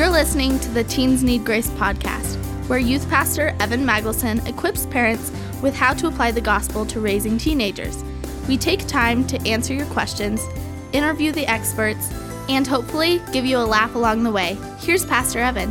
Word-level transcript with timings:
You're 0.00 0.08
listening 0.08 0.58
to 0.60 0.70
the 0.70 0.82
Teens 0.84 1.22
Need 1.22 1.44
Grace 1.44 1.68
podcast, 1.68 2.36
where 2.70 2.78
youth 2.78 3.06
pastor 3.10 3.54
Evan 3.60 3.84
Magelson 3.84 4.42
equips 4.48 4.86
parents 4.86 5.30
with 5.60 5.74
how 5.76 5.92
to 5.92 6.06
apply 6.06 6.30
the 6.30 6.40
gospel 6.40 6.86
to 6.86 7.00
raising 7.00 7.36
teenagers. 7.36 8.02
We 8.48 8.56
take 8.56 8.86
time 8.86 9.26
to 9.26 9.38
answer 9.46 9.74
your 9.74 9.84
questions, 9.88 10.42
interview 10.94 11.32
the 11.32 11.46
experts, 11.46 12.10
and 12.48 12.66
hopefully 12.66 13.20
give 13.30 13.44
you 13.44 13.58
a 13.58 13.66
laugh 13.68 13.94
along 13.94 14.22
the 14.22 14.32
way. 14.32 14.56
Here's 14.78 15.04
Pastor 15.04 15.40
Evan. 15.40 15.70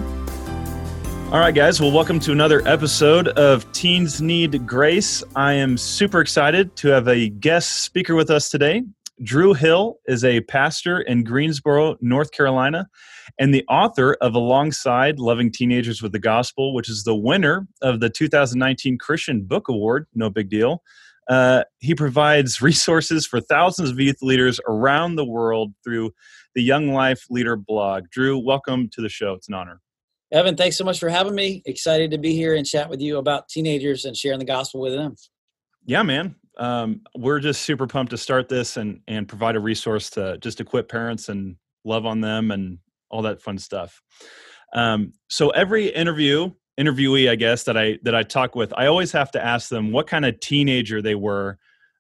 All 1.31 1.39
right, 1.39 1.55
guys. 1.55 1.81
Well, 1.81 1.91
welcome 1.91 2.19
to 2.19 2.31
another 2.31 2.61
episode 2.67 3.29
of 3.29 3.71
Teens 3.71 4.21
Need 4.21 4.67
Grace. 4.67 5.23
I 5.35 5.53
am 5.53 5.75
super 5.75 6.21
excited 6.21 6.75
to 6.75 6.89
have 6.89 7.07
a 7.07 7.29
guest 7.29 7.81
speaker 7.81 8.13
with 8.13 8.29
us 8.29 8.51
today. 8.51 8.83
Drew 9.21 9.53
Hill 9.53 9.97
is 10.05 10.23
a 10.23 10.41
pastor 10.41 11.01
in 11.01 11.23
Greensboro, 11.23 11.97
North 11.99 12.31
Carolina, 12.31 12.87
and 13.37 13.53
the 13.53 13.65
author 13.67 14.15
of 14.21 14.33
Alongside 14.33 15.19
Loving 15.19 15.51
Teenagers 15.51 16.01
with 16.01 16.13
the 16.13 16.19
Gospel, 16.19 16.73
which 16.73 16.89
is 16.89 17.03
the 17.03 17.15
winner 17.15 17.67
of 17.81 17.99
the 17.99 18.09
2019 18.09 18.97
Christian 18.97 19.43
Book 19.43 19.67
Award. 19.67 20.07
No 20.15 20.29
big 20.29 20.49
deal. 20.49 20.83
Uh, 21.29 21.63
he 21.79 21.93
provides 21.93 22.61
resources 22.61 23.27
for 23.27 23.41
thousands 23.41 23.89
of 23.89 23.99
youth 23.99 24.21
leaders 24.21 24.59
around 24.67 25.15
the 25.15 25.25
world 25.25 25.73
through 25.83 26.11
the 26.55 26.63
Young 26.63 26.93
Life 26.93 27.25
Leader 27.29 27.57
blog. 27.57 28.05
Drew, 28.11 28.39
welcome 28.39 28.89
to 28.93 29.01
the 29.01 29.09
show. 29.09 29.33
It's 29.33 29.49
an 29.49 29.53
honor. 29.53 29.81
Evan, 30.31 30.55
thanks 30.55 30.77
so 30.77 30.85
much 30.85 30.99
for 30.99 31.09
having 31.09 31.35
me. 31.35 31.61
Excited 31.65 32.11
to 32.11 32.17
be 32.17 32.33
here 32.33 32.55
and 32.55 32.65
chat 32.65 32.89
with 32.89 33.01
you 33.01 33.17
about 33.17 33.49
teenagers 33.49 34.05
and 34.05 34.15
sharing 34.15 34.39
the 34.39 34.45
gospel 34.45 34.79
with 34.79 34.93
them. 34.93 35.15
Yeah, 35.85 36.03
man. 36.03 36.35
Um, 36.59 37.01
we're 37.17 37.39
just 37.39 37.61
super 37.61 37.87
pumped 37.87 38.11
to 38.11 38.17
start 38.17 38.49
this 38.49 38.77
and 38.77 38.99
and 39.07 39.27
provide 39.27 39.55
a 39.55 39.59
resource 39.59 40.09
to 40.11 40.37
just 40.39 40.59
equip 40.59 40.89
parents 40.89 41.29
and 41.29 41.55
love 41.85 42.05
on 42.05 42.21
them 42.21 42.51
and 42.51 42.77
all 43.09 43.21
that 43.23 43.41
fun 43.41 43.57
stuff. 43.57 44.01
Um, 44.73 45.13
so 45.29 45.49
every 45.49 45.87
interview 45.87 46.51
interviewee, 46.79 47.29
I 47.29 47.35
guess 47.35 47.63
that 47.63 47.77
I 47.77 47.99
that 48.03 48.15
I 48.15 48.23
talk 48.23 48.55
with, 48.55 48.73
I 48.77 48.87
always 48.87 49.11
have 49.11 49.31
to 49.31 49.43
ask 49.43 49.69
them 49.69 49.91
what 49.91 50.07
kind 50.07 50.25
of 50.25 50.39
teenager 50.39 51.01
they 51.01 51.15
were 51.15 51.57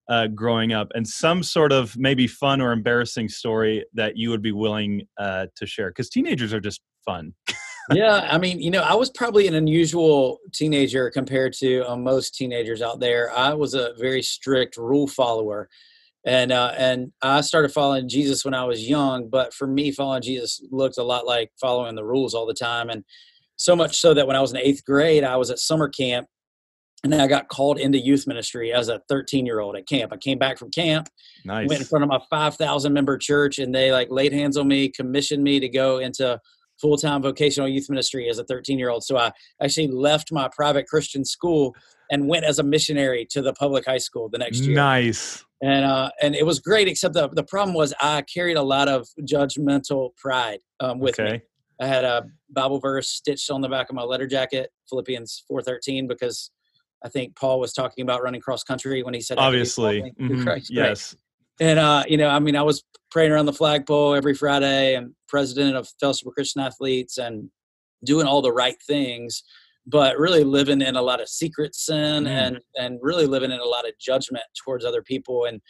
uh, 0.07 0.27
growing 0.27 0.73
up, 0.73 0.89
and 0.95 1.07
some 1.07 1.43
sort 1.43 1.71
of 1.71 1.95
maybe 1.97 2.27
fun 2.27 2.61
or 2.61 2.71
embarrassing 2.71 3.29
story 3.29 3.85
that 3.93 4.17
you 4.17 4.29
would 4.29 4.41
be 4.41 4.51
willing 4.51 5.03
uh, 5.17 5.47
to 5.55 5.65
share, 5.65 5.89
because 5.89 6.09
teenagers 6.09 6.53
are 6.53 6.61
just 6.61 6.81
fun. 7.05 7.33
yeah, 7.93 8.27
I 8.29 8.37
mean, 8.37 8.59
you 8.59 8.71
know, 8.71 8.81
I 8.81 8.93
was 8.95 9.09
probably 9.09 9.47
an 9.47 9.55
unusual 9.55 10.39
teenager 10.53 11.09
compared 11.09 11.53
to 11.53 11.89
uh, 11.89 11.95
most 11.95 12.35
teenagers 12.35 12.81
out 12.81 12.99
there. 12.99 13.31
I 13.35 13.53
was 13.53 13.73
a 13.73 13.93
very 13.97 14.21
strict 14.21 14.77
rule 14.77 15.07
follower, 15.07 15.69
and 16.25 16.51
uh, 16.51 16.73
and 16.77 17.11
I 17.21 17.41
started 17.41 17.71
following 17.71 18.09
Jesus 18.09 18.45
when 18.45 18.53
I 18.53 18.65
was 18.65 18.87
young. 18.87 19.29
But 19.29 19.53
for 19.53 19.67
me, 19.67 19.91
following 19.91 20.21
Jesus 20.21 20.61
looked 20.71 20.97
a 20.97 21.03
lot 21.03 21.25
like 21.25 21.51
following 21.59 21.95
the 21.95 22.05
rules 22.05 22.33
all 22.33 22.45
the 22.45 22.53
time, 22.53 22.89
and 22.89 23.03
so 23.55 23.75
much 23.75 23.97
so 23.97 24.13
that 24.13 24.27
when 24.27 24.35
I 24.35 24.41
was 24.41 24.51
in 24.51 24.57
eighth 24.57 24.85
grade, 24.85 25.23
I 25.23 25.35
was 25.37 25.49
at 25.49 25.59
summer 25.59 25.89
camp, 25.89 26.27
and 27.03 27.11
then 27.11 27.21
I 27.21 27.27
got 27.27 27.47
called 27.47 27.79
into 27.79 27.97
youth 27.97 28.27
ministry 28.27 28.73
as 28.73 28.89
a 28.89 29.01
13 29.09 29.45
year 29.45 29.59
old 29.59 29.75
at 29.75 29.87
camp. 29.87 30.13
I 30.13 30.17
came 30.17 30.37
back 30.37 30.57
from 30.57 30.69
camp, 30.71 31.07
nice. 31.45 31.67
went 31.67 31.81
in 31.81 31.87
front 31.87 32.03
of 32.03 32.09
my 32.09 32.19
5,000 32.29 32.93
member 32.93 33.17
church, 33.17 33.59
and 33.59 33.73
they 33.73 33.91
like 33.91 34.09
laid 34.11 34.33
hands 34.33 34.57
on 34.57 34.67
me, 34.67 34.89
commissioned 34.89 35.43
me 35.43 35.59
to 35.59 35.69
go 35.69 35.97
into 35.97 36.39
full 36.79 36.97
time 36.97 37.21
vocational 37.21 37.67
youth 37.67 37.89
ministry 37.89 38.29
as 38.29 38.39
a 38.39 38.43
13 38.43 38.79
year 38.79 38.89
old. 38.89 39.03
So 39.03 39.17
I 39.17 39.31
actually 39.61 39.87
left 39.87 40.31
my 40.31 40.49
private 40.49 40.87
Christian 40.87 41.25
school 41.25 41.75
and 42.11 42.27
went 42.27 42.45
as 42.45 42.59
a 42.59 42.63
missionary 42.63 43.25
to 43.31 43.41
the 43.41 43.53
public 43.53 43.85
high 43.85 43.97
school 43.97 44.29
the 44.29 44.37
next 44.37 44.61
year. 44.61 44.75
Nice. 44.75 45.43
And 45.61 45.85
uh, 45.85 46.09
and 46.21 46.35
it 46.35 46.45
was 46.45 46.59
great, 46.59 46.87
except 46.87 47.13
the 47.13 47.27
the 47.29 47.43
problem 47.43 47.75
was 47.75 47.93
I 47.99 48.21
carried 48.21 48.55
a 48.55 48.63
lot 48.63 48.87
of 48.87 49.07
judgmental 49.21 50.15
pride 50.15 50.59
um, 50.79 50.99
with 50.99 51.19
okay. 51.19 51.33
me. 51.33 51.41
I 51.81 51.87
had 51.87 52.03
a 52.03 52.25
Bible 52.49 52.79
verse 52.79 53.09
stitched 53.09 53.49
on 53.51 53.61
the 53.61 53.69
back 53.69 53.89
of 53.89 53.95
my 53.95 54.03
letter 54.03 54.27
jacket, 54.27 54.69
Philippians 54.89 55.43
4:13, 55.51 56.07
because 56.07 56.51
I 57.03 57.09
think 57.09 57.35
Paul 57.35 57.59
was 57.59 57.73
talking 57.73 58.03
about 58.03 58.23
running 58.23 58.39
cross 58.39 58.63
country 58.63 59.03
when 59.03 59.13
he 59.13 59.19
said, 59.19 59.37
"Obviously, 59.37 60.13
mm-hmm. 60.19 60.49
yes." 60.69 61.15
And 61.59 61.79
uh, 61.79 62.03
you 62.07 62.17
know, 62.17 62.29
I 62.29 62.39
mean, 62.39 62.55
I 62.55 62.63
was 62.63 62.83
praying 63.11 63.31
around 63.31 63.45
the 63.45 63.53
flagpole 63.53 64.13
every 64.13 64.33
Friday, 64.33 64.95
and 64.95 65.13
president 65.27 65.75
of 65.75 65.89
Fellowship 65.99 66.27
of 66.27 66.33
Christian 66.33 66.61
Athletes, 66.61 67.17
and 67.17 67.49
doing 68.05 68.27
all 68.27 68.41
the 68.41 68.53
right 68.53 68.77
things, 68.87 69.43
but 69.85 70.17
really 70.17 70.43
living 70.43 70.81
in 70.81 70.95
a 70.95 71.01
lot 71.01 71.21
of 71.21 71.27
secret 71.27 71.75
sin, 71.75 72.25
mm. 72.25 72.27
and 72.27 72.59
and 72.75 72.99
really 73.01 73.25
living 73.25 73.51
in 73.51 73.59
a 73.59 73.65
lot 73.65 73.87
of 73.87 73.93
judgment 73.99 74.43
towards 74.63 74.85
other 74.85 75.01
people. 75.01 75.45
And 75.45 75.61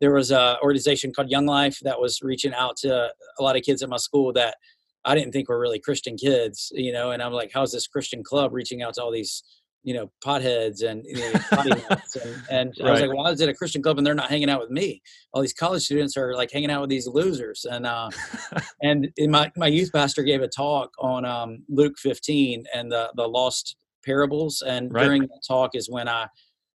there 0.00 0.14
was 0.14 0.30
a 0.30 0.56
organization 0.62 1.12
called 1.12 1.30
Young 1.30 1.46
Life 1.46 1.78
that 1.82 2.00
was 2.00 2.20
reaching 2.22 2.54
out 2.54 2.76
to 2.78 3.10
a 3.38 3.42
lot 3.42 3.56
of 3.56 3.62
kids 3.62 3.82
at 3.82 3.88
my 3.88 3.96
school 3.96 4.32
that 4.32 4.56
I 5.04 5.14
didn't 5.14 5.32
think 5.32 5.48
were 5.48 5.60
really 5.60 5.78
Christian 5.78 6.16
kids, 6.16 6.72
you 6.74 6.92
know. 6.92 7.10
And 7.10 7.22
I'm 7.22 7.32
like, 7.32 7.50
how's 7.52 7.72
this 7.72 7.86
Christian 7.86 8.22
club 8.22 8.52
reaching 8.52 8.82
out 8.82 8.94
to 8.94 9.02
all 9.02 9.12
these 9.12 9.42
you 9.84 9.92
know 9.94 10.10
potheads 10.24 10.82
and 10.82 11.04
you 11.04 11.16
know, 11.16 11.32
and, 11.52 12.42
and 12.50 12.74
right. 12.80 12.88
I 12.88 12.90
was 12.90 13.00
like, 13.02 13.14
why 13.14 13.30
is 13.30 13.40
it 13.40 13.48
a 13.50 13.54
Christian 13.54 13.82
club 13.82 13.98
and 13.98 14.06
they're 14.06 14.14
not 14.14 14.30
hanging 14.30 14.50
out 14.50 14.60
with 14.60 14.70
me? 14.70 15.02
All 15.32 15.42
these 15.42 15.52
college 15.52 15.82
students 15.82 16.16
are 16.16 16.34
like 16.34 16.50
hanging 16.50 16.70
out 16.70 16.80
with 16.80 16.90
these 16.90 17.06
losers. 17.06 17.66
And 17.70 17.86
uh, 17.86 18.10
and 18.82 19.12
my 19.28 19.52
my 19.56 19.66
youth 19.68 19.92
pastor 19.92 20.22
gave 20.22 20.42
a 20.42 20.48
talk 20.48 20.90
on 20.98 21.24
um, 21.24 21.64
Luke 21.68 21.98
15 21.98 22.64
and 22.74 22.90
the 22.90 23.12
the 23.14 23.28
lost 23.28 23.76
parables. 24.04 24.62
And 24.66 24.92
right. 24.92 25.04
during 25.04 25.22
that 25.22 25.42
talk 25.46 25.74
is 25.74 25.88
when 25.88 26.08
I 26.08 26.26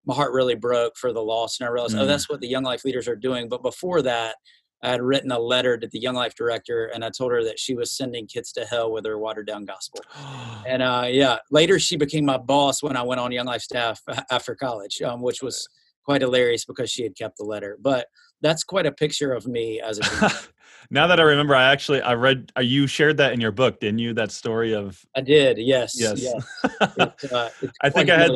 my 0.06 0.14
heart 0.14 0.32
really 0.32 0.54
broke 0.54 0.96
for 0.96 1.12
the 1.12 1.20
lost, 1.20 1.60
and 1.60 1.68
I 1.68 1.72
realized, 1.72 1.94
oh, 1.94 1.98
mm. 1.98 2.02
oh, 2.02 2.06
that's 2.06 2.28
what 2.28 2.40
the 2.40 2.48
young 2.48 2.64
life 2.64 2.84
leaders 2.84 3.06
are 3.06 3.16
doing. 3.16 3.48
But 3.48 3.62
before 3.62 4.02
that, 4.02 4.36
I 4.82 4.90
had 4.90 5.02
written 5.02 5.30
a 5.30 5.38
letter 5.38 5.76
to 5.76 5.86
the 5.86 5.98
Young 5.98 6.14
Life 6.14 6.34
director, 6.34 6.86
and 6.86 7.04
I 7.04 7.10
told 7.10 7.32
her 7.32 7.44
that 7.44 7.58
she 7.58 7.74
was 7.74 7.94
sending 7.94 8.26
kids 8.26 8.52
to 8.52 8.64
hell 8.64 8.90
with 8.90 9.04
her 9.04 9.18
watered 9.18 9.46
down 9.46 9.64
gospel. 9.64 10.00
and 10.66 10.82
uh, 10.82 11.06
yeah, 11.08 11.38
later 11.50 11.78
she 11.78 11.96
became 11.96 12.24
my 12.24 12.38
boss 12.38 12.82
when 12.82 12.96
I 12.96 13.02
went 13.02 13.20
on 13.20 13.32
Young 13.32 13.46
Life 13.46 13.62
staff 13.62 14.00
after 14.30 14.54
college, 14.54 15.02
um, 15.02 15.20
which 15.20 15.42
was 15.42 15.68
quite 16.04 16.22
hilarious 16.22 16.64
because 16.64 16.90
she 16.90 17.02
had 17.02 17.16
kept 17.16 17.36
the 17.36 17.44
letter. 17.44 17.78
But 17.80 18.06
that's 18.40 18.64
quite 18.64 18.86
a 18.86 18.92
picture 18.92 19.32
of 19.32 19.46
me 19.46 19.80
as 19.80 19.98
a. 19.98 20.30
now 20.90 21.06
that 21.06 21.20
I 21.20 21.24
remember, 21.24 21.54
I 21.54 21.70
actually 21.70 22.00
I 22.00 22.14
read 22.14 22.52
uh, 22.56 22.60
you 22.60 22.86
shared 22.86 23.18
that 23.18 23.32
in 23.32 23.40
your 23.40 23.52
book, 23.52 23.80
didn't 23.80 23.98
you? 23.98 24.14
That 24.14 24.32
story 24.32 24.74
of. 24.74 25.04
I 25.14 25.20
did. 25.20 25.58
Yes. 25.58 25.94
Yes. 25.96 26.22
yes. 26.22 26.46
It, 26.96 27.32
uh, 27.32 27.50
I 27.82 27.90
think 27.90 28.10
I 28.10 28.18
had. 28.18 28.30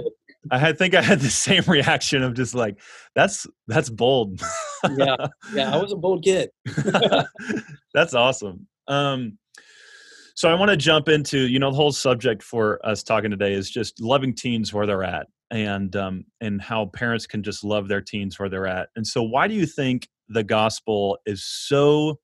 I 0.51 0.59
had, 0.59 0.79
think 0.79 0.95
I 0.95 1.03
had 1.03 1.21
the 1.21 1.31
same 1.31 1.63
reaction 1.67 2.23
of 2.23 2.35
just 2.35 2.55
like, 2.55 2.79
that's 3.15 3.47
that's 3.67 3.91
bold. 3.91 4.41
yeah, 4.97 5.17
yeah, 5.53 5.75
I 5.75 5.81
was 5.81 5.93
a 5.93 5.97
bold 5.97 6.25
kid. 6.25 6.51
that's 7.95 8.15
awesome. 8.15 8.67
Um, 8.89 9.39
so 10.37 10.49
I 10.51 10.55
want 10.55 10.71
to 10.71 10.77
jump 10.77 11.09
into 11.09 11.47
you 11.47 11.59
know 11.59 11.71
the 11.71 11.77
whole 11.77 11.93
subject 11.93 12.43
for 12.43 12.85
us 12.85 13.03
talking 13.03 13.31
today 13.31 13.53
is 13.53 13.71
just 13.71 14.01
loving 14.01 14.35
teens 14.35 14.73
where 14.73 14.87
they're 14.87 15.05
at 15.05 15.27
and 15.51 15.95
um, 15.97 16.25
and 16.41 16.61
how 16.61 16.87
parents 16.87 17.27
can 17.27 17.43
just 17.43 17.65
love 17.65 17.89
their 17.89 18.01
teens 18.01 18.39
where 18.39 18.49
they're 18.49 18.67
at. 18.67 18.89
And 18.97 19.07
so 19.07 19.23
why 19.23 19.49
do 19.49 19.55
you 19.55 19.67
think 19.67 20.09
the 20.29 20.45
gospel 20.45 21.19
is 21.27 21.45
so 21.45 22.19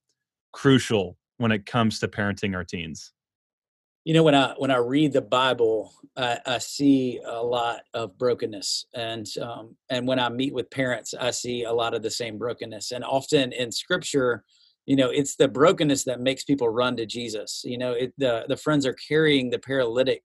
crucial 0.53 1.17
when 1.39 1.53
it 1.53 1.67
comes 1.67 2.01
to 2.01 2.09
parenting 2.09 2.55
our 2.55 2.65
teens? 2.65 3.13
You 4.05 4.15
know 4.15 4.23
when 4.23 4.35
i 4.35 4.55
when 4.59 4.71
i 4.71 4.77
read 4.77 5.13
the 5.13 5.21
bible 5.21 5.93
i, 6.17 6.39
I 6.47 6.59
see 6.59 7.21
a 7.25 7.43
lot 7.43 7.83
of 7.95 8.17
brokenness 8.19 8.87
and 8.95 9.27
um, 9.41 9.77
and 9.91 10.07
when 10.07 10.19
i 10.19 10.29
meet 10.29 10.55
with 10.55 10.71
parents 10.71 11.15
i 11.19 11.31
see 11.31 11.65
a 11.65 11.73
lot 11.73 11.95
of 11.95 12.03
the 12.03 12.11
same 12.11 12.39
brokenness 12.39 12.93
and 12.93 13.05
often 13.05 13.53
in 13.53 13.71
scripture 13.71 14.45
you 14.87 14.97
know 14.97 15.11
it's 15.11 15.37
the 15.37 15.49
brokenness 15.49 16.05
that 16.05 16.21
makes 16.21 16.45
people 16.45 16.69
run 16.69 16.97
to 16.97 17.07
jesus 17.07 17.63
you 17.65 17.79
know 17.79 17.93
it, 17.93 18.13
the 18.19 18.45
the 18.49 18.57
friends 18.57 18.87
are 18.87 18.97
carrying 19.09 19.51
the 19.51 19.59
paralytic 19.59 20.23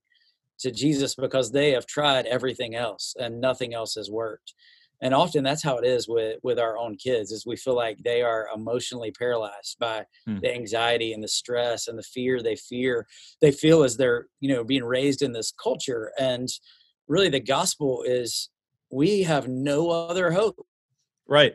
to 0.58 0.70
jesus 0.70 1.14
because 1.14 1.50
they 1.50 1.72
have 1.72 1.86
tried 1.86 2.26
everything 2.26 2.74
else 2.74 3.14
and 3.18 3.40
nothing 3.40 3.74
else 3.74 3.94
has 3.94 4.10
worked 4.10 4.54
and 5.02 5.14
often 5.14 5.44
that's 5.44 5.62
how 5.62 5.76
it 5.76 5.84
is 5.84 6.08
with 6.08 6.38
with 6.42 6.58
our 6.58 6.78
own 6.78 6.96
kids 6.96 7.30
is 7.30 7.46
we 7.46 7.56
feel 7.56 7.74
like 7.74 7.98
they 7.98 8.22
are 8.22 8.48
emotionally 8.54 9.10
paralyzed 9.10 9.76
by 9.78 10.04
hmm. 10.26 10.38
the 10.40 10.52
anxiety 10.52 11.12
and 11.12 11.22
the 11.22 11.28
stress 11.28 11.88
and 11.88 11.98
the 11.98 12.02
fear 12.02 12.42
they 12.42 12.56
fear 12.56 13.06
they 13.40 13.50
feel 13.50 13.82
as 13.82 13.96
they're 13.96 14.26
you 14.40 14.52
know 14.52 14.64
being 14.64 14.84
raised 14.84 15.22
in 15.22 15.32
this 15.32 15.52
culture 15.62 16.12
and 16.18 16.48
really 17.08 17.28
the 17.28 17.40
gospel 17.40 18.02
is 18.06 18.50
we 18.90 19.22
have 19.22 19.48
no 19.48 19.90
other 19.90 20.30
hope 20.30 20.56
right 21.28 21.54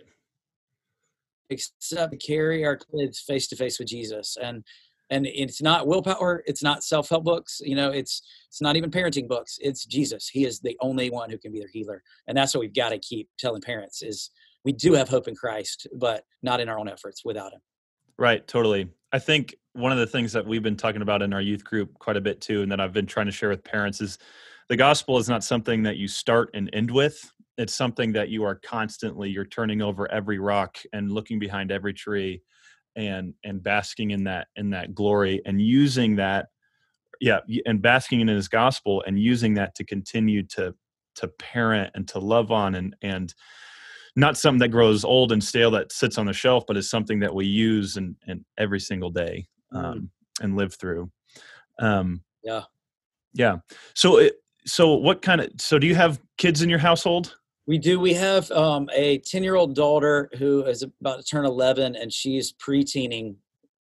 except 1.50 2.12
to 2.12 2.18
carry 2.18 2.66
our 2.66 2.78
kids 2.78 3.20
face 3.20 3.48
to 3.48 3.56
face 3.56 3.80
with 3.80 3.88
jesus 3.88 4.38
and 4.42 4.64
and 5.12 5.28
it's 5.28 5.62
not 5.62 5.86
willpower 5.86 6.42
it's 6.48 6.64
not 6.64 6.84
self-help 6.84 7.24
books 7.24 7.62
you 7.64 7.76
know 7.76 7.92
it's 7.92 8.24
it's 8.48 8.62
not 8.62 8.76
even 8.76 8.90
parenting 8.90 9.28
books 9.28 9.58
it's 9.62 9.86
jesus. 9.86 10.28
He 10.28 10.46
is 10.46 10.60
the 10.60 10.76
only 10.82 11.10
one 11.10 11.30
who 11.30 11.38
can 11.38 11.52
be 11.52 11.60
their 11.60 11.68
healer 11.68 12.02
and 12.28 12.36
that's 12.36 12.54
what 12.56 12.62
we've 12.62 12.74
got 12.74 12.90
to 12.90 12.98
keep 12.98 13.30
telling 13.38 13.62
parents 13.62 14.02
is 14.02 14.32
we 14.66 14.72
do 14.72 14.94
have 14.94 15.10
hope 15.10 15.28
in 15.28 15.36
christ 15.36 15.88
but 15.96 16.24
not 16.42 16.60
in 16.60 16.70
our 16.70 16.80
own 16.80 16.90
efforts 16.90 17.24
without 17.24 17.54
him. 17.54 17.60
Right 18.18 18.48
totally. 18.48 18.90
I 19.12 19.20
think 19.20 19.56
one 19.74 19.92
of 19.92 19.98
the 19.98 20.08
things 20.08 20.34
that 20.34 20.46
we've 20.46 20.64
been 20.64 20.78
talking 20.78 21.02
about 21.02 21.22
in 21.22 21.34
our 21.34 21.42
youth 21.42 21.64
group 21.64 21.94
quite 22.00 22.18
a 22.18 22.22
bit 22.22 22.42
too 22.42 22.64
and 22.64 22.72
that 22.72 22.80
i've 22.80 22.94
been 22.94 23.06
trying 23.06 23.28
to 23.28 23.32
share 23.32 23.50
with 23.50 23.64
parents 23.64 24.02
is 24.02 24.18
the 24.72 24.78
gospel 24.78 25.18
is 25.18 25.28
not 25.28 25.44
something 25.44 25.84
that 25.84 25.98
you 25.98 26.08
start 26.08 26.50
and 26.54 26.70
end 26.72 26.90
with. 26.90 27.30
It's 27.58 27.76
something 27.76 28.14
that 28.14 28.30
you 28.30 28.46
are 28.46 28.56
constantly 28.56 29.30
you're 29.30 29.44
turning 29.44 29.82
over 29.82 30.10
every 30.10 30.40
rock 30.40 30.78
and 30.94 31.12
looking 31.12 31.40
behind 31.40 31.74
every 31.74 31.94
tree 31.94 32.42
and 32.96 33.34
and 33.44 33.64
basking 33.64 34.12
in 34.12 34.24
that 34.26 34.48
in 34.56 34.70
that 34.72 34.94
glory 34.94 35.42
and 35.46 35.62
using 35.62 36.16
that 36.16 36.48
yeah 37.20 37.40
and 37.66 37.82
basking 37.82 38.22
in 38.22 38.28
his 38.28 38.48
gospel 38.48 39.04
and 39.06 39.20
using 39.20 39.54
that 39.54 39.76
to 39.76 39.84
continue 39.84 40.44
to 40.44 40.74
to 41.16 41.28
parent 41.28 41.92
and 41.96 42.08
to 42.08 42.20
love 42.20 42.52
on 42.52 42.76
and 42.76 42.96
and 43.02 43.34
not 44.16 44.38
something 44.38 44.60
that 44.60 44.70
grows 44.70 45.06
old 45.06 45.32
and 45.32 45.44
stale 45.44 45.72
that 45.72 45.92
sits 45.92 46.18
on 46.18 46.26
the 46.26 46.34
shelf 46.34 46.64
but 46.68 46.78
is 46.78 46.90
something 46.90 47.20
that 47.20 47.34
we 47.34 47.46
use 47.46 47.98
and 47.98 48.16
and 48.28 48.44
every 48.58 48.80
single 48.80 49.10
day 49.10 49.48
mm. 49.74 49.84
um, 49.84 50.10
and 50.42 50.56
live 50.56 50.74
through. 50.76 51.10
Um 51.80 52.22
yeah. 52.44 52.64
yeah. 53.34 53.58
So 53.96 54.18
it, 54.18 54.36
so 54.66 54.96
what 54.96 55.22
kind 55.22 55.42
of 55.42 55.50
so 55.58 55.80
do 55.80 55.88
you 55.88 55.96
have 55.96 56.20
kids 56.38 56.62
in 56.62 56.70
your 56.70 56.80
household 56.80 57.36
we 57.72 57.78
do 57.78 58.02
we 58.02 58.14
have 58.14 58.52
um, 58.52 58.90
a 58.94 59.20
10 59.20 59.44
year 59.46 59.56
old 59.56 59.76
daughter 59.76 60.30
who 60.38 60.66
is 60.66 60.84
about 60.84 61.20
to 61.20 61.24
turn 61.24 61.46
11 61.46 61.96
and 61.96 62.12
she's 62.12 62.52
pre-teening 62.52 63.38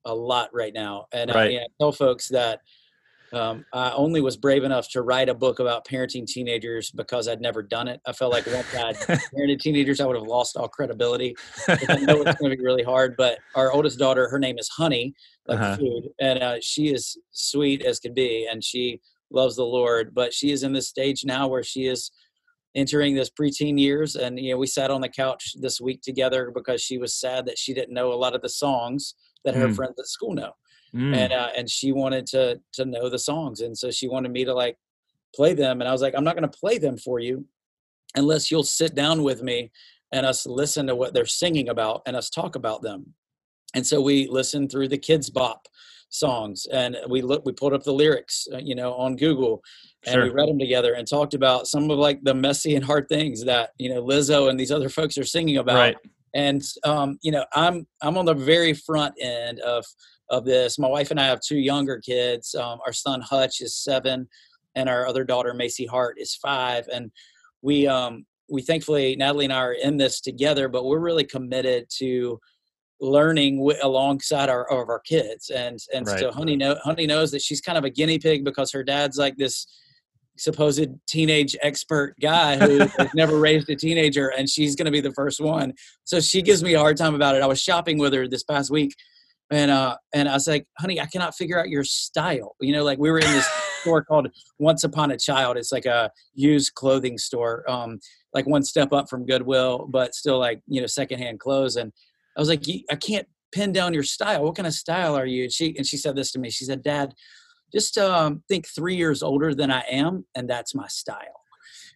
a 0.05 0.13
lot 0.13 0.47
right 0.53 0.75
now 0.75 1.07
and 1.11 1.33
right. 1.33 1.55
I, 1.55 1.61
I 1.61 1.65
tell 1.79 1.91
folks 1.91 2.27
that 2.27 2.59
um, 3.33 3.65
I 3.73 3.89
only 3.93 4.21
was 4.21 4.37
brave 4.37 4.63
enough 4.63 4.89
to 4.89 5.01
write 5.01 5.27
a 5.27 5.33
book 5.33 5.57
about 5.57 5.87
parenting 5.87 6.27
teenagers 6.27 6.91
because 6.91 7.27
I'd 7.27 7.41
never 7.41 7.63
done 7.63 7.87
it. 7.87 7.99
I 8.05 8.13
felt 8.13 8.31
like 8.31 8.45
once 8.45 8.75
I'd 8.75 8.95
parented 8.95 9.59
teenagers, 9.61 9.99
I 9.99 10.05
would 10.05 10.15
have 10.15 10.27
lost 10.27 10.55
all 10.55 10.67
credibility. 10.67 11.35
I 11.67 11.97
know 12.01 12.21
it's 12.21 12.39
going 12.39 12.51
to 12.51 12.57
be 12.57 12.63
really 12.63 12.81
hard. 12.81 13.15
But 13.17 13.37
our 13.53 13.71
oldest 13.71 13.99
daughter, 13.99 14.27
her 14.29 14.39
name 14.39 14.57
is 14.57 14.67
Honey, 14.69 15.13
like 15.47 15.59
uh-huh. 15.59 15.77
food, 15.77 16.09
and 16.19 16.41
uh, 16.41 16.55
she 16.59 16.91
is 16.91 17.19
sweet 17.29 17.83
as 17.83 17.99
can 17.99 18.15
be, 18.15 18.47
and 18.51 18.63
she 18.63 18.99
loves 19.29 19.55
the 19.57 19.63
Lord. 19.63 20.15
But 20.15 20.33
she 20.33 20.49
is 20.49 20.63
in 20.63 20.73
this 20.73 20.89
stage 20.89 21.23
now 21.23 21.47
where 21.47 21.61
she 21.61 21.85
is 21.85 22.09
entering 22.75 23.15
this 23.15 23.29
preteen 23.29 23.79
years, 23.79 24.15
and 24.15 24.39
you 24.39 24.51
know, 24.51 24.57
we 24.57 24.67
sat 24.67 24.91
on 24.91 25.01
the 25.01 25.09
couch 25.09 25.55
this 25.59 25.81
week 25.81 26.01
together 26.01 26.51
because 26.53 26.81
she 26.81 26.97
was 26.97 27.13
sad 27.13 27.45
that 27.45 27.57
she 27.57 27.73
didn't 27.73 27.93
know 27.93 28.13
a 28.13 28.15
lot 28.15 28.35
of 28.35 28.41
the 28.41 28.49
songs 28.49 29.15
that 29.45 29.55
her 29.55 29.67
mm. 29.67 29.75
friends 29.75 29.99
at 29.99 30.05
school 30.05 30.33
know 30.33 30.51
mm. 30.95 31.15
and 31.15 31.33
uh, 31.33 31.49
and 31.55 31.69
she 31.69 31.91
wanted 31.91 32.25
to 32.27 32.59
to 32.73 32.85
know 32.85 33.09
the 33.09 33.19
songs, 33.19 33.61
and 33.61 33.77
so 33.77 33.91
she 33.91 34.07
wanted 34.07 34.31
me 34.31 34.45
to 34.45 34.53
like 34.53 34.77
play 35.35 35.53
them, 35.53 35.81
and 35.81 35.87
I 35.87 35.91
was 35.91 36.01
like, 36.01 36.13
I'm 36.15 36.23
not 36.23 36.35
going 36.35 36.49
to 36.49 36.59
play 36.59 36.77
them 36.77 36.97
for 36.97 37.19
you 37.19 37.45
unless 38.15 38.49
you'll 38.49 38.63
sit 38.63 38.95
down 38.95 39.21
with 39.21 39.43
me 39.43 39.71
and 40.11 40.25
us 40.25 40.47
listen 40.47 40.87
to 40.87 40.95
what 40.95 41.13
they're 41.13 41.25
singing 41.25 41.69
about 41.69 42.01
and 42.07 42.15
us 42.15 42.29
talk 42.29 42.55
about 42.55 42.81
them. 42.81 43.13
And 43.75 43.85
so 43.85 44.01
we 44.01 44.27
listened 44.27 44.71
through 44.71 44.87
the 44.87 44.97
Kidz 44.97 45.31
Bop 45.31 45.67
songs 46.09 46.65
and 46.73 46.97
we 47.07 47.21
look 47.21 47.45
we 47.45 47.51
pulled 47.51 47.73
up 47.73 47.83
the 47.83 47.93
lyrics 47.93 48.47
uh, 48.53 48.57
you 48.57 48.73
know 48.73 48.93
on 48.93 49.15
google 49.15 49.61
and 50.05 50.13
sure. 50.13 50.23
we 50.23 50.29
read 50.31 50.49
them 50.49 50.57
together 50.57 50.93
and 50.93 51.07
talked 51.07 51.35
about 51.35 51.67
some 51.67 51.91
of 51.91 51.99
like 51.99 52.19
the 52.23 52.33
messy 52.33 52.75
and 52.75 52.83
hard 52.83 53.07
things 53.07 53.43
that 53.43 53.71
you 53.77 53.93
know 53.93 54.03
lizzo 54.03 54.49
and 54.49 54.59
these 54.59 54.71
other 54.71 54.89
folks 54.89 55.17
are 55.19 55.23
singing 55.23 55.57
about 55.57 55.75
right. 55.75 55.97
and 56.33 56.63
um, 56.83 57.19
you 57.21 57.31
know 57.31 57.45
i'm 57.53 57.85
i'm 58.01 58.17
on 58.17 58.25
the 58.25 58.33
very 58.33 58.73
front 58.73 59.13
end 59.21 59.59
of 59.59 59.85
of 60.29 60.45
this. 60.45 60.79
My 60.79 60.87
wife 60.87 61.11
and 61.11 61.19
I 61.19 61.25
have 61.25 61.41
two 61.41 61.57
younger 61.57 61.99
kids. 61.99 62.55
Um, 62.55 62.79
our 62.85 62.93
son 62.93 63.21
Hutch 63.21 63.61
is 63.61 63.75
seven, 63.75 64.27
and 64.75 64.87
our 64.87 65.07
other 65.07 65.23
daughter 65.23 65.53
Macy 65.53 65.85
Hart 65.85 66.17
is 66.19 66.35
five. 66.35 66.87
And 66.91 67.11
we 67.61 67.87
um, 67.87 68.25
we 68.49 68.61
thankfully 68.61 69.15
Natalie 69.15 69.45
and 69.45 69.53
I 69.53 69.59
are 69.59 69.73
in 69.73 69.97
this 69.97 70.21
together, 70.21 70.69
but 70.69 70.85
we're 70.85 70.99
really 70.99 71.23
committed 71.23 71.87
to 71.97 72.39
learning 73.01 73.57
w- 73.57 73.77
alongside 73.81 74.49
our 74.49 74.69
of 74.69 74.89
our 74.89 74.99
kids. 74.99 75.49
And 75.49 75.79
and 75.93 76.07
right. 76.07 76.19
so 76.19 76.31
Honey 76.31 76.55
know 76.55 76.75
Honey 76.83 77.07
knows 77.07 77.31
that 77.31 77.41
she's 77.41 77.61
kind 77.61 77.77
of 77.77 77.83
a 77.83 77.89
guinea 77.89 78.19
pig 78.19 78.43
because 78.43 78.71
her 78.71 78.83
dad's 78.83 79.17
like 79.17 79.37
this 79.37 79.67
supposed 80.37 80.87
teenage 81.05 81.55
expert 81.61 82.15
guy 82.21 82.57
who 82.57 82.79
has 82.97 83.13
never 83.13 83.39
raised 83.39 83.69
a 83.69 83.75
teenager 83.75 84.29
and 84.37 84.49
she's 84.49 84.73
going 84.73 84.85
to 84.85 84.91
be 84.91 85.01
the 85.01 85.11
first 85.11 85.41
one 85.41 85.73
so 86.05 86.21
she 86.21 86.41
gives 86.41 86.63
me 86.63 86.75
a 86.75 86.79
hard 86.79 86.95
time 86.95 87.13
about 87.13 87.35
it 87.35 87.41
i 87.41 87.45
was 87.45 87.61
shopping 87.61 87.97
with 87.97 88.13
her 88.13 88.25
this 88.25 88.41
past 88.41 88.71
week 88.71 88.95
and 89.51 89.71
uh 89.71 89.97
and 90.13 90.29
I 90.29 90.33
was 90.33 90.47
like, 90.47 90.67
honey, 90.79 90.99
I 90.99 91.05
cannot 91.05 91.35
figure 91.35 91.59
out 91.59 91.69
your 91.69 91.83
style. 91.83 92.55
You 92.59 92.73
know, 92.73 92.83
like 92.83 92.99
we 92.99 93.11
were 93.11 93.19
in 93.19 93.31
this 93.31 93.47
store 93.81 94.03
called 94.03 94.29
Once 94.59 94.83
Upon 94.83 95.11
a 95.11 95.17
Child. 95.17 95.57
It's 95.57 95.71
like 95.71 95.85
a 95.85 96.11
used 96.33 96.73
clothing 96.75 97.17
store, 97.17 97.69
um, 97.69 97.99
like 98.33 98.45
one 98.45 98.63
step 98.63 98.93
up 98.93 99.09
from 99.09 99.25
Goodwill, 99.25 99.87
but 99.89 100.13
still 100.13 100.39
like 100.39 100.61
you 100.67 100.81
know 100.81 100.87
secondhand 100.87 101.39
clothes. 101.39 101.75
And 101.75 101.91
I 102.35 102.39
was 102.39 102.49
like, 102.49 102.63
I 102.89 102.95
can't 102.95 103.27
pin 103.51 103.71
down 103.71 103.93
your 103.93 104.03
style. 104.03 104.43
What 104.43 104.55
kind 104.55 104.67
of 104.67 104.73
style 104.73 105.15
are 105.15 105.25
you? 105.25 105.43
And 105.43 105.51
she 105.51 105.75
and 105.77 105.85
she 105.85 105.97
said 105.97 106.15
this 106.15 106.31
to 106.33 106.39
me. 106.39 106.49
She 106.49 106.65
said, 106.65 106.83
Dad, 106.83 107.13
just 107.73 107.97
um, 107.97 108.43
think 108.47 108.67
three 108.67 108.95
years 108.95 109.23
older 109.23 109.53
than 109.53 109.71
I 109.71 109.83
am, 109.89 110.25
and 110.35 110.49
that's 110.49 110.73
my 110.75 110.87
style. 110.87 111.41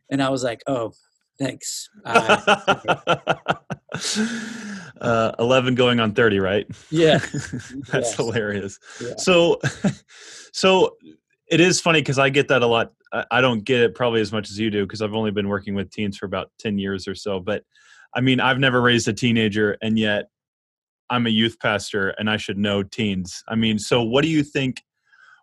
And 0.10 0.22
I 0.22 0.30
was 0.30 0.44
like, 0.44 0.62
oh, 0.68 0.92
thanks. 1.40 1.90
Uh, 2.06 2.56
uh, 5.02 5.32
11 5.40 5.76
going 5.76 6.00
on 6.00 6.14
30 6.14 6.40
right 6.40 6.66
yeah 6.90 7.18
that's 7.92 7.92
yes. 7.92 8.16
hilarious 8.16 8.80
yeah. 9.02 9.14
so 9.18 9.60
so 10.54 10.96
it 11.48 11.60
is 11.60 11.80
funny 11.82 12.00
because 12.00 12.18
i 12.18 12.30
get 12.30 12.48
that 12.48 12.62
a 12.62 12.68
lot 12.68 12.92
I, 13.30 13.42
don't 13.42 13.64
get 13.64 13.82
it 13.82 13.94
probably 13.94 14.22
as 14.22 14.32
much 14.32 14.50
as 14.50 14.58
you 14.58 14.72
do 14.72 14.86
because 14.86 15.02
i've 15.02 15.14
only 15.14 15.30
been 15.30 15.48
working 15.48 15.76
with 15.76 15.92
teens 15.92 16.18
for 16.18 16.26
about 16.26 16.50
10 16.60 16.80
years 16.80 17.08
or 17.08 17.14
so 17.14 17.40
but 17.40 17.64
i 18.15 18.21
mean 18.21 18.39
i've 18.39 18.60
never 18.60 18.81
raised 18.81 19.07
a 19.07 19.13
teenager 19.13 19.77
and 19.81 19.98
yet 19.98 20.30
i'm 21.10 21.25
a 21.27 21.30
youth 21.30 21.57
pastor 21.60 22.10
and 22.18 22.30
i 22.30 22.38
should 22.38 22.57
know 22.57 22.83
teens. 22.83 23.44
I 23.48 23.56
mean 23.56 23.80
so 23.80 24.04
what 24.04 24.24
do 24.24 24.30
you 24.30 24.44
think 24.44 24.81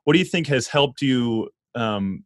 what 0.04 0.14
do 0.14 0.18
you 0.18 0.24
think 0.24 0.46
has 0.46 0.66
helped 0.66 1.02
you 1.02 1.50
um, 1.74 2.24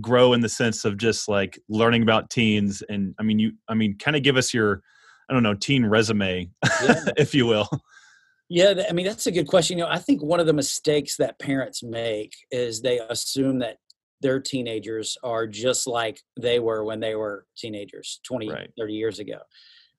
grow 0.00 0.32
in 0.32 0.40
the 0.40 0.48
sense 0.48 0.84
of 0.84 0.96
just 0.96 1.28
like 1.28 1.58
learning 1.68 2.02
about 2.02 2.30
teens? 2.30 2.82
And 2.88 3.14
i 3.18 3.22
mean 3.22 3.38
you 3.38 3.52
i 3.68 3.74
mean 3.74 3.96
kind 3.98 4.16
of 4.16 4.22
give 4.22 4.36
us 4.36 4.52
your 4.52 4.82
i 5.28 5.34
don't 5.34 5.42
know 5.42 5.54
teen 5.54 5.84
resume 5.84 6.50
yeah. 6.82 7.04
if 7.16 7.34
you 7.34 7.46
will. 7.46 7.68
Yeah 8.48 8.74
i 8.88 8.92
mean 8.92 9.06
that's 9.06 9.26
a 9.26 9.32
good 9.32 9.46
question. 9.46 9.78
You 9.78 9.84
know 9.84 9.90
i 9.90 9.98
think 9.98 10.22
one 10.22 10.40
of 10.40 10.46
the 10.46 10.52
mistakes 10.52 11.16
that 11.16 11.38
parents 11.38 11.82
make 11.82 12.32
is 12.50 12.80
they 12.80 13.00
assume 13.08 13.58
that 13.60 13.78
their 14.20 14.40
teenagers 14.40 15.16
are 15.22 15.46
just 15.46 15.86
like 15.86 16.20
they 16.40 16.58
were 16.58 16.84
when 16.84 17.00
they 17.00 17.14
were 17.14 17.46
teenagers 17.56 18.20
20 18.24 18.50
right. 18.50 18.70
30 18.78 18.94
years 18.94 19.18
ago 19.18 19.38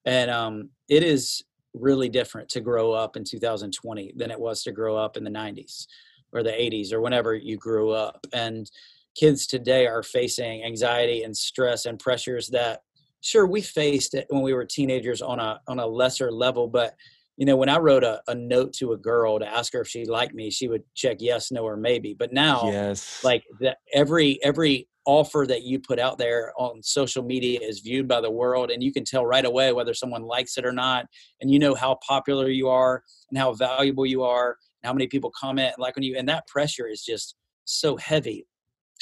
and 0.06 0.32
um, 0.32 0.70
it 0.90 1.04
is 1.04 1.44
really 1.74 2.10
different 2.10 2.50
to 2.50 2.62
grow 2.62 2.92
up 2.92 3.18
in 3.18 3.24
2020 3.24 4.14
than 4.16 4.32
it 4.32 4.40
was 4.40 4.64
to 4.64 4.72
grow 4.72 4.96
up 4.98 5.18
in 5.18 5.24
the 5.24 5.30
90s 5.30 5.86
or 6.34 6.44
the 6.44 6.52
80s 6.52 6.92
or 6.92 7.02
whenever 7.02 7.36
you 7.36 7.58
grew 7.58 7.92
up 7.92 8.26
and 8.34 8.72
kids 9.16 9.48
today 9.48 9.88
are 9.88 10.04
facing 10.04 10.64
anxiety 10.64 11.24
and 11.24 11.36
stress 11.36 11.86
and 11.86 12.00
pressures 12.00 12.48
that 12.50 12.82
sure 13.22 13.46
we 13.46 13.62
faced 13.62 14.14
it 14.14 14.28
when 14.30 14.42
we 14.42 14.54
were 14.54 14.66
teenagers 14.66 15.22
on 15.22 15.40
a 15.40 15.60
on 15.68 15.80
a 15.80 15.86
lesser 15.86 16.32
level 16.32 16.68
but 16.68 16.96
you 17.38 17.46
know 17.46 17.56
when 17.56 17.70
i 17.70 17.78
wrote 17.78 18.04
a, 18.04 18.22
a 18.28 18.36
note 18.36 18.74
to 18.74 18.92
a 18.94 18.98
girl 18.98 19.40
to 19.40 19.48
ask 19.48 19.74
her 19.74 19.82
if 19.82 19.88
she 19.88 20.06
liked 20.06 20.34
me 20.34 20.50
she 20.50 20.68
would 20.68 20.84
check 20.96 21.18
yes 21.20 21.52
no 21.52 21.64
or 21.64 21.78
maybe. 21.78 22.14
But 22.14 22.34
now 22.34 22.70
yes. 22.72 23.24
like 23.24 23.44
that 23.62 23.78
every 23.94 24.40
every 24.44 24.88
offer 25.06 25.46
that 25.48 25.64
you 25.64 25.80
put 25.80 26.00
out 26.00 26.18
there 26.18 26.52
on 26.58 26.84
social 26.84 27.24
media 27.24 27.60
is 27.62 27.80
viewed 27.80 28.10
by 28.10 28.20
the 28.20 28.30
world 28.30 28.70
and 28.70 28.84
you 28.84 28.92
can 28.92 29.06
tell 29.06 29.26
right 29.26 29.46
away 29.46 29.72
whether 29.72 29.94
someone 29.94 30.22
likes 30.22 30.58
it 30.58 30.66
or 30.66 30.74
not. 30.74 31.06
And 31.40 31.50
you 31.50 31.60
know 31.60 31.76
how 31.76 31.98
popular 32.06 32.50
you 32.50 32.68
are 32.68 33.04
and 33.30 33.38
how 33.38 33.54
valuable 33.54 34.06
you 34.06 34.24
are 34.24 34.58
and 34.82 34.88
how 34.88 34.94
many 34.94 35.08
people 35.08 35.32
comment 35.40 35.74
and 35.78 35.82
like 35.82 35.96
on 35.96 36.04
you 36.04 36.18
and 36.18 36.28
that 36.28 36.48
pressure 36.48 36.88
is 36.88 37.04
just 37.04 37.36
so 37.64 37.96
heavy. 37.96 38.46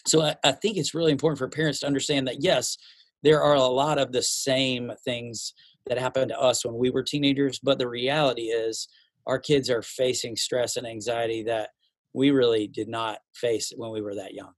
So 0.06 0.22
I, 0.22 0.36
I 0.44 0.51
think 0.51 0.77
it's 0.77 0.94
really 0.94 1.12
important 1.12 1.39
for 1.39 1.50
parents 1.50 1.80
to 1.80 1.88
understand 1.88 2.27
that 2.27 2.44
yes, 2.44 2.77
there 3.24 3.42
are 3.42 3.56
a 3.56 3.63
lot 3.63 3.98
of 3.98 4.12
the 4.12 4.22
same 4.22 4.92
things 5.04 5.54
that 5.88 5.98
happened 5.98 6.30
to 6.30 6.39
us 6.39 6.65
when 6.65 6.75
we 6.75 6.89
were 6.89 7.04
teenagers, 7.04 7.60
but 7.60 7.77
the 7.77 7.88
reality 7.88 8.44
is 8.44 8.88
our 9.27 9.39
kids 9.39 9.70
are 9.70 9.82
facing 9.82 10.36
stress 10.36 10.77
and 10.77 10.88
anxiety 10.88 11.44
that 11.44 11.70
we 12.13 12.32
really 12.32 12.68
did 12.68 12.88
not 12.88 13.20
face 13.34 13.72
when 13.75 13.92
we 13.92 14.01
were 14.01 14.15
that 14.15 14.34
young. 14.34 14.54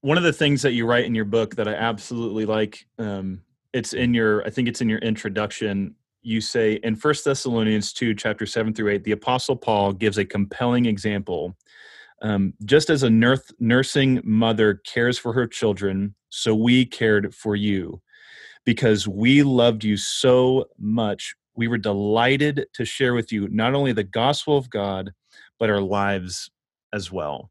One 0.00 0.16
of 0.16 0.24
the 0.24 0.32
things 0.32 0.62
that 0.62 0.72
you 0.72 0.86
write 0.86 1.04
in 1.04 1.14
your 1.14 1.24
book 1.24 1.54
that 1.56 1.68
I 1.68 1.74
absolutely 1.74 2.46
like, 2.46 2.86
um, 2.98 3.42
it's 3.72 3.92
in 3.92 4.14
your, 4.14 4.44
I 4.44 4.50
think 4.50 4.66
it's 4.66 4.80
in 4.80 4.88
your 4.88 4.98
introduction. 5.00 5.94
You 6.22 6.40
say 6.40 6.80
in 6.82 6.96
First 6.96 7.24
Thessalonians 7.24 7.92
2, 7.92 8.14
chapter 8.14 8.46
7 8.46 8.72
through 8.72 8.92
8, 8.92 9.04
the 9.04 9.12
Apostle 9.12 9.56
Paul 9.56 9.92
gives 9.92 10.18
a 10.18 10.24
compelling 10.24 10.86
example 10.86 11.56
um, 12.22 12.54
just 12.64 12.90
as 12.90 13.02
a 13.02 13.10
nurse, 13.10 13.52
nursing 13.58 14.20
mother 14.24 14.80
cares 14.86 15.18
for 15.18 15.32
her 15.32 15.46
children, 15.46 16.14
so 16.28 16.54
we 16.54 16.84
cared 16.84 17.34
for 17.34 17.56
you. 17.56 18.02
Because 18.64 19.08
we 19.08 19.42
loved 19.42 19.84
you 19.84 19.96
so 19.96 20.66
much, 20.78 21.34
we 21.56 21.68
were 21.68 21.78
delighted 21.78 22.66
to 22.74 22.84
share 22.84 23.14
with 23.14 23.32
you 23.32 23.48
not 23.50 23.74
only 23.74 23.92
the 23.92 24.04
gospel 24.04 24.56
of 24.56 24.70
God, 24.70 25.12
but 25.58 25.70
our 25.70 25.80
lives 25.80 26.50
as 26.92 27.10
well. 27.10 27.50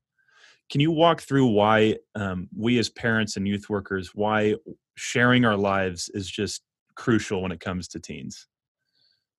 Can 0.71 0.81
you 0.81 0.91
walk 0.91 1.21
through 1.21 1.47
why 1.47 1.97
um, 2.15 2.47
we 2.55 2.77
as 2.77 2.89
parents 2.89 3.37
and 3.37 3.47
youth 3.47 3.69
workers, 3.69 4.11
why 4.13 4.55
sharing 4.95 5.45
our 5.45 5.57
lives 5.57 6.09
is 6.13 6.29
just 6.29 6.61
crucial 6.95 7.41
when 7.41 7.51
it 7.51 7.59
comes 7.59 7.87
to 7.89 7.99
teens? 7.99 8.47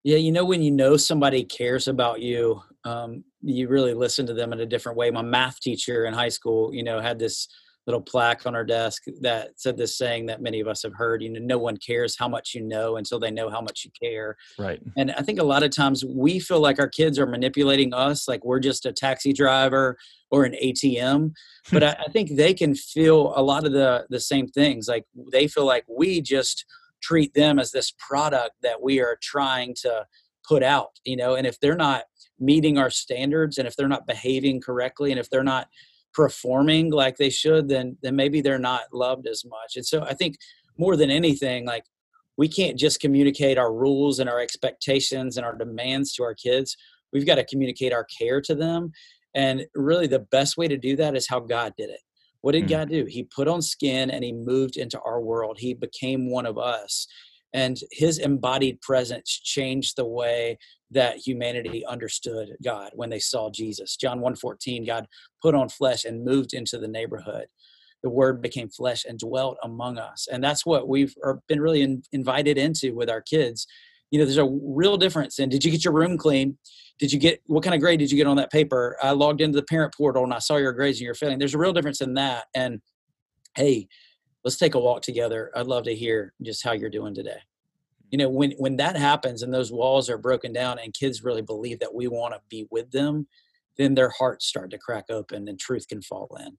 Yeah, 0.02 0.16
you 0.16 0.32
know, 0.32 0.44
when 0.44 0.62
you 0.62 0.70
know 0.70 0.96
somebody 0.96 1.44
cares 1.44 1.86
about 1.86 2.20
you, 2.20 2.62
um, 2.84 3.22
you 3.42 3.68
really 3.68 3.92
listen 3.92 4.26
to 4.26 4.34
them 4.34 4.52
in 4.52 4.60
a 4.60 4.66
different 4.66 4.96
way. 4.96 5.10
My 5.10 5.22
math 5.22 5.60
teacher 5.60 6.06
in 6.06 6.14
high 6.14 6.30
school, 6.30 6.74
you 6.74 6.82
know, 6.82 7.00
had 7.00 7.18
this 7.18 7.48
little 7.90 8.00
plaque 8.00 8.46
on 8.46 8.54
our 8.54 8.64
desk 8.64 9.02
that 9.20 9.50
said 9.56 9.76
this 9.76 9.98
saying 9.98 10.26
that 10.26 10.40
many 10.40 10.60
of 10.60 10.68
us 10.68 10.84
have 10.84 10.94
heard 10.94 11.22
you 11.22 11.28
know 11.28 11.40
no 11.40 11.58
one 11.58 11.76
cares 11.76 12.16
how 12.16 12.28
much 12.28 12.54
you 12.54 12.60
know 12.60 12.96
until 12.96 13.18
they 13.18 13.32
know 13.32 13.50
how 13.50 13.60
much 13.60 13.84
you 13.84 13.90
care. 14.00 14.36
Right. 14.58 14.80
And 14.96 15.10
i 15.12 15.22
think 15.22 15.40
a 15.40 15.44
lot 15.44 15.64
of 15.64 15.70
times 15.70 16.04
we 16.04 16.38
feel 16.38 16.60
like 16.60 16.78
our 16.78 16.88
kids 16.88 17.18
are 17.18 17.26
manipulating 17.26 17.92
us 17.92 18.28
like 18.28 18.44
we're 18.44 18.60
just 18.60 18.86
a 18.86 18.92
taxi 18.92 19.32
driver 19.32 19.98
or 20.30 20.44
an 20.44 20.54
atm 20.62 21.32
hmm. 21.66 21.72
but 21.72 21.82
I, 21.82 21.96
I 22.06 22.12
think 22.12 22.36
they 22.36 22.54
can 22.54 22.76
feel 22.76 23.32
a 23.34 23.42
lot 23.42 23.66
of 23.66 23.72
the 23.72 24.06
the 24.08 24.20
same 24.20 24.46
things 24.46 24.86
like 24.86 25.04
they 25.32 25.48
feel 25.48 25.66
like 25.66 25.84
we 25.88 26.20
just 26.20 26.64
treat 27.02 27.34
them 27.34 27.58
as 27.58 27.72
this 27.72 27.92
product 27.98 28.52
that 28.62 28.80
we 28.80 29.00
are 29.00 29.18
trying 29.20 29.74
to 29.82 30.06
put 30.46 30.62
out 30.62 31.00
you 31.04 31.16
know 31.16 31.34
and 31.34 31.46
if 31.46 31.58
they're 31.58 31.74
not 31.74 32.04
meeting 32.38 32.78
our 32.78 32.90
standards 32.90 33.58
and 33.58 33.66
if 33.66 33.74
they're 33.74 33.88
not 33.88 34.06
behaving 34.06 34.60
correctly 34.60 35.10
and 35.10 35.18
if 35.18 35.28
they're 35.28 35.42
not 35.42 35.68
performing 36.12 36.90
like 36.90 37.16
they 37.16 37.30
should 37.30 37.68
then 37.68 37.96
then 38.02 38.16
maybe 38.16 38.40
they're 38.40 38.58
not 38.58 38.82
loved 38.92 39.26
as 39.26 39.44
much. 39.44 39.76
And 39.76 39.86
so 39.86 40.02
i 40.02 40.14
think 40.14 40.36
more 40.78 40.96
than 40.96 41.10
anything 41.10 41.66
like 41.66 41.84
we 42.40 42.48
can't 42.48 42.78
just 42.78 43.00
communicate 43.00 43.58
our 43.58 43.72
rules 43.72 44.18
and 44.18 44.28
our 44.28 44.40
expectations 44.40 45.36
and 45.36 45.44
our 45.44 45.54
demands 45.54 46.14
to 46.14 46.22
our 46.22 46.34
kids. 46.34 46.74
We've 47.12 47.26
got 47.26 47.34
to 47.34 47.44
communicate 47.44 47.92
our 47.92 48.06
care 48.18 48.40
to 48.40 48.54
them. 48.54 48.92
And 49.34 49.66
really 49.74 50.06
the 50.06 50.26
best 50.30 50.56
way 50.56 50.66
to 50.66 50.78
do 50.78 50.96
that 50.96 51.14
is 51.14 51.28
how 51.28 51.40
god 51.40 51.74
did 51.76 51.90
it. 51.90 52.00
What 52.40 52.52
did 52.52 52.64
mm. 52.64 52.70
god 52.70 52.88
do? 52.88 53.04
He 53.04 53.24
put 53.24 53.46
on 53.46 53.60
skin 53.60 54.10
and 54.10 54.24
he 54.24 54.32
moved 54.32 54.78
into 54.78 54.98
our 55.02 55.20
world. 55.20 55.58
He 55.60 55.74
became 55.74 56.30
one 56.30 56.46
of 56.46 56.56
us 56.56 57.06
and 57.52 57.78
his 57.90 58.18
embodied 58.18 58.80
presence 58.80 59.40
changed 59.42 59.96
the 59.96 60.06
way 60.06 60.58
that 60.90 61.16
humanity 61.16 61.84
understood 61.86 62.50
God 62.64 62.90
when 62.94 63.10
they 63.10 63.18
saw 63.18 63.50
Jesus. 63.50 63.96
John 63.96 64.20
1:14 64.20 64.84
God 64.86 65.06
put 65.42 65.54
on 65.54 65.68
flesh 65.68 66.04
and 66.04 66.24
moved 66.24 66.52
into 66.52 66.78
the 66.78 66.88
neighborhood. 66.88 67.46
The 68.02 68.10
word 68.10 68.40
became 68.40 68.68
flesh 68.68 69.04
and 69.04 69.18
dwelt 69.18 69.58
among 69.62 69.98
us. 69.98 70.26
And 70.30 70.42
that's 70.42 70.64
what 70.64 70.88
we've 70.88 71.14
er, 71.24 71.40
been 71.48 71.60
really 71.60 71.82
in, 71.82 72.02
invited 72.12 72.56
into 72.56 72.94
with 72.94 73.10
our 73.10 73.20
kids. 73.20 73.66
You 74.10 74.18
know, 74.18 74.24
there's 74.24 74.38
a 74.38 74.58
real 74.62 74.96
difference 74.96 75.38
in 75.38 75.48
did 75.48 75.64
you 75.64 75.70
get 75.70 75.84
your 75.84 75.94
room 75.94 76.16
clean? 76.16 76.58
Did 76.98 77.12
you 77.12 77.18
get 77.18 77.40
what 77.46 77.62
kind 77.62 77.74
of 77.74 77.80
grade 77.80 77.98
did 77.98 78.10
you 78.10 78.16
get 78.16 78.26
on 78.26 78.36
that 78.36 78.50
paper? 78.50 78.96
I 79.02 79.12
logged 79.12 79.40
into 79.40 79.56
the 79.56 79.64
parent 79.64 79.94
portal 79.94 80.24
and 80.24 80.34
I 80.34 80.38
saw 80.38 80.56
your 80.56 80.72
grades 80.72 80.98
and 80.98 81.04
you're 81.04 81.14
failing. 81.14 81.38
There's 81.38 81.54
a 81.54 81.58
real 81.58 81.72
difference 81.72 82.00
in 82.00 82.14
that. 82.14 82.46
And 82.54 82.80
hey, 83.54 83.88
let's 84.44 84.56
take 84.56 84.74
a 84.74 84.80
walk 84.80 85.02
together. 85.02 85.50
I'd 85.54 85.66
love 85.66 85.84
to 85.84 85.94
hear 85.94 86.32
just 86.42 86.64
how 86.64 86.72
you're 86.72 86.90
doing 86.90 87.14
today. 87.14 87.38
You 88.10 88.18
know 88.18 88.28
when 88.28 88.52
when 88.58 88.76
that 88.76 88.96
happens 88.96 89.42
and 89.42 89.54
those 89.54 89.70
walls 89.70 90.10
are 90.10 90.18
broken 90.18 90.52
down 90.52 90.78
and 90.80 90.92
kids 90.92 91.22
really 91.22 91.42
believe 91.42 91.78
that 91.78 91.94
we 91.94 92.08
want 92.08 92.34
to 92.34 92.40
be 92.48 92.66
with 92.70 92.90
them 92.90 93.28
then 93.80 93.94
their 93.94 94.10
hearts 94.10 94.46
start 94.46 94.70
to 94.70 94.78
crack 94.78 95.06
open 95.10 95.48
and 95.48 95.58
truth 95.58 95.88
can 95.88 96.02
fall 96.02 96.36
in. 96.44 96.58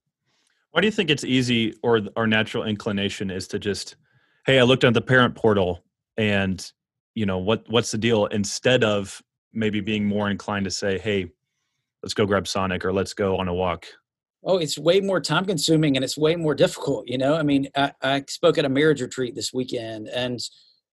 Why 0.71 0.81
do 0.81 0.87
you 0.87 0.91
think 0.91 1.09
it's 1.09 1.23
easy 1.23 1.75
or 1.83 2.01
our 2.15 2.25
natural 2.25 2.63
inclination 2.63 3.29
is 3.29 3.47
to 3.49 3.59
just 3.59 3.95
hey 4.45 4.59
i 4.59 4.63
looked 4.63 4.83
at 4.83 4.93
the 4.93 5.01
parent 5.01 5.35
portal 5.35 5.83
and 6.17 6.71
you 7.13 7.25
know 7.25 7.37
what 7.37 7.65
what's 7.69 7.91
the 7.91 7.97
deal? 7.97 8.25
instead 8.27 8.83
of 8.83 9.21
maybe 9.53 9.81
being 9.81 10.05
more 10.05 10.29
inclined 10.29 10.63
to 10.63 10.71
say 10.71 10.97
hey 10.97 11.29
let's 12.01 12.13
go 12.13 12.25
grab 12.25 12.47
sonic 12.47 12.85
or 12.85 12.93
let's 12.93 13.13
go 13.13 13.37
on 13.37 13.47
a 13.47 13.53
walk 13.53 13.85
oh 14.43 14.57
it's 14.57 14.77
way 14.77 14.99
more 14.99 15.21
time 15.21 15.45
consuming 15.45 15.95
and 15.95 16.03
it's 16.03 16.17
way 16.17 16.35
more 16.35 16.55
difficult 16.55 17.07
you 17.07 17.17
know 17.17 17.35
i 17.35 17.43
mean 17.43 17.67
i, 17.75 17.91
I 18.01 18.23
spoke 18.27 18.57
at 18.57 18.65
a 18.65 18.69
marriage 18.69 19.01
retreat 19.01 19.35
this 19.35 19.53
weekend 19.53 20.07
and 20.07 20.39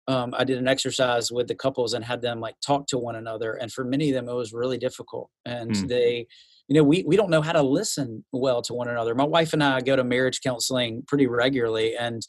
um, 0.08 0.34
I 0.38 0.44
did 0.44 0.58
an 0.58 0.68
exercise 0.68 1.32
with 1.32 1.48
the 1.48 1.56
couples 1.56 1.94
and 1.94 2.06
had 2.06 2.22
them 2.22 2.40
like 2.40 2.56
talk 2.62 2.88
to 2.88 2.98
one 2.98 3.16
another. 3.16 3.54
And 3.54 3.72
for 3.72 3.84
many 3.84 4.10
of 4.10 4.16
them, 4.16 4.30
it 4.30 4.36
was 4.36 4.54
really 4.54 4.78
difficult. 4.78 5.30
And 5.46 5.72
mm. 5.72 5.88
they, 5.88 6.28
you 6.68 6.76
know, 6.76 6.84
we, 6.84 7.04
we 7.08 7.16
don't 7.16 7.32
know 7.32 7.42
how 7.42 7.54
to 7.54 7.62
listen 7.62 8.24
well 8.32 8.62
to 8.64 8.74
one 8.74 8.88
another. 8.88 9.16
My 9.16 9.26
wife 9.26 9.54
and 9.54 9.64
I 9.64 9.82
go 9.82 9.96
to 9.96 10.04
marriage 10.04 10.42
counseling 10.42 11.04
pretty 11.08 11.28
regularly 11.28 11.96
and 11.96 12.22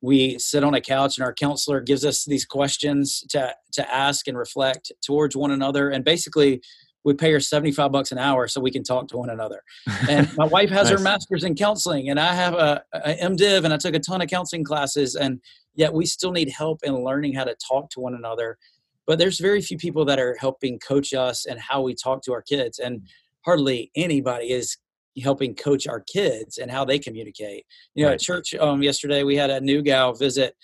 we 0.00 0.38
sit 0.38 0.64
on 0.64 0.74
a 0.74 0.80
couch 0.80 1.18
and 1.18 1.24
our 1.24 1.34
counselor 1.34 1.80
gives 1.80 2.04
us 2.04 2.24
these 2.24 2.44
questions 2.44 3.24
to, 3.30 3.54
to 3.72 3.94
ask 3.94 4.28
and 4.28 4.38
reflect 4.38 4.92
towards 5.04 5.36
one 5.36 5.50
another. 5.50 5.90
And 5.90 6.04
basically 6.04 6.62
we 7.08 7.14
pay 7.14 7.32
her 7.32 7.40
75 7.40 7.90
bucks 7.90 8.12
an 8.12 8.18
hour 8.18 8.46
so 8.46 8.60
we 8.60 8.70
can 8.70 8.84
talk 8.84 9.08
to 9.08 9.16
one 9.16 9.30
another. 9.30 9.62
And 10.08 10.28
my 10.36 10.46
wife 10.46 10.70
has 10.70 10.88
nice. 10.88 10.98
her 10.98 11.02
master's 11.02 11.44
in 11.44 11.54
counseling 11.54 12.08
and 12.10 12.20
I 12.20 12.32
have 12.34 12.54
a, 12.54 12.82
a 12.92 13.14
MDiv 13.16 13.64
and 13.64 13.74
I 13.74 13.76
took 13.76 13.94
a 13.94 13.98
ton 13.98 14.22
of 14.22 14.28
counseling 14.28 14.64
classes 14.64 15.16
and 15.16 15.40
yet 15.74 15.92
we 15.92 16.06
still 16.06 16.32
need 16.32 16.50
help 16.50 16.80
in 16.82 16.94
learning 17.04 17.34
how 17.34 17.44
to 17.44 17.56
talk 17.66 17.90
to 17.90 18.00
one 18.00 18.14
another. 18.14 18.58
But 19.06 19.18
there's 19.18 19.40
very 19.40 19.60
few 19.60 19.78
people 19.78 20.04
that 20.04 20.18
are 20.18 20.36
helping 20.38 20.78
coach 20.78 21.14
us 21.14 21.46
and 21.46 21.58
how 21.58 21.82
we 21.82 21.94
talk 21.94 22.22
to 22.24 22.32
our 22.32 22.42
kids. 22.42 22.78
And 22.78 23.02
hardly 23.44 23.90
anybody 23.96 24.52
is 24.52 24.76
helping 25.22 25.54
coach 25.54 25.86
our 25.86 26.00
kids 26.00 26.58
and 26.58 26.70
how 26.70 26.84
they 26.84 26.98
communicate. 26.98 27.64
You 27.94 28.04
know, 28.04 28.10
right. 28.10 28.14
at 28.14 28.20
church 28.20 28.54
um, 28.54 28.82
yesterday, 28.82 29.22
we 29.24 29.36
had 29.36 29.50
a 29.50 29.60
new 29.60 29.82
gal 29.82 30.12
visit, 30.12 30.54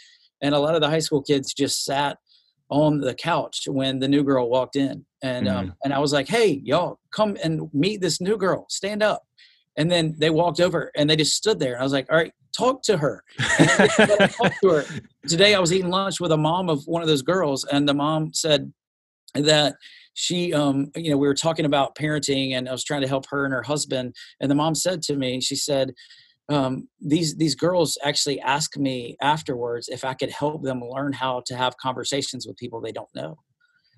and 0.42 0.54
a 0.54 0.58
lot 0.58 0.74
of 0.74 0.80
the 0.80 0.88
high 0.88 0.98
school 0.98 1.22
kids 1.22 1.54
just 1.54 1.84
sat 1.84 2.18
on 2.70 3.00
the 3.00 3.14
couch 3.14 3.64
when 3.66 3.98
the 3.98 4.08
new 4.08 4.22
girl 4.22 4.48
walked 4.48 4.76
in 4.76 5.04
and 5.24 5.48
um, 5.48 5.54
mm-hmm. 5.54 5.70
um, 5.70 5.76
and 5.82 5.94
I 5.94 5.98
was 5.98 6.12
like, 6.12 6.28
"Hey, 6.28 6.60
y'all, 6.64 7.00
come 7.10 7.36
and 7.42 7.62
meet 7.72 8.02
this 8.02 8.20
new 8.20 8.36
girl. 8.36 8.66
Stand 8.68 9.02
up." 9.02 9.22
And 9.76 9.90
then 9.90 10.14
they 10.18 10.30
walked 10.30 10.60
over 10.60 10.92
and 10.94 11.08
they 11.08 11.16
just 11.16 11.34
stood 11.34 11.58
there. 11.58 11.72
And 11.72 11.80
I 11.80 11.82
was 11.82 11.94
like, 11.94 12.06
"All 12.10 12.16
right, 12.16 12.32
talk 12.56 12.82
to 12.82 12.98
her." 12.98 13.24
talk 13.48 14.52
to 14.62 14.68
her. 14.68 14.84
Today, 15.26 15.54
I 15.54 15.60
was 15.60 15.72
eating 15.72 15.90
lunch 15.90 16.20
with 16.20 16.30
a 16.30 16.36
mom 16.36 16.68
of 16.68 16.82
one 16.86 17.00
of 17.00 17.08
those 17.08 17.22
girls, 17.22 17.64
and 17.64 17.88
the 17.88 17.94
mom 17.94 18.34
said 18.34 18.72
that 19.34 19.76
she 20.16 20.54
um 20.54 20.92
you 20.94 21.10
know 21.10 21.16
we 21.16 21.26
were 21.26 21.34
talking 21.34 21.64
about 21.64 21.96
parenting 21.96 22.52
and 22.52 22.68
i 22.68 22.72
was 22.72 22.84
trying 22.84 23.00
to 23.00 23.08
help 23.08 23.26
her 23.28 23.44
and 23.44 23.52
her 23.52 23.64
husband 23.64 24.14
and 24.38 24.48
the 24.48 24.54
mom 24.54 24.72
said 24.72 25.02
to 25.02 25.16
me 25.16 25.40
she 25.40 25.56
said 25.56 25.92
um, 26.48 26.88
these 27.00 27.36
these 27.36 27.54
girls 27.54 27.96
actually 28.04 28.40
ask 28.40 28.76
me 28.76 29.16
afterwards 29.22 29.88
if 29.88 30.04
I 30.04 30.14
could 30.14 30.30
help 30.30 30.62
them 30.62 30.82
learn 30.82 31.12
how 31.12 31.42
to 31.46 31.56
have 31.56 31.76
conversations 31.78 32.46
with 32.46 32.56
people 32.56 32.80
they 32.80 32.92
don't 32.92 33.08
know. 33.14 33.38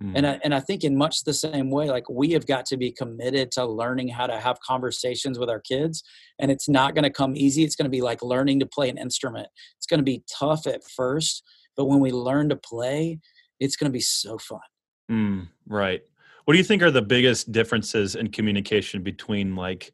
Mm. 0.03 0.13
And 0.15 0.27
I, 0.27 0.41
and 0.45 0.55
I 0.55 0.61
think 0.61 0.85
in 0.85 0.97
much 0.97 1.25
the 1.25 1.33
same 1.33 1.71
way, 1.71 1.91
like 1.91 2.09
we 2.09 2.33
have 2.33 2.47
got 2.47 2.67
to 2.67 2.77
be 2.77 2.93
committed 2.93 3.51
to 3.53 3.65
learning 3.65 4.09
how 4.09 4.27
to 4.27 4.39
have 4.39 4.61
conversations 4.61 5.39
with 5.39 5.49
our 5.49 5.61
kids, 5.61 6.03
and 6.39 6.51
it's 6.51 6.69
not 6.69 6.95
going 6.95 7.05
to 7.05 7.11
come 7.11 7.37
easy. 7.37 7.65
It's 7.65 7.77
going 7.77 7.87
to 7.87 7.91
be 7.91 8.03
like 8.03 8.23
learning 8.23 8.61
to 8.61 8.67
play 8.67 8.91
an 8.91 8.99
instrument. 8.99 9.49
It's 9.79 9.87
going 9.87 9.99
to 9.99 10.05
be 10.05 10.23
tough 10.39 10.67
at 10.67 10.83
first, 10.85 11.43
but 11.77 11.87
when 11.87 12.01
we 12.01 12.13
learn 12.13 12.51
to 12.51 12.57
play, 12.57 13.19
it's 13.59 13.77
going 13.77 13.91
to 13.91 13.97
be 13.97 14.01
so 14.01 14.39
fun. 14.39 14.61
Mm, 15.11 15.49
right. 15.67 16.03
What 16.45 16.53
do 16.53 16.59
you 16.59 16.65
think 16.65 16.83
are 16.83 16.91
the 16.91 17.03
biggest 17.03 17.51
differences 17.51 18.15
in 18.15 18.29
communication 18.29 19.03
between 19.03 19.57
like 19.57 19.93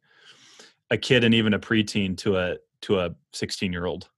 a 0.93 0.97
kid 0.99 1.25
and 1.25 1.35
even 1.35 1.55
a 1.55 1.59
preteen 1.59 2.17
to 2.19 2.37
a 2.37 2.57
to 2.83 3.01
a 3.01 3.11
16 3.33 3.73
year 3.73 3.87
old? 3.87 4.09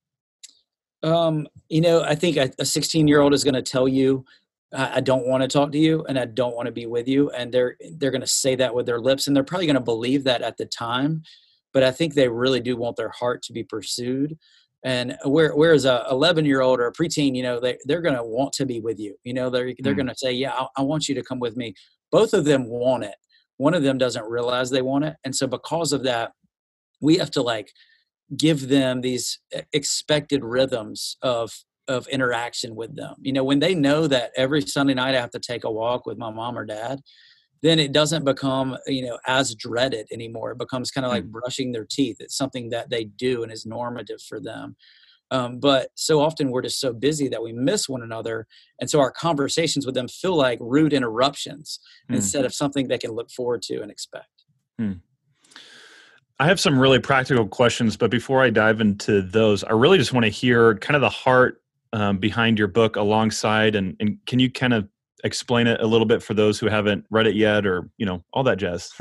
Um, 1.01 1.47
you 1.69 1.81
know, 1.81 2.03
I 2.03 2.15
think 2.15 2.37
a 2.37 2.65
16 2.65 3.07
year 3.07 3.21
old 3.21 3.33
is 3.33 3.43
going 3.43 3.53
to 3.53 3.61
tell 3.61 3.87
you, 3.87 4.25
I, 4.73 5.01
don't 5.01 5.27
want 5.27 5.43
to 5.43 5.47
talk 5.47 5.71
to 5.71 5.77
you 5.77 6.03
and 6.09 6.17
I 6.17 6.25
don't 6.25 6.55
want 6.55 6.65
to 6.65 6.71
be 6.71 6.87
with 6.87 7.07
you. 7.07 7.29
And 7.29 7.51
they're, 7.51 7.77
they're 7.97 8.11
going 8.11 8.21
to 8.21 8.27
say 8.27 8.55
that 8.55 8.73
with 8.73 8.87
their 8.87 8.99
lips 8.99 9.27
and 9.27 9.35
they're 9.35 9.43
probably 9.43 9.67
going 9.67 9.75
to 9.75 9.81
believe 9.81 10.23
that 10.23 10.41
at 10.41 10.57
the 10.57 10.65
time. 10.65 11.21
But 11.73 11.83
I 11.83 11.91
think 11.91 12.13
they 12.13 12.27
really 12.27 12.59
do 12.59 12.75
want 12.75 12.95
their 12.95 13.09
heart 13.09 13.43
to 13.43 13.53
be 13.53 13.63
pursued. 13.63 14.37
And 14.83 15.15
where, 15.25 15.55
whereas 15.55 15.85
a 15.85 16.05
11 16.09 16.45
year 16.45 16.61
old 16.61 16.79
or 16.79 16.87
a 16.87 16.93
preteen, 16.93 17.35
you 17.35 17.43
know, 17.43 17.59
they, 17.59 17.77
they're 17.85 18.01
going 18.01 18.15
to 18.15 18.23
want 18.23 18.53
to 18.53 18.65
be 18.65 18.79
with 18.79 18.99
you. 18.99 19.15
You 19.23 19.35
know, 19.35 19.49
they're, 19.51 19.73
they're 19.79 19.93
mm. 19.93 19.97
going 19.97 20.07
to 20.07 20.15
say, 20.15 20.31
yeah, 20.31 20.53
I, 20.53 20.67
I 20.77 20.81
want 20.81 21.07
you 21.07 21.15
to 21.15 21.23
come 21.23 21.39
with 21.39 21.55
me. 21.55 21.75
Both 22.11 22.33
of 22.33 22.45
them 22.45 22.67
want 22.67 23.03
it. 23.03 23.15
One 23.57 23.75
of 23.75 23.83
them 23.83 23.97
doesn't 23.97 24.25
realize 24.25 24.69
they 24.69 24.81
want 24.81 25.05
it. 25.05 25.15
And 25.23 25.35
so 25.35 25.47
because 25.47 25.93
of 25.93 26.03
that, 26.03 26.33
we 27.01 27.17
have 27.17 27.31
to 27.31 27.41
like 27.41 27.71
give 28.37 28.69
them 28.69 29.01
these 29.01 29.39
expected 29.73 30.43
rhythms 30.43 31.17
of 31.21 31.51
of 31.87 32.07
interaction 32.07 32.75
with 32.75 32.95
them. 32.95 33.13
You 33.21 33.33
know, 33.33 33.43
when 33.43 33.59
they 33.59 33.75
know 33.75 34.07
that 34.07 34.31
every 34.35 34.61
Sunday 34.61 34.95
night 34.95 35.15
I 35.15 35.21
have 35.21 35.31
to 35.31 35.39
take 35.39 35.63
a 35.63 35.71
walk 35.71 36.05
with 36.05 36.17
my 36.17 36.31
mom 36.31 36.57
or 36.57 36.65
dad, 36.65 36.99
then 37.61 37.79
it 37.79 37.91
doesn't 37.91 38.25
become, 38.25 38.77
you 38.87 39.05
know, 39.05 39.19
as 39.27 39.53
dreaded 39.55 40.07
anymore. 40.11 40.51
It 40.51 40.57
becomes 40.57 40.91
kind 40.91 41.05
of 41.05 41.11
like 41.11 41.25
mm. 41.25 41.31
brushing 41.31 41.71
their 41.71 41.85
teeth. 41.89 42.17
It's 42.19 42.37
something 42.37 42.69
that 42.69 42.89
they 42.89 43.05
do 43.05 43.43
and 43.43 43.51
is 43.51 43.65
normative 43.65 44.21
for 44.21 44.39
them. 44.39 44.75
Um, 45.31 45.59
but 45.59 45.89
so 45.95 46.21
often 46.21 46.51
we're 46.51 46.61
just 46.61 46.79
so 46.79 46.93
busy 46.93 47.27
that 47.29 47.41
we 47.41 47.51
miss 47.51 47.89
one 47.89 48.03
another. 48.03 48.45
And 48.79 48.89
so 48.89 48.99
our 48.99 49.11
conversations 49.11 49.85
with 49.85 49.95
them 49.95 50.07
feel 50.07 50.35
like 50.35 50.59
rude 50.61 50.93
interruptions 50.93 51.79
mm. 52.09 52.15
instead 52.15 52.45
of 52.45 52.53
something 52.53 52.87
they 52.87 52.97
can 52.97 53.11
look 53.11 53.31
forward 53.31 53.61
to 53.63 53.81
and 53.81 53.91
expect. 53.91 54.43
Mm. 54.79 55.01
I 56.39 56.47
have 56.47 56.59
some 56.59 56.77
really 56.77 56.99
practical 56.99 57.47
questions, 57.47 57.95
but 57.95 58.11
before 58.11 58.41
I 58.41 58.49
dive 58.49 58.81
into 58.81 59.21
those, 59.21 59.63
I 59.63 59.71
really 59.71 59.97
just 59.97 60.11
want 60.11 60.25
to 60.25 60.29
hear 60.29 60.75
kind 60.75 60.95
of 60.95 61.01
the 61.01 61.09
heart 61.09 61.61
um, 61.93 62.17
behind 62.17 62.59
your 62.59 62.67
book 62.67 62.97
alongside, 62.97 63.75
and, 63.75 63.95
and 64.01 64.17
can 64.25 64.39
you 64.39 64.51
kind 64.51 64.73
of 64.73 64.89
explain 65.23 65.65
it 65.65 65.79
a 65.79 65.87
little 65.87 66.05
bit 66.05 66.21
for 66.21 66.33
those 66.33 66.59
who 66.59 66.67
haven't 66.67 67.05
read 67.09 67.25
it 67.25 67.35
yet, 67.35 67.65
or 67.65 67.89
you 67.97 68.05
know 68.05 68.21
all 68.33 68.43
that 68.43 68.57
jazz? 68.57 68.91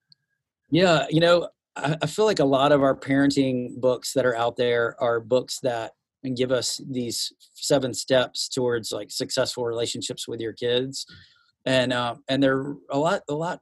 yeah, 0.70 1.06
you 1.08 1.20
know, 1.20 1.48
I, 1.76 1.96
I 2.02 2.06
feel 2.06 2.26
like 2.26 2.40
a 2.40 2.44
lot 2.44 2.72
of 2.72 2.82
our 2.82 2.94
parenting 2.94 3.80
books 3.80 4.12
that 4.12 4.26
are 4.26 4.36
out 4.36 4.56
there 4.56 4.96
are 5.00 5.18
books 5.18 5.60
that 5.62 5.92
give 6.36 6.52
us 6.52 6.80
these 6.90 7.32
seven 7.54 7.94
steps 7.94 8.48
towards 8.48 8.92
like 8.92 9.10
successful 9.10 9.64
relationships 9.64 10.28
with 10.28 10.40
your 10.40 10.52
kids, 10.52 11.06
and 11.64 11.90
um, 11.94 12.22
and 12.28 12.42
they're 12.42 12.74
a 12.90 12.98
lot 12.98 13.22
a 13.30 13.34
lot 13.34 13.60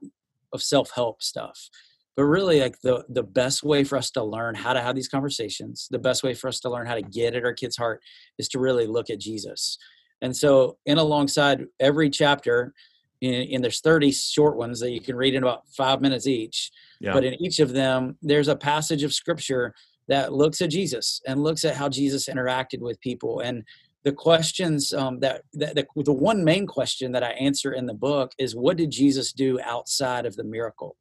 of 0.51 0.61
self 0.61 0.91
help 0.93 1.23
stuff 1.23 1.69
but 2.15 2.23
really 2.23 2.59
like 2.59 2.79
the 2.81 3.03
the 3.09 3.23
best 3.23 3.63
way 3.63 3.83
for 3.83 3.97
us 3.97 4.09
to 4.11 4.23
learn 4.23 4.55
how 4.55 4.73
to 4.73 4.81
have 4.81 4.95
these 4.95 5.07
conversations 5.07 5.87
the 5.91 5.99
best 5.99 6.23
way 6.23 6.33
for 6.33 6.47
us 6.47 6.59
to 6.59 6.69
learn 6.69 6.87
how 6.87 6.95
to 6.95 7.01
get 7.01 7.35
at 7.35 7.43
our 7.43 7.53
kids 7.53 7.77
heart 7.77 8.01
is 8.37 8.47
to 8.49 8.59
really 8.59 8.87
look 8.87 9.09
at 9.09 9.19
jesus. 9.19 9.77
And 10.21 10.35
so 10.35 10.77
in 10.85 10.97
alongside 10.97 11.65
every 11.79 12.09
chapter 12.09 12.73
and 13.21 13.63
there's 13.63 13.81
30 13.81 14.11
short 14.11 14.57
ones 14.57 14.79
that 14.79 14.91
you 14.91 15.01
can 15.01 15.15
read 15.15 15.35
in 15.35 15.43
about 15.43 15.63
five 15.75 16.01
minutes 16.01 16.27
each 16.27 16.71
yeah. 16.99 17.13
but 17.13 17.23
in 17.23 17.33
each 17.41 17.59
of 17.59 17.73
them 17.73 18.17
there's 18.21 18.47
a 18.47 18.55
passage 18.55 19.03
of 19.03 19.13
scripture 19.13 19.73
that 20.07 20.33
looks 20.33 20.61
at 20.61 20.69
jesus 20.69 21.21
and 21.27 21.41
looks 21.41 21.65
at 21.65 21.75
how 21.75 21.89
jesus 21.89 22.27
interacted 22.27 22.79
with 22.79 22.99
people. 23.01 23.41
And 23.41 23.63
the 24.03 24.13
questions 24.13 24.93
um, 24.93 25.19
that, 25.21 25.41
that 25.53 25.75
the, 25.75 25.87
the 26.03 26.13
one 26.13 26.43
main 26.43 26.67
question 26.67 27.11
that 27.11 27.23
i 27.23 27.31
answer 27.31 27.73
in 27.73 27.85
the 27.85 27.93
book 27.93 28.31
is 28.37 28.55
what 28.55 28.77
did 28.77 28.91
jesus 28.91 29.33
do 29.33 29.59
outside 29.61 30.25
of 30.25 30.35
the 30.35 30.43
miracle 30.43 30.95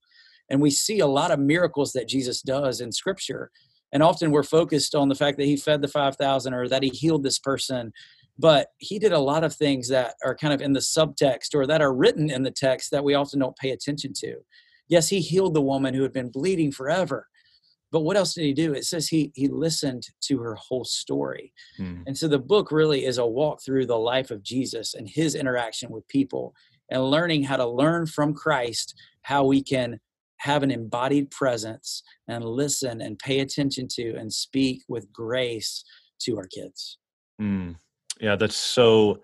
and 0.51 0.61
we 0.61 0.71
see 0.71 1.01
a 1.01 1.07
lot 1.07 1.31
of 1.31 1.39
miracles 1.39 1.93
that 1.93 2.09
Jesus 2.09 2.43
does 2.43 2.81
in 2.81 2.93
scripture. 2.93 3.51
And 3.93 4.03
often 4.03 4.31
we're 4.31 4.43
focused 4.43 4.95
on 4.95 5.09
the 5.09 5.15
fact 5.15 5.39
that 5.39 5.47
he 5.47 5.57
fed 5.57 5.81
the 5.81 5.89
5,000 5.89 6.53
or 6.53 6.69
that 6.69 6.83
he 6.83 6.91
healed 6.91 7.23
this 7.23 7.39
person. 7.39 7.93
But 8.39 8.69
he 8.79 8.99
did 8.99 9.13
a 9.13 9.19
lot 9.19 9.45
of 9.45 9.55
things 9.55 9.89
that 9.89 10.15
are 10.25 10.35
kind 10.35 10.53
of 10.53 10.61
in 10.61 10.73
the 10.73 10.81
subtext 10.81 11.55
or 11.55 11.67
that 11.67 11.81
are 11.81 11.95
written 11.95 12.31
in 12.31 12.43
the 12.43 12.51
text 12.51 12.91
that 12.91 13.05
we 13.05 13.15
often 13.15 13.39
don't 13.39 13.57
pay 13.57 13.71
attention 13.71 14.13
to. 14.19 14.37
Yes, 14.89 15.09
he 15.09 15.21
healed 15.21 15.55
the 15.55 15.63
woman 15.63 15.95
who 15.95 16.03
had 16.03 16.13
been 16.13 16.31
bleeding 16.31 16.73
forever. 16.73 17.29
But 17.93 18.01
what 18.01 18.17
else 18.17 18.35
did 18.35 18.43
he 18.43 18.53
do? 18.53 18.75
It 18.75 18.85
says 18.85 19.07
he 19.07 19.31
he 19.37 19.47
listened 19.47 20.09
to 20.23 20.39
her 20.39 20.57
whole 20.57 20.85
story. 20.85 21.53
Hmm. 21.77 22.03
And 22.09 22.19
so 22.19 22.27
the 22.27 22.41
book 22.41 22.73
really 22.73 23.05
is 23.05 23.19
a 23.19 23.27
walk 23.27 23.63
through 23.63 23.87
the 23.87 23.97
life 23.97 24.33
of 24.33 24.43
Jesus 24.43 24.95
and 24.95 25.09
his 25.09 25.37
interaction 25.37 25.91
with 25.91 26.09
people 26.09 26.55
and 26.91 27.05
learning 27.05 27.45
how 27.45 27.57
to 27.57 27.67
learn 27.67 28.07
from 28.07 28.35
Christ 28.35 28.95
how 29.23 29.45
we 29.45 29.63
can 29.63 30.01
have 30.38 30.62
an 30.62 30.71
embodied 30.71 31.31
presence 31.31 32.03
and 32.29 32.45
listen 32.45 33.00
and 33.00 33.19
pay 33.19 33.41
attention 33.41 33.88
to 33.88 34.14
and 34.17 34.33
speak 34.33 34.83
with 34.88 35.12
grace 35.12 35.85
to 36.21 36.37
our 36.37 36.47
kids. 36.47 36.99
Mm. 37.41 37.76
Yeah, 38.21 38.37
that's 38.37 38.57
so 38.57 39.21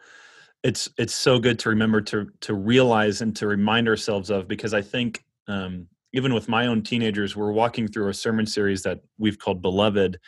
it's 0.63 0.89
it's 0.99 1.15
so 1.15 1.39
good 1.39 1.59
to 1.61 1.69
remember 1.71 2.01
to 2.03 2.29
to 2.41 2.55
realize 2.55 3.23
and 3.23 3.35
to 3.37 3.47
remind 3.47 3.89
ourselves 3.89 4.31
of 4.31 4.49
because 4.49 4.75
I 4.75 4.83
think 4.83 5.25
um, 5.49 5.87
even 6.13 6.35
with 6.35 6.49
my 6.49 6.67
own 6.67 6.83
teenagers, 6.83 7.37
we're 7.37 7.53
walking 7.53 7.89
through 7.89 8.09
a 8.09 8.15
sermon 8.15 8.47
series 8.47 8.83
that 8.83 9.01
we've 9.19 9.39
called 9.39 9.63
Beloved, 9.63 10.19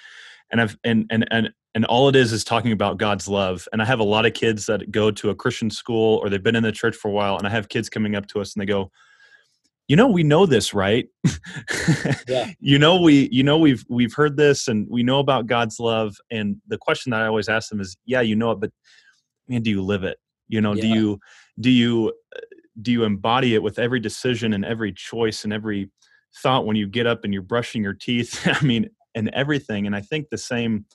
and 0.51 0.61
I've 0.61 0.77
and 0.85 1.07
and 1.11 1.27
and 1.31 1.51
and 1.75 1.85
all 1.87 2.09
it 2.09 2.17
is 2.17 2.33
is 2.33 2.45
talking 2.45 2.73
about 2.73 2.99
God's 2.99 3.29
love. 3.29 3.67
And 3.73 3.83
I 3.83 3.85
have 3.85 4.01
a 4.01 4.05
lot 4.05 4.27
of 4.27 4.35
kids 4.35 4.67
that 4.67 4.91
go 4.91 5.11
to 5.11 5.31
a 5.31 5.35
Christian 5.35 5.71
school 5.71 6.19
or 6.19 6.29
they've 6.29 6.43
been 6.43 6.57
in 6.57 6.63
the 6.63 6.73
church 6.73 6.97
for 6.97 7.09
a 7.09 7.13
while, 7.13 7.37
and 7.37 7.47
I 7.47 7.51
have 7.51 7.69
kids 7.69 7.89
coming 7.89 8.15
up 8.15 8.27
to 8.29 8.41
us 8.41 8.55
and 8.55 8.61
they 8.61 8.67
go, 8.67 8.91
you 9.93 9.97
know 9.97 10.09
we 10.09 10.23
know 10.23 10.47
this 10.47 10.73
right 10.73 11.07
yeah. 12.27 12.51
you 12.61 12.79
know 12.79 12.99
we 12.99 13.29
you 13.31 13.43
know 13.43 13.59
we've 13.59 13.85
we've 13.91 14.15
heard 14.15 14.39
this 14.39 14.67
and 14.67 14.87
we 14.89 15.03
know 15.03 15.19
about 15.19 15.47
god's 15.47 15.79
love 15.79 16.17
and 16.31 16.57
the 16.67 16.79
question 16.79 17.11
that 17.11 17.21
i 17.21 17.27
always 17.27 17.47
ask 17.47 17.69
them 17.69 17.79
is 17.79 17.95
yeah 18.07 18.23
you 18.23 18.35
know 18.35 18.53
it 18.53 18.59
but 18.59 18.71
man 19.49 19.61
do 19.61 19.69
you 19.69 19.83
live 19.83 20.03
it 20.03 20.17
you 20.49 20.63
know 20.63 20.73
yeah. 20.73 20.81
do 20.81 20.89
you 20.89 21.21
do 21.61 21.71
you 21.71 22.11
uh, 22.35 22.41
do 22.81 22.91
you 22.91 23.05
embody 23.05 23.55
it 23.55 23.63
with 23.63 23.79
every 23.79 24.01
decision 24.01 24.55
and 24.55 24.65
every 24.65 24.95
choice 24.95 25.45
and 25.45 25.53
every 25.53 25.91
thought 26.43 26.65
when 26.65 26.75
you 26.75 26.87
get 26.87 27.07
up 27.07 27.23
and 27.23 27.35
you're 27.35 27.43
brushing 27.43 27.83
your 27.83 27.93
teeth 27.93 28.41
i 28.47 28.65
mean 28.65 28.89
and 29.15 29.29
everything 29.35 29.87
and 29.87 29.95
i 29.95 30.01
think 30.01 30.27
the 30.31 30.39
same 30.39 30.87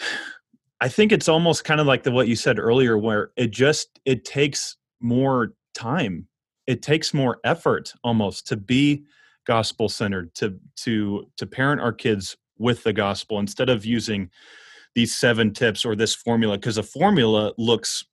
i 0.80 0.88
think 0.88 1.12
it's 1.12 1.28
almost 1.28 1.62
kind 1.62 1.78
of 1.78 1.86
like 1.86 2.04
the 2.04 2.10
what 2.10 2.26
you 2.26 2.36
said 2.36 2.58
earlier 2.58 2.96
where 2.96 3.32
it 3.36 3.50
just 3.50 4.00
it 4.06 4.24
takes 4.24 4.78
more 5.02 5.52
time 5.74 6.26
it 6.66 6.82
takes 6.82 7.14
more 7.14 7.38
effort 7.44 7.92
almost 8.02 8.46
to 8.48 8.56
be 8.56 9.04
gospel 9.46 9.88
centered 9.88 10.34
to 10.34 10.58
to 10.76 11.26
to 11.36 11.46
parent 11.46 11.80
our 11.80 11.92
kids 11.92 12.36
with 12.58 12.82
the 12.82 12.92
gospel 12.92 13.38
instead 13.38 13.68
of 13.68 13.84
using 13.84 14.30
these 14.94 15.14
seven 15.14 15.52
tips 15.52 15.84
or 15.84 15.94
this 15.94 16.14
formula 16.14 16.56
because 16.56 16.78
a 16.78 16.82
formula 16.82 17.52
looks 17.58 18.04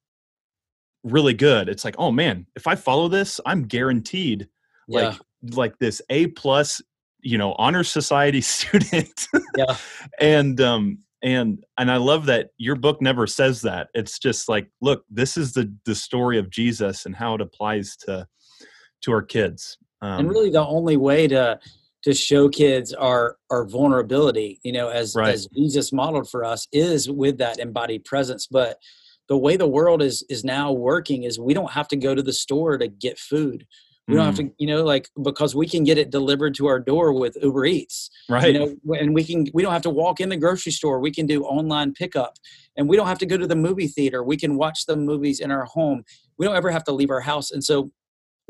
really 1.04 1.34
good. 1.34 1.68
It's 1.70 1.84
like 1.84 1.96
oh 1.98 2.12
man 2.12 2.46
if 2.56 2.68
i 2.68 2.76
follow 2.76 3.08
this 3.08 3.42
i'm 3.46 3.64
guaranteed 3.64 4.48
yeah. 4.88 5.10
like 5.10 5.20
like 5.56 5.80
this 5.80 6.02
a 6.10 6.28
plus 6.28 6.82
you 7.22 7.38
know 7.38 7.54
honor 7.58 7.84
society 7.84 8.42
student. 8.42 9.28
Yeah. 9.58 9.78
And 10.20 10.62
um 10.62 11.00
and 11.22 11.64
and 11.78 11.90
i 11.90 11.98
love 11.98 12.26
that 12.26 12.50
your 12.58 12.76
book 12.76 13.02
never 13.02 13.28
says 13.28 13.62
that. 13.62 13.90
It's 13.94 14.20
just 14.20 14.48
like 14.48 14.70
look 14.82 15.04
this 15.10 15.36
is 15.36 15.54
the 15.54 15.74
the 15.86 15.96
story 15.96 16.38
of 16.38 16.50
jesus 16.50 17.06
and 17.06 17.16
how 17.16 17.36
it 17.36 17.42
applies 17.42 17.96
to 17.98 18.28
to 19.04 19.12
our 19.12 19.22
kids. 19.22 19.78
Um, 20.02 20.20
and 20.20 20.30
really, 20.30 20.50
the 20.50 20.66
only 20.66 20.98
way 20.98 21.28
to 21.28 21.60
to 22.04 22.14
show 22.14 22.50
kids 22.50 22.94
our 22.94 23.38
our 23.50 23.66
vulnerability, 23.66 24.60
you 24.64 24.72
know, 24.72 24.90
as 24.90 25.16
right. 25.16 25.34
as 25.34 25.48
Jesus 25.56 25.94
modeled 25.94 26.30
for 26.30 26.44
us, 26.44 26.68
is 26.72 27.10
with 27.10 27.38
that 27.38 27.60
embodied 27.60 28.04
presence. 28.04 28.48
But 28.48 28.78
the 29.30 29.38
way 29.38 29.56
the 29.56 29.68
world 29.68 30.02
is 30.02 30.24
is 30.30 30.44
now 30.44 30.72
working 30.72 31.24
is 31.24 31.40
we 31.40 31.54
don't 31.54 31.72
have 31.72 31.88
to 31.90 31.96
go 31.96 32.14
to 32.14 32.22
the 32.22 32.34
store 32.34 32.78
to 32.78 32.88
get 32.88 33.18
food. 33.18 33.66
We 34.08 34.16
don't 34.16 34.26
have 34.26 34.36
to, 34.36 34.44
mm. 34.44 34.54
you 34.58 34.68
know, 34.68 34.84
like 34.84 35.08
because 35.24 35.56
we 35.56 35.66
can 35.66 35.86
get 35.86 35.98
it 35.98 36.10
delivered 36.10 36.56
to 36.56 36.68
our 36.68 36.78
door 36.78 37.14
with 37.14 37.38
Uber 37.42 37.66
Eats, 37.66 38.10
right? 38.28 38.54
You 38.54 38.60
know, 38.60 38.96
and 38.96 39.14
we 39.14 39.24
can 39.24 39.48
we 39.54 39.64
don't 39.64 39.72
have 39.72 39.82
to 39.84 39.90
walk 39.90 40.20
in 40.20 40.28
the 40.28 40.36
grocery 40.36 40.74
store. 40.74 41.00
We 41.00 41.12
can 41.12 41.26
do 41.26 41.46
online 41.46 41.94
pickup, 41.94 42.38
and 42.76 42.90
we 42.90 42.98
don't 42.98 43.08
have 43.08 43.20
to 43.20 43.26
go 43.26 43.38
to 43.38 43.48
the 43.48 43.56
movie 43.56 43.88
theater. 43.88 44.22
We 44.22 44.36
can 44.36 44.58
watch 44.58 44.88
the 44.88 44.98
movies 44.98 45.40
in 45.40 45.52
our 45.52 45.64
home. 45.64 46.04
We 46.38 46.46
don't 46.46 46.56
ever 46.58 46.70
have 46.70 46.84
to 46.86 46.92
leave 46.92 47.12
our 47.12 47.22
house. 47.22 47.52
And 47.52 47.64
so 47.64 47.92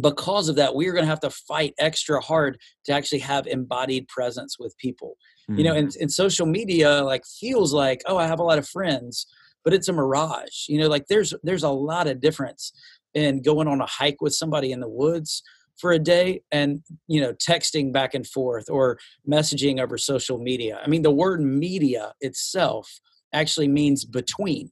because 0.02 0.50
of 0.50 0.56
that, 0.56 0.76
we 0.76 0.88
are 0.88 0.94
going 0.94 1.04
to 1.04 1.10
have 1.10 1.20
to 1.22 1.30
fight 1.30 1.74
extra 1.78 2.20
hard 2.20 2.58
to 2.86 2.94
actually 2.94 3.20
have 3.20 3.48
embodied 3.48 4.08
presence 4.08 4.58
with 4.60 4.78
people. 4.78 5.18
Mm. 5.50 5.58
You 5.58 5.64
know, 5.66 5.74
and, 5.76 5.96
and 6.00 6.12
social 6.12 6.46
media 6.46 7.04
like 7.04 7.24
feels 7.26 7.74
like, 7.74 8.02
oh, 8.06 8.18
I 8.18 8.28
have 8.28 8.40
a 8.40 8.44
lot 8.44 8.58
of 8.58 8.68
friends, 8.68 9.28
but 9.64 9.74
it's 9.74 9.88
a 9.88 9.94
mirage. 9.94 10.68
You 10.68 10.80
know, 10.80 10.88
like 10.88 11.08
there's 11.08 11.34
there's 11.44 11.64
a 11.64 11.70
lot 11.70 12.08
of 12.08 12.22
difference 12.22 12.74
in 13.14 13.42
going 13.42 13.68
on 13.68 13.82
a 13.82 13.86
hike 13.86 14.22
with 14.22 14.34
somebody 14.34 14.72
in 14.72 14.80
the 14.80 14.90
woods 14.90 15.44
for 15.78 15.92
a 15.92 16.00
day 16.00 16.42
and 16.52 16.84
you 17.08 17.20
know 17.20 17.34
texting 17.34 17.92
back 17.92 18.14
and 18.14 18.28
forth 18.28 18.70
or 18.70 18.98
messaging 19.30 19.82
over 19.82 19.98
social 19.98 20.40
media. 20.40 20.80
I 20.84 20.88
mean, 20.88 21.02
the 21.02 21.12
word 21.12 21.42
media 21.42 22.14
itself 22.22 23.00
actually 23.34 23.68
means 23.68 24.06
between. 24.06 24.70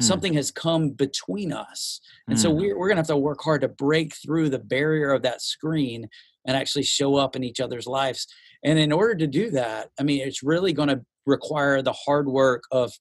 Hmm. 0.00 0.04
something 0.04 0.34
has 0.34 0.50
come 0.50 0.90
between 0.90 1.52
us 1.52 2.00
and 2.28 2.36
mm. 2.36 2.40
so 2.40 2.50
hmm. 2.50 2.58
we're, 2.58 2.78
we're 2.78 2.88
going 2.88 2.96
to 2.96 3.00
have 3.00 3.08
to 3.08 3.16
work 3.16 3.40
hard 3.42 3.62
to 3.62 3.68
break 3.68 4.14
through 4.14 4.48
the 4.48 4.58
barrier 4.58 5.12
of 5.12 5.22
that 5.22 5.42
screen 5.42 6.08
and 6.46 6.56
actually 6.56 6.84
show 6.84 7.16
up 7.16 7.34
in 7.34 7.42
each 7.42 7.60
other's 7.60 7.86
lives 7.86 8.26
and 8.62 8.78
in 8.78 8.92
order 8.92 9.14
to 9.14 9.26
do 9.26 9.50
that 9.50 9.90
i 9.98 10.02
mean 10.02 10.20
it's 10.20 10.42
really 10.42 10.72
going 10.72 10.88
to 10.88 11.04
require 11.26 11.82
the 11.82 11.92
hard 11.92 12.28
work 12.28 12.62
of 12.70 12.92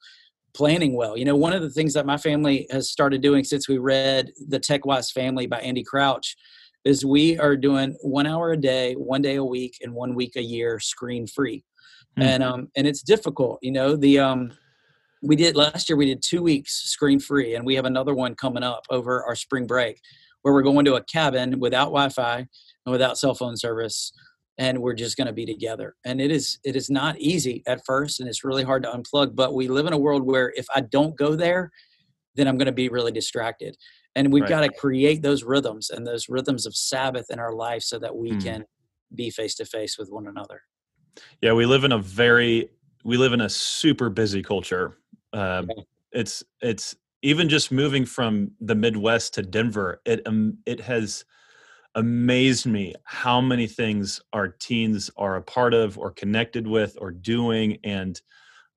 planning 0.56 0.96
well 0.96 1.16
you 1.16 1.24
know 1.24 1.36
one 1.36 1.54
of 1.54 1.62
the 1.62 1.70
things 1.70 1.94
that 1.94 2.06
my 2.06 2.18
family 2.18 2.68
has 2.72 2.90
started 2.90 3.22
doing 3.22 3.44
since 3.44 3.70
we 3.70 3.78
read 3.78 4.32
the 4.48 4.60
Tech 4.60 4.86
Wise 4.86 5.12
family 5.12 5.46
by 5.46 5.60
andy 5.60 5.84
crouch 5.84 6.36
is 6.84 7.06
we 7.06 7.38
are 7.38 7.56
doing 7.56 7.96
one 8.02 8.26
hour 8.26 8.54
a 8.54 8.58
day 8.58 8.94
one 8.94 9.22
day 9.22 9.36
a 9.36 9.44
week 9.44 9.78
and 9.82 9.94
one 9.94 10.16
week 10.16 10.36
a 10.36 10.42
year 10.42 10.80
screen 10.80 11.28
free 11.28 11.64
mm. 12.18 12.24
and 12.24 12.42
um 12.42 12.70
and 12.76 12.88
it's 12.88 13.04
difficult 13.04 13.60
you 13.62 13.72
know 13.72 13.96
the 13.96 14.18
um 14.18 14.52
we 15.22 15.36
did 15.36 15.56
last 15.56 15.90
year 15.90 15.98
we 15.98 16.06
did 16.06 16.22
two 16.22 16.42
weeks 16.42 16.74
screen 16.74 17.20
free 17.20 17.56
and 17.56 17.66
we 17.66 17.76
have 17.76 17.86
another 17.86 18.14
one 18.14 18.36
coming 18.36 18.64
up 18.64 18.84
over 18.90 19.24
our 19.24 19.36
spring 19.36 19.66
break 19.66 20.00
where 20.42 20.54
we're 20.54 20.62
going 20.62 20.86
to 20.86 20.96
a 20.96 21.04
cabin 21.04 21.60
without 21.60 21.86
wi-fi 21.86 22.38
and 22.38 22.92
without 22.92 23.18
cell 23.18 23.34
phone 23.34 23.58
service 23.58 24.12
and 24.58 24.80
we're 24.80 24.94
just 24.94 25.18
going 25.18 25.28
to 25.28 25.34
be 25.34 25.46
together 25.46 25.96
and 26.06 26.22
it 26.22 26.32
is 26.32 26.60
it 26.64 26.76
is 26.76 26.90
not 26.90 27.18
easy 27.20 27.64
at 27.68 27.84
first 27.86 28.20
and 28.20 28.30
it's 28.30 28.44
really 28.44 28.64
hard 28.64 28.84
to 28.84 28.90
unplug 28.90 29.36
but 29.36 29.54
we 29.54 29.68
live 29.68 29.88
in 29.88 29.94
a 29.94 29.98
world 29.98 30.24
where 30.24 30.54
if 30.56 30.66
i 30.76 30.82
don't 30.82 31.18
go 31.18 31.36
there 31.36 31.72
then 32.36 32.48
i'm 32.48 32.58
going 32.58 32.68
to 32.68 32.72
be 32.72 32.90
really 32.90 33.12
distracted 33.12 33.76
and 34.16 34.32
we've 34.32 34.44
right. 34.44 34.50
got 34.50 34.62
to 34.62 34.70
create 34.70 35.22
those 35.22 35.44
rhythms 35.44 35.90
and 35.90 36.06
those 36.06 36.28
rhythms 36.30 36.66
of 36.66 36.76
sabbath 36.76 37.28
in 37.30 37.40
our 37.40 37.54
life 37.54 37.84
so 37.84 38.00
that 38.00 38.16
we 38.16 38.32
mm. 38.32 38.44
can 38.44 38.66
be 39.16 39.30
face 39.30 39.56
to 39.56 39.66
face 39.66 39.98
with 39.98 40.10
one 40.10 40.28
another 40.28 40.62
yeah 41.42 41.54
we 41.54 41.66
live 41.66 41.84
in 41.84 41.92
a 41.92 42.00
very 42.00 42.70
we 43.08 43.18
live 43.18 43.34
in 43.34 43.42
a 43.42 43.50
super 43.50 44.10
busy 44.10 44.44
culture 44.44 44.98
um, 45.34 45.70
it's 46.12 46.44
it's 46.62 46.96
even 47.22 47.50
just 47.50 47.72
moving 47.72 48.06
from 48.06 48.52
the 48.62 48.76
Midwest 48.76 49.34
to 49.36 49.42
Denver. 49.42 50.02
It 50.06 50.26
um, 50.26 50.58
it 50.66 50.80
has 50.82 51.26
amazed 51.96 52.66
me 52.66 52.94
how 53.04 53.42
many 53.42 53.68
things 53.68 54.22
our 54.34 54.48
teens 54.48 55.10
are 55.18 55.36
a 55.36 55.42
part 55.42 55.74
of 55.74 55.98
or 55.98 56.12
connected 56.12 56.68
with 56.68 56.98
or 57.00 57.12
doing, 57.12 57.78
and 57.84 58.20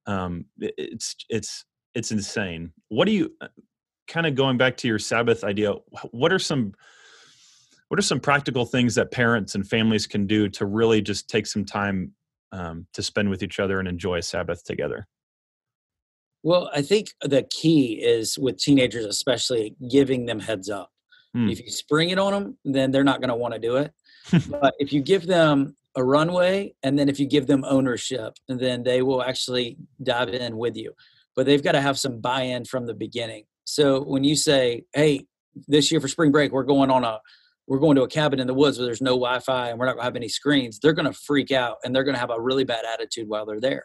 um, 0.07 0.47
it, 0.59 0.75
it's 0.77 1.16
it's 1.29 1.64
it's 1.95 2.12
insane. 2.12 2.73
What 2.88 3.07
do 3.07 3.12
you 3.12 3.33
uh, 3.40 3.49
kind 4.09 4.27
of 4.27 4.35
going 4.35 4.57
back 4.57 4.77
to 4.79 4.88
your 4.88 4.99
Sabbath 4.99 5.45
idea? 5.45 5.75
What 6.11 6.33
are 6.33 6.38
some 6.38 6.75
what 7.88 7.99
are 7.99 8.03
some 8.03 8.21
practical 8.21 8.64
things 8.64 8.95
that 8.95 9.11
parents 9.11 9.55
and 9.57 9.69
families 9.69 10.07
can 10.07 10.27
do 10.27 10.49
to 10.51 10.64
really 10.64 11.03
just 11.03 11.29
take 11.29 11.47
some 11.47 11.64
time 11.64 12.12
um, 12.52 12.86
to 12.94 13.02
spend 13.02 13.30
with 13.30 13.42
each 13.42 13.60
other 13.60 13.78
and 13.78 13.88
enjoy 13.88 14.20
Sabbath 14.20 14.64
together? 14.64 15.06
Well, 16.42 16.70
I 16.74 16.82
think 16.82 17.08
the 17.22 17.42
key 17.42 18.00
is 18.02 18.38
with 18.38 18.58
teenagers, 18.58 19.04
especially 19.04 19.76
giving 19.90 20.26
them 20.26 20.40
heads 20.40 20.70
up. 20.70 20.90
Mm. 21.36 21.52
If 21.52 21.60
you 21.60 21.70
spring 21.70 22.10
it 22.10 22.18
on 22.18 22.32
them, 22.32 22.58
then 22.64 22.90
they're 22.90 23.04
not 23.04 23.20
going 23.20 23.28
to 23.28 23.36
want 23.36 23.54
to 23.54 23.60
do 23.60 23.76
it. 23.76 23.92
but 24.48 24.74
if 24.78 24.92
you 24.92 25.00
give 25.02 25.26
them 25.26 25.76
a 25.96 26.04
runway 26.04 26.72
and 26.82 26.98
then 26.98 27.08
if 27.08 27.18
you 27.20 27.26
give 27.26 27.46
them 27.46 27.64
ownership, 27.66 28.34
then 28.48 28.82
they 28.82 29.02
will 29.02 29.22
actually 29.22 29.76
dive 30.02 30.28
in 30.28 30.56
with 30.56 30.76
you. 30.76 30.92
But 31.36 31.46
they've 31.46 31.62
got 31.62 31.72
to 31.72 31.80
have 31.80 31.98
some 31.98 32.20
buy-in 32.20 32.64
from 32.64 32.86
the 32.86 32.94
beginning. 32.94 33.44
So 33.64 34.02
when 34.02 34.24
you 34.24 34.34
say, 34.34 34.84
"Hey, 34.94 35.26
this 35.68 35.90
year 35.90 36.00
for 36.00 36.08
spring 36.08 36.32
break, 36.32 36.52
we're 36.52 36.64
going 36.64 36.90
on 36.90 37.04
a 37.04 37.20
we're 37.70 37.78
going 37.78 37.94
to 37.94 38.02
a 38.02 38.09
cabin 38.09 38.40
in 38.40 38.48
the 38.48 38.54
woods 38.54 38.78
where 38.78 38.85
there's 38.85 39.00
no 39.00 39.12
Wi-Fi 39.12 39.70
and 39.70 39.78
we're 39.78 39.87
not 39.87 39.92
going 39.92 40.02
to 40.02 40.06
have 40.06 40.16
any 40.16 40.28
screens," 40.28 40.80
they're 40.80 40.92
going 40.92 41.06
to 41.06 41.12
freak 41.12 41.52
out 41.52 41.76
and 41.85 41.94
they're 41.94 42.02
going 42.02 42.16
to 42.16 42.20
have 42.20 42.30
a 42.30 42.40
really 42.40 42.64
bad 42.64 42.85
attitude 42.85 43.28
while 43.28 43.46
they're 43.46 43.61
there. 43.61 43.85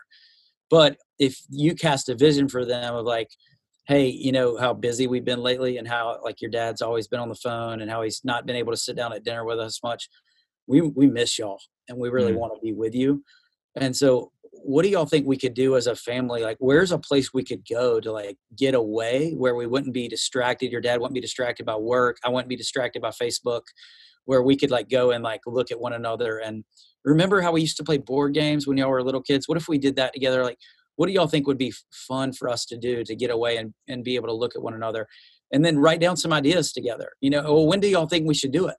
But 0.72 0.98
if 1.20 1.40
you 1.52 1.76
cast 1.76 2.10
a 2.10 2.16
vision 2.16 2.50
for 2.50 2.66
them 2.66 2.96
of 2.96 3.06
like, 3.06 3.30
hey, 3.88 4.08
you 4.08 4.32
know 4.32 4.58
how 4.58 4.74
busy 4.74 5.06
we've 5.06 5.24
been 5.24 5.44
lately 5.44 5.78
and 5.78 5.88
how 5.88 6.20
like 6.24 6.42
your 6.42 6.50
dad's 6.50 6.82
always 6.82 7.08
been 7.08 7.20
on 7.20 7.30
the 7.30 7.36
phone 7.36 7.82
and 7.82 7.92
how 7.92 8.02
he's 8.02 8.22
not 8.24 8.48
been 8.48 8.56
able 8.56 8.74
to 8.74 8.78
sit 8.78 8.96
down 8.96 9.14
at 9.14 9.24
dinner 9.24 9.46
with 9.46 9.60
us 9.60 9.80
much. 9.84 10.10
We 10.66 10.82
we 10.82 11.06
miss 11.06 11.38
y'all 11.38 11.60
and 11.88 12.00
we 12.00 12.10
really 12.10 12.34
mm. 12.34 12.38
want 12.38 12.54
to 12.56 12.60
be 12.62 12.74
with 12.74 12.96
you. 12.96 13.24
And 13.76 13.96
so 13.96 14.32
what 14.64 14.84
do 14.84 14.90
y'all 14.90 15.06
think 15.06 15.28
we 15.28 15.38
could 15.38 15.54
do 15.54 15.76
as 15.76 15.88
a 15.88 15.96
family? 15.96 16.42
Like 16.42 16.58
where's 16.60 16.92
a 16.92 16.98
place 16.98 17.34
we 17.34 17.44
could 17.44 17.64
go 17.70 18.00
to 18.00 18.12
like 18.12 18.38
get 18.58 18.74
away 18.74 19.34
where 19.34 19.56
we 19.56 19.68
wouldn't 19.68 19.94
be 19.94 20.08
distracted? 20.08 20.72
Your 20.72 20.82
dad 20.82 21.00
wouldn't 21.00 21.16
be 21.16 21.22
distracted 21.22 21.66
by 21.66 21.76
work. 21.76 22.18
I 22.24 22.30
wouldn't 22.30 22.50
be 22.50 22.56
distracted 22.56 23.02
by 23.02 23.10
Facebook, 23.10 23.62
where 24.26 24.42
we 24.42 24.56
could 24.56 24.72
like 24.72 24.90
go 24.90 25.12
and 25.12 25.24
like 25.24 25.42
look 25.46 25.72
at 25.72 25.80
one 25.80 25.94
another 25.94 26.38
and 26.38 26.64
remember 27.04 27.42
how 27.42 27.52
we 27.52 27.62
used 27.62 27.78
to 27.78 27.84
play 27.84 27.98
board 27.98 28.34
games 28.34 28.66
when 28.66 28.78
y'all 28.78 28.90
were 28.90 29.04
little 29.04 29.22
kids? 29.22 29.48
What 29.48 29.58
if 29.58 29.68
we 29.68 29.78
did 29.78 29.96
that 29.98 30.14
together? 30.14 30.44
Like 30.44 30.58
what 30.96 31.08
do 31.08 31.14
y'all 31.14 31.28
think 31.28 31.48
would 31.48 31.58
be 31.58 31.74
fun 31.92 32.34
for 32.34 32.50
us 32.50 32.66
to 32.66 32.78
do 32.78 33.04
to 33.04 33.16
get 33.16 33.30
away 33.30 33.58
and, 33.58 33.74
and 33.88 34.04
be 34.04 34.16
able 34.16 34.28
to 34.28 34.34
look 34.34 34.56
at 34.56 34.62
one 34.62 34.74
another 34.74 35.08
and 35.52 35.64
then 35.64 35.78
write 35.78 36.00
down 36.00 36.18
some 36.18 36.34
ideas 36.34 36.72
together 36.72 37.12
you 37.22 37.30
know 37.30 37.44
well 37.44 37.68
when 37.68 37.80
do 37.80 37.88
y'all 37.88 38.08
think 38.08 38.28
we 38.28 38.34
should 38.34 38.52
do 38.52 38.68
it 38.68 38.78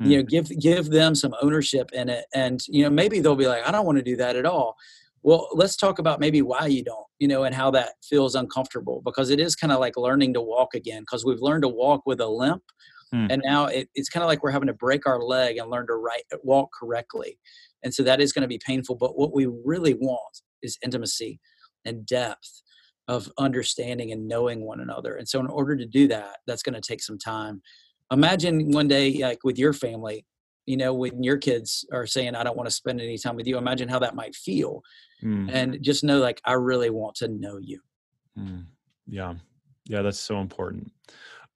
hmm. 0.00 0.06
you 0.06 0.16
know 0.16 0.22
give 0.22 0.48
give 0.60 0.90
them 0.90 1.14
some 1.14 1.34
ownership 1.42 1.90
in 1.92 2.08
it 2.08 2.26
and 2.34 2.60
you 2.68 2.82
know 2.82 2.90
maybe 2.90 3.20
they'll 3.20 3.36
be 3.36 3.48
like 3.48 3.66
i 3.66 3.72
don't 3.72 3.86
want 3.86 3.98
to 3.98 4.04
do 4.04 4.16
that 4.16 4.36
at 4.36 4.46
all 4.46 4.76
well 5.24 5.48
let's 5.52 5.76
talk 5.76 5.98
about 5.98 6.20
maybe 6.20 6.40
why 6.42 6.66
you 6.66 6.84
don't 6.84 7.06
you 7.18 7.26
know 7.26 7.42
and 7.42 7.54
how 7.54 7.70
that 7.70 7.94
feels 8.08 8.36
uncomfortable 8.36 9.02
because 9.04 9.30
it 9.30 9.40
is 9.40 9.56
kind 9.56 9.72
of 9.72 9.80
like 9.80 9.96
learning 9.96 10.32
to 10.32 10.40
walk 10.40 10.74
again 10.74 11.02
because 11.02 11.24
we've 11.24 11.40
learned 11.40 11.62
to 11.62 11.68
walk 11.68 12.02
with 12.06 12.20
a 12.20 12.28
limp 12.28 12.62
hmm. 13.12 13.26
and 13.30 13.42
now 13.44 13.66
it, 13.66 13.88
it's 13.94 14.08
kind 14.08 14.22
of 14.22 14.28
like 14.28 14.42
we're 14.42 14.50
having 14.50 14.68
to 14.68 14.74
break 14.74 15.06
our 15.06 15.20
leg 15.20 15.56
and 15.56 15.70
learn 15.70 15.86
to 15.86 15.94
right 15.94 16.22
walk 16.44 16.70
correctly 16.78 17.38
and 17.82 17.92
so 17.92 18.04
that 18.04 18.20
is 18.20 18.32
going 18.32 18.42
to 18.42 18.48
be 18.48 18.60
painful 18.64 18.94
but 18.94 19.18
what 19.18 19.34
we 19.34 19.46
really 19.64 19.94
want 19.94 20.40
is 20.62 20.78
intimacy 20.84 21.40
and 21.84 22.06
depth 22.06 22.62
of 23.08 23.30
understanding 23.38 24.12
and 24.12 24.26
knowing 24.26 24.64
one 24.64 24.80
another. 24.80 25.16
And 25.16 25.28
so, 25.28 25.40
in 25.40 25.46
order 25.46 25.76
to 25.76 25.86
do 25.86 26.08
that, 26.08 26.38
that's 26.46 26.62
going 26.62 26.74
to 26.74 26.80
take 26.80 27.02
some 27.02 27.18
time. 27.18 27.62
Imagine 28.10 28.70
one 28.70 28.88
day, 28.88 29.18
like 29.22 29.44
with 29.44 29.58
your 29.58 29.72
family, 29.72 30.24
you 30.66 30.76
know, 30.76 30.94
when 30.94 31.22
your 31.22 31.36
kids 31.36 31.86
are 31.92 32.06
saying, 32.06 32.34
I 32.34 32.42
don't 32.42 32.56
want 32.56 32.68
to 32.68 32.74
spend 32.74 33.00
any 33.00 33.18
time 33.18 33.36
with 33.36 33.46
you, 33.46 33.58
imagine 33.58 33.88
how 33.88 33.98
that 34.00 34.14
might 34.14 34.34
feel. 34.34 34.82
Mm. 35.22 35.50
And 35.52 35.82
just 35.82 36.04
know, 36.04 36.18
like, 36.18 36.40
I 36.44 36.52
really 36.52 36.90
want 36.90 37.16
to 37.16 37.28
know 37.28 37.58
you. 37.58 37.80
Mm. 38.38 38.66
Yeah. 39.06 39.34
Yeah, 39.86 40.02
that's 40.02 40.18
so 40.18 40.40
important. 40.40 40.90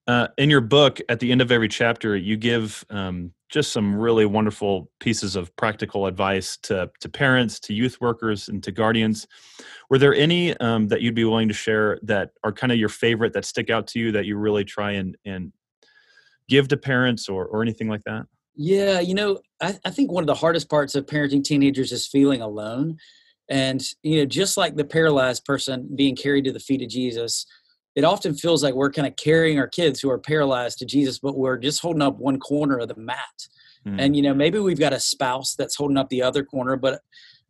Uh, 0.06 0.28
in 0.38 0.48
your 0.48 0.60
book, 0.60 1.00
at 1.08 1.20
the 1.20 1.30
end 1.30 1.42
of 1.42 1.52
every 1.52 1.68
chapter, 1.68 2.16
you 2.16 2.36
give 2.36 2.84
um, 2.88 3.32
just 3.50 3.72
some 3.72 3.94
really 3.94 4.24
wonderful 4.24 4.90
pieces 5.00 5.36
of 5.36 5.54
practical 5.56 6.06
advice 6.06 6.56
to 6.56 6.90
to 7.00 7.08
parents, 7.10 7.60
to 7.60 7.74
youth 7.74 8.00
workers, 8.00 8.48
and 8.48 8.62
to 8.62 8.72
guardians. 8.72 9.26
Were 9.90 9.98
there 9.98 10.14
any 10.14 10.56
um, 10.58 10.88
that 10.88 11.02
you'd 11.02 11.14
be 11.14 11.24
willing 11.24 11.48
to 11.48 11.54
share 11.54 11.98
that 12.02 12.30
are 12.42 12.52
kind 12.52 12.72
of 12.72 12.78
your 12.78 12.88
favorite 12.88 13.34
that 13.34 13.44
stick 13.44 13.68
out 13.68 13.86
to 13.88 13.98
you 13.98 14.12
that 14.12 14.24
you 14.24 14.38
really 14.38 14.64
try 14.64 14.92
and 14.92 15.16
and 15.26 15.52
give 16.48 16.68
to 16.68 16.78
parents 16.78 17.28
or 17.28 17.44
or 17.46 17.60
anything 17.60 17.88
like 17.88 18.04
that? 18.04 18.26
Yeah, 18.60 18.98
you 18.98 19.14
know, 19.14 19.38
I, 19.62 19.78
I 19.84 19.90
think 19.90 20.10
one 20.10 20.24
of 20.24 20.26
the 20.26 20.34
hardest 20.34 20.68
parts 20.68 20.96
of 20.96 21.06
parenting 21.06 21.44
teenagers 21.44 21.92
is 21.92 22.08
feeling 22.08 22.42
alone. 22.42 22.98
And 23.48 23.82
you 24.02 24.18
know, 24.18 24.26
just 24.26 24.56
like 24.56 24.74
the 24.74 24.84
paralyzed 24.84 25.44
person 25.44 25.88
being 25.94 26.16
carried 26.16 26.44
to 26.44 26.52
the 26.52 26.60
feet 26.60 26.82
of 26.82 26.88
Jesus, 26.88 27.46
it 27.94 28.04
often 28.04 28.34
feels 28.34 28.62
like 28.62 28.74
we're 28.74 28.90
kind 28.90 29.06
of 29.06 29.16
carrying 29.16 29.58
our 29.58 29.68
kids 29.68 30.00
who 30.00 30.10
are 30.10 30.18
paralyzed 30.18 30.78
to 30.78 30.86
Jesus, 30.86 31.20
but 31.20 31.38
we're 31.38 31.56
just 31.56 31.80
holding 31.80 32.02
up 32.02 32.18
one 32.18 32.40
corner 32.40 32.78
of 32.78 32.88
the 32.88 32.96
mat. 32.96 33.18
Mm. 33.86 34.00
And, 34.00 34.16
you 34.16 34.22
know, 34.22 34.34
maybe 34.34 34.58
we've 34.58 34.78
got 34.78 34.92
a 34.92 35.00
spouse 35.00 35.54
that's 35.54 35.76
holding 35.76 35.96
up 35.96 36.08
the 36.08 36.22
other 36.22 36.44
corner, 36.44 36.76
but 36.76 37.00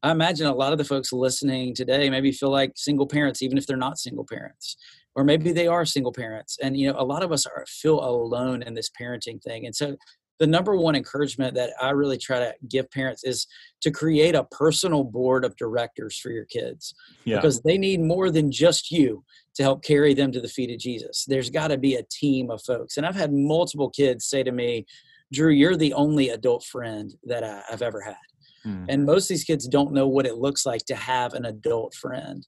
I 0.02 0.10
imagine 0.10 0.46
a 0.46 0.54
lot 0.54 0.72
of 0.72 0.78
the 0.78 0.84
folks 0.84 1.12
listening 1.12 1.74
today 1.74 2.08
maybe 2.10 2.32
feel 2.32 2.50
like 2.50 2.72
single 2.76 3.06
parents, 3.06 3.42
even 3.42 3.58
if 3.58 3.66
they're 3.66 3.76
not 3.76 3.98
single 3.98 4.24
parents, 4.24 4.76
or 5.16 5.24
maybe 5.24 5.52
they 5.52 5.66
are 5.66 5.84
single 5.84 6.12
parents. 6.12 6.58
And, 6.62 6.76
you 6.76 6.92
know, 6.92 6.98
a 6.98 7.04
lot 7.04 7.22
of 7.22 7.32
us 7.32 7.46
are 7.46 7.64
feel 7.66 7.98
alone 7.98 8.62
in 8.62 8.74
this 8.74 8.90
parenting 8.90 9.42
thing. 9.42 9.66
And 9.66 9.74
so 9.74 9.96
the 10.38 10.46
number 10.46 10.76
one 10.76 10.94
encouragement 10.94 11.54
that 11.54 11.70
I 11.80 11.90
really 11.90 12.18
try 12.18 12.38
to 12.38 12.54
give 12.68 12.90
parents 12.90 13.24
is 13.24 13.46
to 13.82 13.90
create 13.90 14.34
a 14.34 14.44
personal 14.44 15.04
board 15.04 15.44
of 15.44 15.56
directors 15.56 16.18
for 16.18 16.30
your 16.30 16.44
kids 16.44 16.94
yeah. 17.24 17.36
because 17.36 17.60
they 17.62 17.78
need 17.78 18.00
more 18.00 18.30
than 18.30 18.50
just 18.52 18.90
you 18.90 19.24
to 19.54 19.62
help 19.62 19.82
carry 19.82 20.14
them 20.14 20.30
to 20.32 20.40
the 20.40 20.48
feet 20.48 20.70
of 20.70 20.78
Jesus. 20.78 21.24
There's 21.26 21.50
got 21.50 21.68
to 21.68 21.78
be 21.78 21.96
a 21.96 22.04
team 22.10 22.50
of 22.50 22.62
folks. 22.62 22.96
And 22.96 23.04
I've 23.04 23.16
had 23.16 23.32
multiple 23.32 23.90
kids 23.90 24.26
say 24.26 24.42
to 24.42 24.52
me, 24.52 24.86
Drew, 25.32 25.50
you're 25.50 25.76
the 25.76 25.92
only 25.92 26.30
adult 26.30 26.64
friend 26.64 27.12
that 27.24 27.44
I, 27.44 27.62
have 27.68 27.82
ever 27.82 28.00
had. 28.00 28.14
Hmm. 28.62 28.84
And 28.88 29.04
most 29.04 29.24
of 29.24 29.28
these 29.28 29.44
kids 29.44 29.68
don't 29.68 29.92
know 29.92 30.06
what 30.06 30.26
it 30.26 30.36
looks 30.36 30.64
like 30.64 30.84
to 30.86 30.94
have 30.94 31.34
an 31.34 31.44
adult 31.44 31.94
friend. 31.94 32.46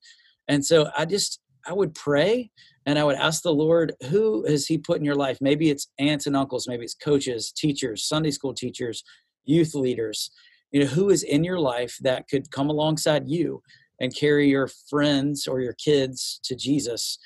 And 0.49 0.65
so 0.65 0.89
I 0.97 1.05
just, 1.05 1.41
I 1.67 1.73
would 1.73 1.95
pray 1.95 2.51
and 2.87 2.99
I 2.99 3.05
would 3.05 3.17
ask 3.17 3.43
the 3.43 3.53
Lord, 3.53 3.93
who 4.09 4.47
has 4.47 4.67
He 4.67 4.79
put 4.79 4.99
in 4.99 5.05
your 5.05 5.15
life? 5.15 5.39
Maybe 5.41 5.71
it's 5.71 5.89
aunts 5.99 6.27
and 6.27 6.37
uncles, 6.37 6.67
maybe 6.69 6.85
it's 6.85 6.95
coaches, 6.95 7.53
teachers, 7.53 8.05
Sunday 8.05 8.31
school 8.31 8.55
teachers, 8.55 9.05
youth 9.45 9.75
leaders. 9.75 10.31
You 10.71 10.81
know, 10.81 10.87
who 10.87 11.11
is 11.11 11.25
in 11.25 11.43
your 11.43 11.59
life 11.59 11.97
that 12.03 12.29
could 12.29 12.51
come 12.53 12.71
alongside 12.71 13.29
you 13.29 13.61
and 14.01 14.15
carry 14.15 14.49
your 14.49 14.69
friends 14.89 15.47
or 15.47 15.61
your 15.61 15.75
kids 15.75 16.41
to 16.45 16.55
Jesus 16.55 17.19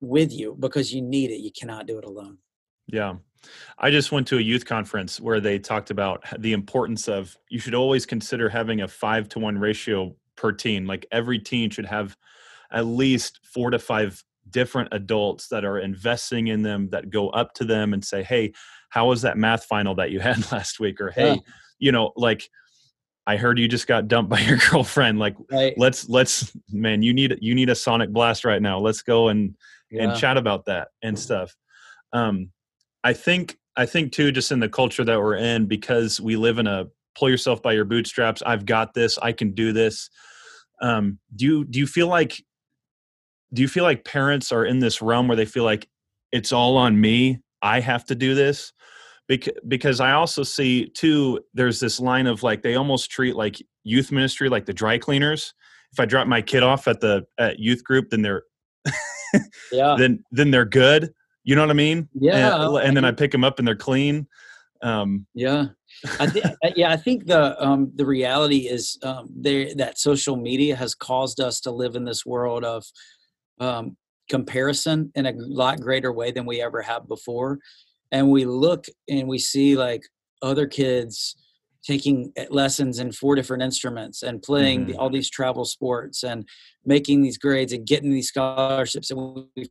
with 0.00 0.32
you 0.32 0.56
because 0.58 0.92
you 0.92 1.00
need 1.00 1.30
it. 1.30 1.40
You 1.40 1.50
cannot 1.58 1.86
do 1.86 1.98
it 1.98 2.04
alone. 2.04 2.38
Yeah. 2.86 3.14
I 3.78 3.90
just 3.90 4.12
went 4.12 4.26
to 4.28 4.38
a 4.38 4.40
youth 4.40 4.64
conference 4.64 5.20
where 5.20 5.40
they 5.40 5.58
talked 5.58 5.90
about 5.90 6.24
the 6.38 6.52
importance 6.52 7.08
of 7.08 7.36
you 7.48 7.58
should 7.58 7.74
always 7.74 8.04
consider 8.04 8.48
having 8.48 8.80
a 8.80 8.88
five 8.88 9.28
to 9.30 9.38
one 9.38 9.58
ratio 9.58 10.14
per 10.36 10.52
teen. 10.52 10.86
Like 10.86 11.06
every 11.12 11.38
teen 11.38 11.70
should 11.70 11.86
have 11.86 12.16
at 12.72 12.86
least 12.86 13.40
four 13.44 13.70
to 13.70 13.78
five 13.78 14.22
different 14.50 14.88
adults 14.92 15.48
that 15.48 15.64
are 15.64 15.78
investing 15.78 16.48
in 16.48 16.62
them 16.62 16.88
that 16.90 17.10
go 17.10 17.30
up 17.30 17.54
to 17.54 17.64
them 17.64 17.92
and 17.92 18.04
say, 18.04 18.22
Hey, 18.22 18.52
how 18.90 19.08
was 19.08 19.22
that 19.22 19.36
math 19.36 19.64
final 19.64 19.94
that 19.96 20.10
you 20.10 20.20
had 20.20 20.50
last 20.52 20.80
week? 20.80 21.00
Or, 21.00 21.10
Hey, 21.10 21.34
yeah. 21.34 21.40
you 21.78 21.92
know, 21.92 22.12
like, 22.16 22.48
I 23.26 23.36
heard 23.36 23.58
you 23.58 23.68
just 23.68 23.86
got 23.86 24.08
dumped 24.08 24.30
by 24.30 24.40
your 24.40 24.58
girlfriend. 24.70 25.18
Like, 25.18 25.36
right. 25.52 25.74
let's 25.76 26.08
let's 26.08 26.56
man, 26.70 27.02
you 27.02 27.12
need 27.12 27.36
you 27.40 27.54
need 27.54 27.68
a 27.68 27.74
sonic 27.74 28.10
blast 28.10 28.44
right 28.44 28.62
now. 28.62 28.78
Let's 28.78 29.02
go 29.02 29.28
and 29.28 29.54
yeah. 29.90 30.04
and 30.04 30.18
chat 30.18 30.36
about 30.36 30.64
that 30.66 30.88
and 31.02 31.18
stuff. 31.18 31.54
Um, 32.12 32.50
I 33.04 33.12
think 33.12 33.58
I 33.76 33.86
think 33.86 34.12
too, 34.12 34.32
just 34.32 34.50
in 34.50 34.60
the 34.60 34.68
culture 34.68 35.04
that 35.04 35.20
we're 35.20 35.36
in, 35.36 35.66
because 35.66 36.20
we 36.20 36.36
live 36.36 36.58
in 36.58 36.66
a 36.66 36.86
pull 37.14 37.28
yourself 37.28 37.62
by 37.62 37.72
your 37.72 37.84
bootstraps. 37.84 38.42
I've 38.44 38.64
got 38.64 38.94
this. 38.94 39.18
I 39.18 39.32
can 39.32 39.52
do 39.52 39.72
this. 39.72 40.08
Um, 40.80 41.18
do 41.34 41.44
you 41.44 41.64
do 41.64 41.78
you 41.78 41.86
feel 41.86 42.08
like 42.08 42.42
do 43.52 43.62
you 43.62 43.68
feel 43.68 43.84
like 43.84 44.04
parents 44.04 44.52
are 44.52 44.64
in 44.64 44.78
this 44.78 45.00
realm 45.00 45.28
where 45.28 45.36
they 45.36 45.44
feel 45.44 45.64
like 45.64 45.88
it's 46.32 46.52
all 46.52 46.76
on 46.76 47.00
me? 47.00 47.38
I 47.62 47.80
have 47.80 48.04
to 48.06 48.14
do 48.14 48.34
this 48.34 48.72
because 49.66 50.00
I 50.00 50.12
also 50.12 50.42
see 50.42 50.88
too 50.88 51.40
there's 51.52 51.80
this 51.80 52.00
line 52.00 52.26
of 52.26 52.42
like 52.42 52.62
they 52.62 52.76
almost 52.76 53.10
treat 53.10 53.36
like 53.36 53.62
youth 53.84 54.10
ministry 54.10 54.48
like 54.48 54.66
the 54.66 54.72
dry 54.72 54.98
cleaners. 54.98 55.54
If 55.92 56.00
I 56.00 56.06
drop 56.06 56.26
my 56.26 56.42
kid 56.42 56.62
off 56.62 56.88
at 56.88 57.00
the 57.00 57.26
at 57.38 57.58
youth 57.58 57.84
group, 57.84 58.10
then 58.10 58.22
they're 58.22 58.42
yeah 59.72 59.96
then 59.98 60.24
then 60.30 60.50
they're 60.50 60.64
good. 60.64 61.12
You 61.44 61.56
know 61.56 61.62
what 61.62 61.70
I 61.70 61.74
mean? 61.74 62.08
Yeah. 62.14 62.66
And, 62.66 62.76
and 62.78 62.96
then 62.96 63.04
I 63.04 63.12
pick 63.12 63.32
them 63.32 63.44
up 63.44 63.58
and 63.58 63.66
they're 63.66 63.76
clean. 63.76 64.26
Um, 64.82 65.26
yeah. 65.34 65.66
I 66.20 66.26
think 66.26 66.44
yeah, 66.76 66.90
I 66.90 66.96
think 66.96 67.26
the 67.26 67.60
um, 67.62 67.90
the 67.94 68.06
reality 68.06 68.68
is 68.68 68.98
um, 69.02 69.28
there 69.34 69.74
that 69.74 69.98
social 69.98 70.36
media 70.36 70.76
has 70.76 70.94
caused 70.94 71.40
us 71.40 71.60
to 71.62 71.70
live 71.70 71.96
in 71.96 72.04
this 72.04 72.24
world 72.24 72.64
of 72.64 72.84
um, 73.60 73.96
comparison 74.28 75.10
in 75.14 75.26
a 75.26 75.32
lot 75.36 75.80
greater 75.80 76.12
way 76.12 76.30
than 76.30 76.46
we 76.46 76.60
ever 76.60 76.82
have 76.82 77.08
before 77.08 77.58
and 78.12 78.30
we 78.30 78.44
look 78.44 78.86
and 79.08 79.28
we 79.28 79.38
see 79.38 79.76
like 79.76 80.02
other 80.42 80.66
kids 80.66 81.36
taking 81.84 82.32
eh, 82.36 82.46
lessons 82.50 82.98
in 82.98 83.12
four 83.12 83.34
different 83.34 83.62
instruments 83.62 84.22
and 84.22 84.42
playing 84.42 84.86
mm-hmm. 84.86 84.98
all 84.98 85.10
these 85.10 85.30
travel 85.30 85.64
sports 85.64 86.22
and 86.22 86.46
making 86.84 87.22
these 87.22 87.38
grades 87.38 87.72
and 87.72 87.86
getting 87.86 88.10
these 88.10 88.28
scholarships 88.28 89.10
and 89.10 89.46
we 89.56 89.68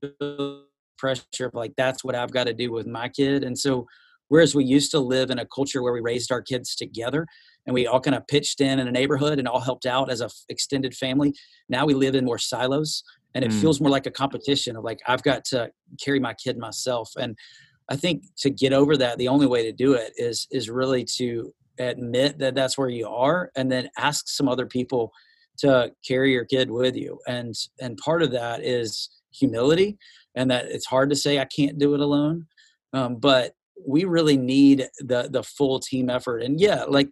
feel 0.00 0.64
pressure 0.96 1.46
of 1.46 1.54
like 1.54 1.72
that's 1.76 2.04
what 2.04 2.14
I've 2.14 2.30
got 2.30 2.46
to 2.46 2.54
do 2.54 2.72
with 2.72 2.86
my 2.86 3.08
kid 3.08 3.44
and 3.44 3.58
so 3.58 3.86
whereas 4.28 4.54
we 4.54 4.64
used 4.64 4.90
to 4.92 5.00
live 5.00 5.30
in 5.30 5.38
a 5.38 5.46
culture 5.46 5.82
where 5.82 5.92
we 5.92 6.00
raised 6.00 6.32
our 6.32 6.42
kids 6.42 6.74
together 6.74 7.26
and 7.66 7.74
we 7.74 7.86
all 7.86 8.00
kind 8.00 8.14
of 8.14 8.26
pitched 8.26 8.60
in 8.60 8.78
in 8.78 8.88
a 8.88 8.92
neighborhood 8.92 9.38
and 9.38 9.48
all 9.48 9.60
helped 9.60 9.86
out 9.86 10.10
as 10.10 10.20
a 10.20 10.26
f- 10.26 10.44
extended 10.48 10.94
family 10.94 11.32
now 11.68 11.84
we 11.84 11.94
live 11.94 12.14
in 12.14 12.24
more 12.24 12.38
silos 12.38 13.02
and 13.34 13.44
it 13.44 13.50
mm. 13.50 13.60
feels 13.60 13.80
more 13.80 13.90
like 13.90 14.06
a 14.06 14.10
competition 14.10 14.76
of 14.76 14.84
like 14.84 15.00
i've 15.06 15.22
got 15.22 15.44
to 15.44 15.70
carry 16.02 16.20
my 16.20 16.34
kid 16.34 16.58
myself 16.58 17.10
and 17.16 17.36
I 17.88 17.96
think 17.96 18.24
to 18.38 18.50
get 18.50 18.72
over 18.72 18.96
that, 18.96 19.18
the 19.18 19.28
only 19.28 19.46
way 19.46 19.64
to 19.64 19.72
do 19.72 19.94
it 19.94 20.12
is 20.16 20.46
is 20.50 20.70
really 20.70 21.04
to 21.16 21.52
admit 21.78 22.38
that 22.38 22.54
that's 22.54 22.78
where 22.78 22.88
you 22.88 23.08
are, 23.08 23.50
and 23.56 23.70
then 23.70 23.90
ask 23.98 24.28
some 24.28 24.48
other 24.48 24.66
people 24.66 25.12
to 25.58 25.92
carry 26.06 26.32
your 26.32 26.44
kid 26.44 26.70
with 26.70 26.96
you. 26.96 27.18
And 27.26 27.54
and 27.80 27.96
part 27.98 28.22
of 28.22 28.30
that 28.32 28.64
is 28.64 29.10
humility, 29.32 29.98
and 30.34 30.50
that 30.50 30.66
it's 30.66 30.86
hard 30.86 31.10
to 31.10 31.16
say 31.16 31.38
I 31.38 31.46
can't 31.46 31.78
do 31.78 31.94
it 31.94 32.00
alone. 32.00 32.46
Um, 32.92 33.16
but 33.16 33.52
we 33.86 34.04
really 34.04 34.38
need 34.38 34.88
the 35.00 35.28
the 35.30 35.42
full 35.42 35.78
team 35.78 36.08
effort. 36.08 36.42
And 36.42 36.58
yeah, 36.58 36.84
like 36.84 37.10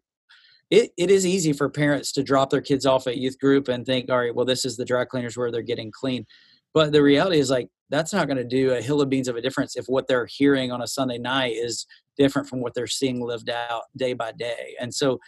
it, 0.73 0.91
it 0.97 1.11
is 1.11 1.27
easy 1.27 1.53
for 1.53 1.69
parents 1.69 2.13
to 2.13 2.23
drop 2.23 2.49
their 2.49 2.63
kids 2.63 2.87
off 2.87 3.07
at 3.07 3.19
youth 3.19 3.39
group 3.39 3.69
and 3.69 3.85
think, 3.85 4.11
all 4.11 4.19
right, 4.19 4.35
well, 4.35 4.47
this 4.47 4.65
is 4.65 4.75
the 4.75 4.87
dry 4.87 5.05
cleaners 5.05 5.37
where 5.37 5.53
they're 5.53 5.61
getting 5.61 5.93
clean. 5.93 6.25
But 6.73 6.93
the 6.93 7.03
reality 7.03 7.39
is 7.39 7.51
like 7.51 7.69
that's 7.91 8.15
not 8.15 8.27
going 8.27 8.39
to 8.39 8.45
do 8.45 8.73
a 8.73 8.81
hill 8.81 9.03
of 9.03 9.11
beans 9.11 9.29
of 9.29 9.37
a 9.37 9.43
difference 9.43 9.77
if 9.77 9.85
what 9.87 10.09
they're 10.09 10.25
hearing 10.25 10.73
on 10.73 10.81
a 10.81 10.87
Sunday 10.87 11.19
night 11.19 11.53
is 11.53 11.87
different 12.17 12.49
from 12.49 12.63
what 12.63 12.73
they're 12.73 12.87
seeing 12.87 13.21
lived 13.21 13.51
out 13.51 13.83
day 13.99 14.15
by 14.15 14.33
day. 14.33 14.75
And 14.81 14.95
so 14.95 15.19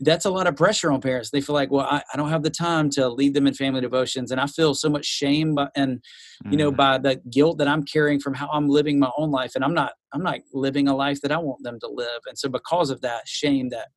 that's 0.00 0.24
a 0.24 0.30
lot 0.30 0.46
of 0.46 0.56
pressure 0.56 0.90
on 0.90 1.02
parents. 1.02 1.28
They 1.28 1.42
feel 1.42 1.54
like, 1.54 1.70
well, 1.70 1.86
I, 1.90 2.02
I 2.14 2.16
don't 2.16 2.30
have 2.30 2.42
the 2.42 2.48
time 2.48 2.88
to 2.90 3.06
lead 3.06 3.34
them 3.34 3.46
in 3.46 3.52
family 3.52 3.82
devotions, 3.82 4.30
and 4.30 4.40
I 4.40 4.46
feel 4.46 4.74
so 4.74 4.88
much 4.88 5.04
shame 5.04 5.54
by, 5.54 5.68
and 5.74 6.02
you 6.50 6.58
know 6.58 6.70
mm. 6.70 6.76
by 6.76 6.98
the 6.98 7.20
guilt 7.30 7.56
that 7.58 7.68
I'm 7.68 7.82
carrying 7.82 8.20
from 8.20 8.34
how 8.34 8.48
I'm 8.52 8.68
living 8.68 8.98
my 8.98 9.10
own 9.16 9.30
life, 9.30 9.52
and 9.54 9.64
I'm 9.64 9.72
not 9.72 9.92
I'm 10.12 10.22
not 10.22 10.40
living 10.52 10.88
a 10.88 10.94
life 10.94 11.22
that 11.22 11.32
I 11.32 11.38
want 11.38 11.62
them 11.62 11.80
to 11.80 11.88
live. 11.88 12.20
And 12.26 12.38
so 12.38 12.50
because 12.50 12.90
of 12.90 13.00
that 13.02 13.26
shame 13.26 13.70
that 13.70 13.88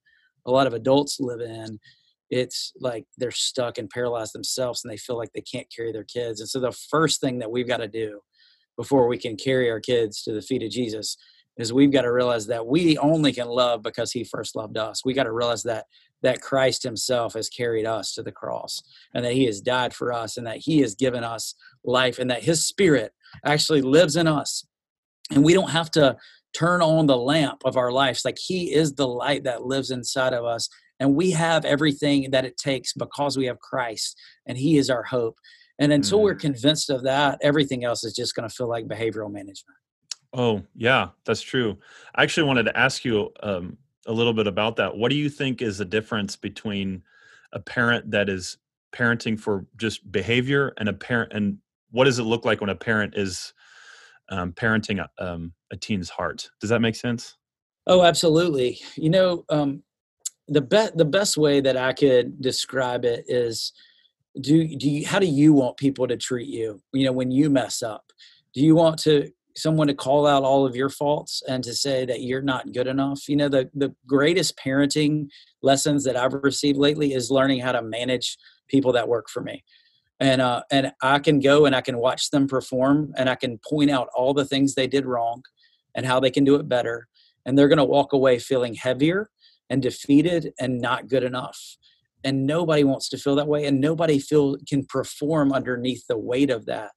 a 0.49 0.51
lot 0.51 0.67
of 0.67 0.73
adults 0.73 1.19
live 1.19 1.41
in, 1.41 1.79
it's 2.29 2.73
like 2.79 3.05
they're 3.17 3.31
stuck 3.31 3.77
and 3.77 3.89
paralyzed 3.89 4.33
themselves, 4.33 4.83
and 4.83 4.91
they 4.91 4.97
feel 4.97 5.17
like 5.17 5.31
they 5.33 5.41
can't 5.41 5.67
carry 5.75 5.91
their 5.91 6.03
kids. 6.03 6.41
And 6.41 6.49
so 6.49 6.59
the 6.59 6.71
first 6.71 7.21
thing 7.21 7.39
that 7.39 7.51
we've 7.51 7.67
got 7.67 7.77
to 7.77 7.87
do 7.87 8.19
before 8.77 9.07
we 9.07 9.17
can 9.17 9.35
carry 9.35 9.69
our 9.69 9.79
kids 9.79 10.23
to 10.23 10.33
the 10.33 10.41
feet 10.41 10.63
of 10.63 10.69
Jesus 10.69 11.17
is 11.57 11.73
we've 11.73 11.91
got 11.91 12.03
to 12.03 12.11
realize 12.11 12.47
that 12.47 12.65
we 12.65 12.97
only 12.99 13.33
can 13.33 13.47
love 13.47 13.83
because 13.83 14.11
he 14.11 14.23
first 14.23 14.55
loved 14.55 14.77
us. 14.77 15.03
We 15.03 15.13
got 15.13 15.23
to 15.23 15.31
realize 15.31 15.63
that 15.63 15.85
that 16.21 16.41
Christ 16.41 16.83
himself 16.83 17.33
has 17.33 17.49
carried 17.49 17.85
us 17.85 18.13
to 18.13 18.23
the 18.23 18.31
cross 18.31 18.81
and 19.13 19.23
that 19.23 19.33
he 19.33 19.45
has 19.45 19.61
died 19.61 19.93
for 19.93 20.11
us 20.11 20.37
and 20.37 20.45
that 20.47 20.57
he 20.57 20.79
has 20.79 20.95
given 20.95 21.23
us 21.23 21.55
life 21.85 22.19
and 22.19 22.29
that 22.29 22.43
his 22.43 22.65
spirit 22.65 23.13
actually 23.45 23.81
lives 23.81 24.17
in 24.17 24.27
us. 24.27 24.65
And 25.31 25.45
we 25.45 25.53
don't 25.53 25.69
have 25.69 25.91
to 25.91 26.17
turn 26.53 26.81
on 26.81 27.05
the 27.05 27.17
lamp 27.17 27.61
of 27.65 27.77
our 27.77 27.91
lives 27.91 28.25
like 28.25 28.37
he 28.37 28.73
is 28.73 28.93
the 28.93 29.07
light 29.07 29.43
that 29.43 29.63
lives 29.63 29.91
inside 29.91 30.33
of 30.33 30.45
us 30.45 30.67
and 30.99 31.15
we 31.15 31.31
have 31.31 31.65
everything 31.65 32.29
that 32.31 32.45
it 32.45 32.57
takes 32.57 32.93
because 32.93 33.37
we 33.37 33.45
have 33.45 33.59
Christ 33.59 34.19
and 34.45 34.57
he 34.57 34.77
is 34.77 34.89
our 34.89 35.03
hope. 35.03 35.37
And 35.79 35.93
until 35.93 36.19
mm. 36.19 36.23
we're 36.23 36.35
convinced 36.35 36.89
of 36.89 37.03
that, 37.03 37.39
everything 37.41 37.85
else 37.85 38.03
is 38.03 38.13
just 38.13 38.35
going 38.35 38.47
to 38.47 38.53
feel 38.53 38.67
like 38.67 38.87
behavioral 38.87 39.31
management. 39.31 39.77
Oh, 40.33 40.61
yeah, 40.75 41.09
that's 41.25 41.41
true. 41.41 41.77
I 42.15 42.23
actually 42.23 42.47
wanted 42.47 42.63
to 42.63 42.77
ask 42.77 43.05
you 43.05 43.31
um, 43.41 43.77
a 44.05 44.11
little 44.11 44.33
bit 44.33 44.45
about 44.45 44.75
that. 44.75 44.95
What 44.95 45.09
do 45.09 45.15
you 45.15 45.29
think 45.29 45.61
is 45.61 45.77
the 45.77 45.85
difference 45.85 46.35
between 46.35 47.01
a 47.53 47.59
parent 47.59 48.11
that 48.11 48.29
is 48.29 48.57
parenting 48.93 49.39
for 49.39 49.65
just 49.77 50.11
behavior 50.11 50.73
and 50.77 50.89
a 50.89 50.93
parent, 50.93 51.33
and 51.33 51.57
what 51.91 52.05
does 52.05 52.19
it 52.19 52.23
look 52.23 52.45
like 52.45 52.61
when 52.61 52.69
a 52.69 52.75
parent 52.75 53.15
is 53.15 53.53
um, 54.29 54.53
parenting 54.53 55.03
a, 55.03 55.25
um, 55.25 55.53
a, 55.71 55.77
teen's 55.77 56.09
heart? 56.09 56.49
Does 56.61 56.69
that 56.69 56.81
make 56.81 56.95
sense? 56.95 57.37
Oh, 57.87 58.03
absolutely. 58.03 58.79
You 58.95 59.09
know, 59.09 59.45
um, 59.49 59.83
the 60.47 60.61
best 60.61 60.97
the 60.97 61.05
best 61.05 61.37
way 61.37 61.61
that 61.61 61.77
I 61.77 61.93
could 61.93 62.41
describe 62.41 63.05
it 63.05 63.25
is 63.27 63.71
do 64.41 64.67
do 64.75 64.89
you 64.89 65.07
how 65.07 65.19
do 65.19 65.27
you 65.27 65.53
want 65.53 65.77
people 65.77 66.07
to 66.07 66.17
treat 66.17 66.47
you? 66.47 66.81
You 66.93 67.05
know, 67.05 67.11
when 67.11 67.31
you 67.31 67.49
mess 67.49 67.83
up, 67.83 68.11
do 68.53 68.61
you 68.61 68.75
want 68.75 68.99
to 68.99 69.31
someone 69.59 69.87
to 69.87 69.93
call 69.93 70.25
out 70.25 70.43
all 70.43 70.65
of 70.65 70.75
your 70.75 70.89
faults 70.89 71.43
and 71.47 71.63
to 71.63 71.73
say 71.73 72.05
that 72.05 72.21
you're 72.21 72.41
not 72.41 72.71
good 72.71 72.87
enough. 72.87 73.27
You 73.27 73.35
know, 73.35 73.49
the, 73.49 73.69
the 73.73 73.93
greatest 74.07 74.57
parenting 74.57 75.27
lessons 75.61 76.03
that 76.05 76.15
I've 76.15 76.33
received 76.33 76.77
lately 76.77 77.13
is 77.13 77.29
learning 77.29 77.59
how 77.59 77.73
to 77.73 77.81
manage 77.81 78.37
people 78.67 78.93
that 78.93 79.07
work 79.07 79.29
for 79.29 79.41
me. 79.41 79.63
And 80.19 80.41
uh, 80.41 80.63
and 80.69 80.91
I 81.01 81.19
can 81.19 81.39
go 81.39 81.65
and 81.65 81.75
I 81.75 81.81
can 81.81 81.97
watch 81.97 82.29
them 82.29 82.47
perform 82.47 83.13
and 83.15 83.29
I 83.29 83.35
can 83.35 83.57
point 83.57 83.89
out 83.89 84.09
all 84.15 84.33
the 84.33 84.45
things 84.45 84.75
they 84.75 84.87
did 84.87 85.05
wrong 85.05 85.43
and 85.95 86.05
how 86.05 86.19
they 86.19 86.31
can 86.31 86.43
do 86.43 86.55
it 86.55 86.67
better. 86.67 87.07
And 87.45 87.57
they're 87.57 87.69
gonna 87.69 87.85
walk 87.85 88.13
away 88.13 88.37
feeling 88.39 88.73
heavier 88.73 89.29
and 89.69 89.81
defeated 89.81 90.53
and 90.59 90.81
not 90.81 91.07
good 91.07 91.23
enough. 91.23 91.77
And 92.23 92.45
nobody 92.45 92.83
wants 92.83 93.07
to 93.09 93.17
feel 93.17 93.35
that 93.35 93.47
way, 93.47 93.65
and 93.65 93.79
nobody 93.79 94.19
feel 94.19 94.57
can 94.67 94.85
perform 94.85 95.53
underneath 95.53 96.05
the 96.07 96.17
weight 96.17 96.49
of 96.49 96.65
that. 96.65 96.91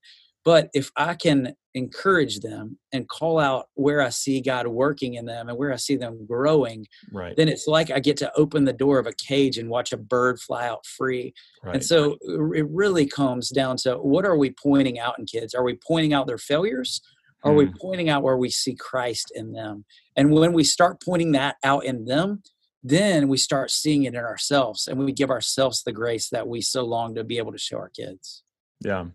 But 0.45 0.69
if 0.73 0.91
I 0.95 1.13
can 1.15 1.55
encourage 1.73 2.39
them 2.41 2.77
and 2.91 3.07
call 3.07 3.39
out 3.39 3.67
where 3.75 4.01
I 4.01 4.09
see 4.09 4.41
God 4.41 4.67
working 4.67 5.15
in 5.15 5.25
them 5.25 5.49
and 5.49 5.57
where 5.57 5.71
I 5.71 5.77
see 5.77 5.95
them 5.95 6.25
growing, 6.25 6.85
right. 7.11 7.35
then 7.35 7.47
it's 7.47 7.65
like 7.65 7.89
I 7.89 7.99
get 7.99 8.17
to 8.17 8.31
open 8.35 8.65
the 8.65 8.73
door 8.73 8.99
of 8.99 9.07
a 9.07 9.13
cage 9.13 9.57
and 9.57 9.69
watch 9.69 9.91
a 9.93 9.97
bird 9.97 10.39
fly 10.39 10.67
out 10.67 10.85
free. 10.85 11.33
Right. 11.63 11.75
And 11.75 11.85
so 11.85 12.17
it 12.21 12.67
really 12.69 13.05
comes 13.05 13.49
down 13.49 13.77
to 13.77 13.95
what 13.95 14.25
are 14.25 14.37
we 14.37 14.51
pointing 14.51 14.99
out 14.99 15.17
in 15.17 15.25
kids? 15.25 15.53
Are 15.53 15.63
we 15.63 15.79
pointing 15.87 16.13
out 16.13 16.27
their 16.27 16.37
failures? 16.37 17.01
Are 17.43 17.53
we 17.53 17.65
mm. 17.65 17.73
pointing 17.79 18.09
out 18.09 18.23
where 18.23 18.37
we 18.37 18.49
see 18.49 18.75
Christ 18.75 19.31
in 19.35 19.51
them? 19.51 19.85
And 20.15 20.31
when 20.31 20.53
we 20.53 20.63
start 20.63 21.01
pointing 21.03 21.33
that 21.33 21.57
out 21.63 21.85
in 21.85 22.05
them, 22.05 22.43
then 22.83 23.27
we 23.29 23.37
start 23.37 23.71
seeing 23.71 24.03
it 24.03 24.13
in 24.13 24.19
ourselves 24.19 24.87
and 24.87 24.99
we 24.99 25.11
give 25.13 25.29
ourselves 25.29 25.83
the 25.83 25.91
grace 25.93 26.29
that 26.29 26.47
we 26.47 26.61
so 26.61 26.83
long 26.83 27.15
to 27.15 27.23
be 27.23 27.37
able 27.37 27.51
to 27.53 27.57
show 27.57 27.77
our 27.77 27.89
kids. 27.89 28.43
Yeah. 28.81 29.05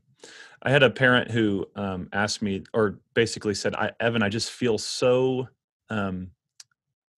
I 0.63 0.71
had 0.71 0.83
a 0.83 0.91
parent 0.91 1.31
who 1.31 1.67
um, 1.77 2.09
asked 2.13 2.43
me, 2.43 2.65
or 2.75 2.99
basically 3.15 3.55
said, 3.55 3.75
I, 3.75 3.93
"Evan, 4.01 4.23
I 4.23 4.29
just 4.29 4.51
feel 4.51 4.79
so, 4.79 5.49
um, 5.89 6.31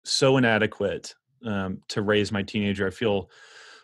so 0.03 0.37
inadequate 0.37 1.15
um, 1.45 1.81
to 1.89 2.01
raise 2.01 2.31
my 2.31 2.43
teenager. 2.43 2.85
I 2.85 2.91
feel 2.91 3.29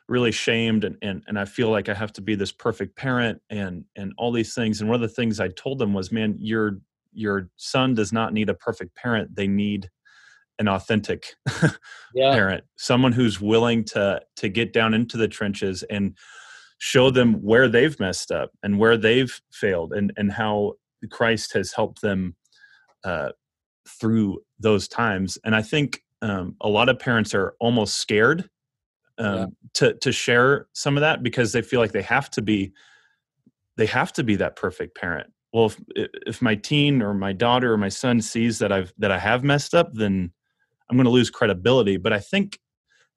really 0.07 0.31
shamed, 0.31 0.83
and, 0.83 0.97
and 1.01 1.23
and 1.27 1.39
I 1.39 1.45
feel 1.45 1.69
like 1.69 1.89
I 1.89 1.93
have 1.93 2.13
to 2.13 2.21
be 2.21 2.35
this 2.35 2.51
perfect 2.51 2.95
parent, 2.95 3.41
and 3.49 3.85
and 3.95 4.13
all 4.17 4.31
these 4.31 4.53
things. 4.53 4.79
And 4.79 4.89
one 4.89 4.95
of 4.95 5.01
the 5.01 5.15
things 5.15 5.39
I 5.39 5.47
told 5.49 5.79
them 5.79 5.93
was, 5.93 6.11
"Man, 6.11 6.35
your 6.39 6.79
your 7.11 7.49
son 7.55 7.95
does 7.95 8.13
not 8.13 8.33
need 8.33 8.49
a 8.49 8.53
perfect 8.53 8.95
parent. 8.95 9.35
They 9.35 9.47
need 9.47 9.89
an 10.59 10.67
authentic 10.67 11.35
yeah. 12.13 12.33
parent, 12.33 12.63
someone 12.77 13.11
who's 13.11 13.41
willing 13.41 13.83
to 13.85 14.21
to 14.35 14.49
get 14.49 14.71
down 14.71 14.93
into 14.93 15.17
the 15.17 15.27
trenches 15.27 15.81
and." 15.83 16.15
Show 16.79 17.09
them 17.09 17.33
where 17.35 17.67
they've 17.67 17.99
messed 17.99 18.31
up 18.31 18.51
and 18.63 18.77
where 18.79 18.97
they've 18.97 19.39
failed 19.51 19.93
and 19.93 20.13
and 20.17 20.31
how 20.31 20.73
Christ 21.11 21.53
has 21.53 21.73
helped 21.73 22.01
them 22.01 22.35
uh, 23.03 23.29
through 23.87 24.39
those 24.59 24.87
times. 24.87 25.37
And 25.43 25.55
I 25.55 25.61
think 25.61 26.03
um, 26.21 26.55
a 26.61 26.69
lot 26.69 26.89
of 26.89 26.99
parents 26.99 27.33
are 27.33 27.55
almost 27.59 27.95
scared 27.95 28.49
um, 29.17 29.35
yeah. 29.35 29.45
to 29.73 29.93
to 29.95 30.11
share 30.11 30.67
some 30.73 30.97
of 30.97 31.01
that 31.01 31.23
because 31.23 31.51
they 31.51 31.61
feel 31.61 31.79
like 31.79 31.91
they 31.91 32.01
have 32.01 32.29
to 32.31 32.41
be 32.41 32.73
they 33.77 33.85
have 33.85 34.11
to 34.13 34.23
be 34.23 34.35
that 34.35 34.55
perfect 34.55 34.95
parent. 34.95 35.31
Well, 35.53 35.67
if 35.67 36.09
if 36.25 36.41
my 36.41 36.55
teen 36.55 37.01
or 37.01 37.13
my 37.13 37.33
daughter 37.33 37.73
or 37.73 37.77
my 37.77 37.89
son 37.89 38.21
sees 38.21 38.59
that 38.59 38.71
I've 38.71 38.93
that 38.97 39.11
I 39.11 39.19
have 39.19 39.43
messed 39.43 39.73
up, 39.73 39.93
then 39.93 40.31
I'm 40.89 40.97
going 40.97 41.05
to 41.05 41.11
lose 41.11 41.29
credibility. 41.29 41.97
But 41.97 42.13
I 42.13 42.19
think, 42.19 42.59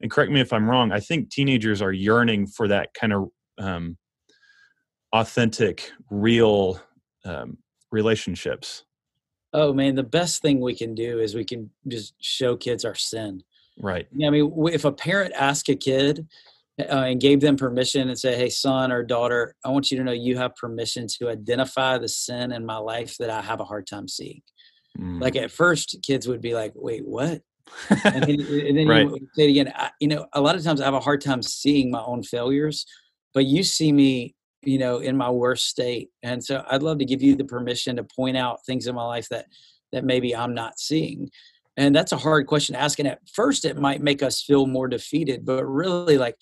and 0.00 0.10
correct 0.10 0.32
me 0.32 0.40
if 0.40 0.52
I'm 0.52 0.68
wrong, 0.68 0.92
I 0.92 1.00
think 1.00 1.30
teenagers 1.30 1.82
are 1.82 1.92
yearning 1.92 2.46
for 2.46 2.68
that 2.68 2.94
kind 2.94 3.12
of 3.12 3.28
um, 3.60 3.96
authentic, 5.12 5.90
real 6.10 6.80
um, 7.24 7.58
relationships? 7.92 8.84
Oh 9.52 9.72
man, 9.72 9.94
the 9.94 10.02
best 10.02 10.42
thing 10.42 10.60
we 10.60 10.74
can 10.74 10.94
do 10.94 11.18
is 11.18 11.34
we 11.34 11.44
can 11.44 11.70
just 11.88 12.14
show 12.20 12.56
kids 12.56 12.84
our 12.84 12.94
sin. 12.94 13.42
Right. 13.80 14.06
I 14.24 14.30
mean, 14.30 14.52
if 14.72 14.84
a 14.84 14.92
parent 14.92 15.32
asked 15.34 15.68
a 15.68 15.74
kid 15.74 16.26
uh, 16.78 17.04
and 17.06 17.20
gave 17.20 17.40
them 17.40 17.56
permission 17.56 18.08
and 18.08 18.18
say, 18.18 18.36
"Hey, 18.36 18.48
son 18.48 18.92
or 18.92 19.02
daughter, 19.02 19.56
I 19.64 19.70
want 19.70 19.90
you 19.90 19.98
to 19.98 20.04
know 20.04 20.12
you 20.12 20.36
have 20.36 20.54
permission 20.56 21.06
to 21.18 21.28
identify 21.28 21.98
the 21.98 22.08
sin 22.08 22.52
in 22.52 22.64
my 22.64 22.76
life 22.76 23.16
that 23.18 23.30
I 23.30 23.40
have 23.40 23.60
a 23.60 23.64
hard 23.64 23.86
time 23.86 24.06
seeing." 24.06 24.42
Mm. 24.98 25.20
Like 25.20 25.36
at 25.36 25.50
first, 25.50 25.96
kids 26.02 26.28
would 26.28 26.40
be 26.40 26.54
like, 26.54 26.72
"Wait, 26.76 27.06
what?" 27.06 27.42
and 28.04 28.22
then, 28.22 28.40
and 28.40 28.78
then 28.78 28.88
right. 28.88 29.06
you 29.06 29.28
say 29.34 29.44
it 29.46 29.50
again. 29.50 29.72
I, 29.74 29.90
you 30.00 30.08
know, 30.08 30.26
a 30.32 30.40
lot 30.40 30.54
of 30.54 30.62
times 30.62 30.80
I 30.80 30.84
have 30.84 30.94
a 30.94 31.00
hard 31.00 31.20
time 31.20 31.42
seeing 31.42 31.90
my 31.90 32.02
own 32.02 32.22
failures 32.22 32.86
but 33.34 33.46
you 33.46 33.62
see 33.62 33.92
me 33.92 34.34
you 34.62 34.78
know 34.78 34.98
in 34.98 35.16
my 35.16 35.30
worst 35.30 35.66
state 35.66 36.10
and 36.22 36.42
so 36.44 36.64
i'd 36.70 36.82
love 36.82 36.98
to 36.98 37.04
give 37.04 37.22
you 37.22 37.34
the 37.34 37.44
permission 37.44 37.96
to 37.96 38.04
point 38.04 38.36
out 38.36 38.64
things 38.64 38.86
in 38.86 38.94
my 38.94 39.04
life 39.04 39.28
that 39.28 39.46
that 39.92 40.04
maybe 40.04 40.34
i'm 40.34 40.54
not 40.54 40.78
seeing 40.78 41.28
and 41.76 41.94
that's 41.94 42.12
a 42.12 42.16
hard 42.16 42.46
question 42.46 42.74
to 42.74 42.80
ask 42.80 42.98
and 42.98 43.08
at 43.08 43.20
first 43.32 43.64
it 43.64 43.78
might 43.78 44.02
make 44.02 44.22
us 44.22 44.42
feel 44.42 44.66
more 44.66 44.88
defeated 44.88 45.44
but 45.44 45.64
really 45.64 46.18
like 46.18 46.36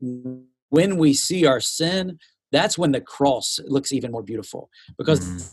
when 0.00 0.96
we 0.96 1.14
see 1.14 1.46
our 1.46 1.60
sin 1.60 2.18
that's 2.52 2.76
when 2.76 2.92
the 2.92 3.00
cross 3.00 3.60
looks 3.66 3.92
even 3.92 4.10
more 4.10 4.22
beautiful 4.22 4.68
because 4.98 5.20
mm-hmm. 5.20 5.46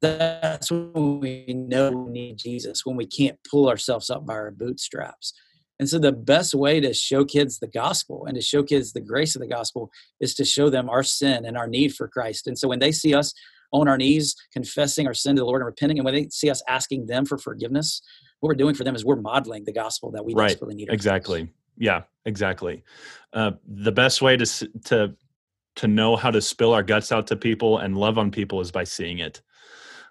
that's 0.00 0.70
when 0.70 1.20
we 1.20 1.46
know 1.48 1.90
we 1.90 2.12
need 2.12 2.36
jesus 2.36 2.84
when 2.84 2.96
we 2.96 3.06
can't 3.06 3.38
pull 3.50 3.68
ourselves 3.68 4.10
up 4.10 4.26
by 4.26 4.34
our 4.34 4.50
bootstraps 4.50 5.32
and 5.78 5.88
so 5.88 5.98
the 5.98 6.12
best 6.12 6.54
way 6.54 6.80
to 6.80 6.94
show 6.94 7.24
kids 7.24 7.58
the 7.58 7.66
gospel 7.66 8.24
and 8.26 8.34
to 8.34 8.40
show 8.40 8.62
kids 8.62 8.92
the 8.92 9.00
grace 9.00 9.34
of 9.34 9.40
the 9.40 9.48
gospel 9.48 9.90
is 10.20 10.34
to 10.36 10.44
show 10.44 10.70
them 10.70 10.88
our 10.88 11.02
sin 11.02 11.44
and 11.44 11.56
our 11.56 11.66
need 11.66 11.94
for 11.94 12.06
Christ. 12.08 12.46
And 12.46 12.58
so 12.58 12.68
when 12.68 12.78
they 12.78 12.92
see 12.92 13.14
us 13.14 13.34
on 13.72 13.88
our 13.88 13.96
knees, 13.96 14.36
confessing 14.52 15.06
our 15.06 15.14
sin 15.14 15.34
to 15.36 15.40
the 15.40 15.46
Lord 15.46 15.60
and 15.60 15.66
repenting, 15.66 15.98
and 15.98 16.04
when 16.04 16.14
they 16.14 16.28
see 16.28 16.50
us 16.50 16.62
asking 16.68 17.06
them 17.06 17.24
for 17.24 17.38
forgiveness, 17.38 18.02
what 18.40 18.48
we're 18.48 18.54
doing 18.54 18.74
for 18.74 18.84
them 18.84 18.94
is 18.94 19.04
we're 19.04 19.16
modeling 19.16 19.64
the 19.64 19.72
gospel 19.72 20.10
that 20.12 20.24
we 20.24 20.34
right. 20.34 20.48
desperately 20.48 20.74
need. 20.74 20.88
Exactly. 20.90 21.48
Yeah, 21.78 22.02
exactly. 22.26 22.84
Uh, 23.32 23.52
the 23.66 23.92
best 23.92 24.20
way 24.20 24.36
to 24.36 24.46
to 24.84 25.16
to 25.76 25.88
know 25.88 26.16
how 26.16 26.30
to 26.30 26.40
spill 26.40 26.74
our 26.74 26.82
guts 26.82 27.12
out 27.12 27.26
to 27.28 27.36
people 27.36 27.78
and 27.78 27.96
love 27.96 28.18
on 28.18 28.30
people 28.30 28.60
is 28.60 28.70
by 28.70 28.84
seeing 28.84 29.20
it, 29.20 29.40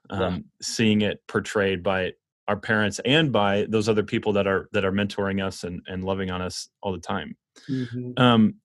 um, 0.10 0.44
seeing 0.60 1.02
it 1.02 1.22
portrayed 1.28 1.84
by 1.84 2.14
our 2.52 2.58
parents 2.58 3.00
and 3.06 3.32
by 3.32 3.66
those 3.70 3.88
other 3.88 4.04
people 4.04 4.34
that 4.34 4.46
are 4.46 4.68
that 4.74 4.84
are 4.84 4.92
mentoring 4.92 5.42
us 5.42 5.64
and 5.64 5.82
and 5.88 6.04
loving 6.04 6.30
on 6.30 6.42
us 6.42 6.68
all 6.84 6.92
the 6.92 7.00
time. 7.00 7.38
Mm-hmm. 7.70 8.22
Um, 8.22 8.56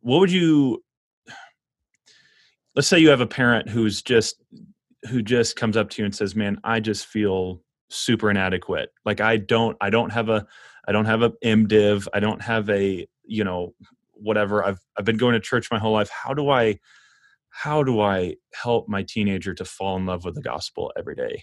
what 0.00 0.20
would 0.20 0.30
you? 0.30 0.84
Let's 2.76 2.86
say 2.86 3.00
you 3.00 3.10
have 3.10 3.20
a 3.20 3.26
parent 3.26 3.68
who's 3.68 4.02
just 4.02 4.40
who 5.10 5.20
just 5.20 5.56
comes 5.56 5.76
up 5.76 5.90
to 5.90 6.02
you 6.02 6.06
and 6.06 6.14
says, 6.14 6.36
"Man, 6.36 6.60
I 6.62 6.78
just 6.78 7.06
feel 7.06 7.60
super 7.90 8.30
inadequate. 8.30 8.90
Like 9.04 9.20
I 9.20 9.36
don't 9.36 9.76
I 9.80 9.90
don't 9.90 10.10
have 10.10 10.28
a 10.28 10.46
I 10.86 10.92
don't 10.92 11.06
have 11.06 11.22
a 11.22 11.30
MDiv. 11.44 12.06
I 12.14 12.20
don't 12.20 12.42
have 12.42 12.70
a 12.70 13.04
you 13.24 13.42
know 13.42 13.74
whatever. 14.12 14.64
I've 14.64 14.78
I've 14.96 15.04
been 15.04 15.16
going 15.16 15.34
to 15.34 15.40
church 15.40 15.68
my 15.72 15.78
whole 15.80 15.92
life. 15.92 16.10
How 16.10 16.34
do 16.34 16.50
I 16.50 16.78
how 17.50 17.82
do 17.82 18.00
I 18.00 18.36
help 18.52 18.88
my 18.88 19.02
teenager 19.02 19.54
to 19.54 19.64
fall 19.64 19.96
in 19.96 20.06
love 20.06 20.24
with 20.24 20.36
the 20.36 20.42
gospel 20.42 20.92
every 20.96 21.16
day? 21.16 21.42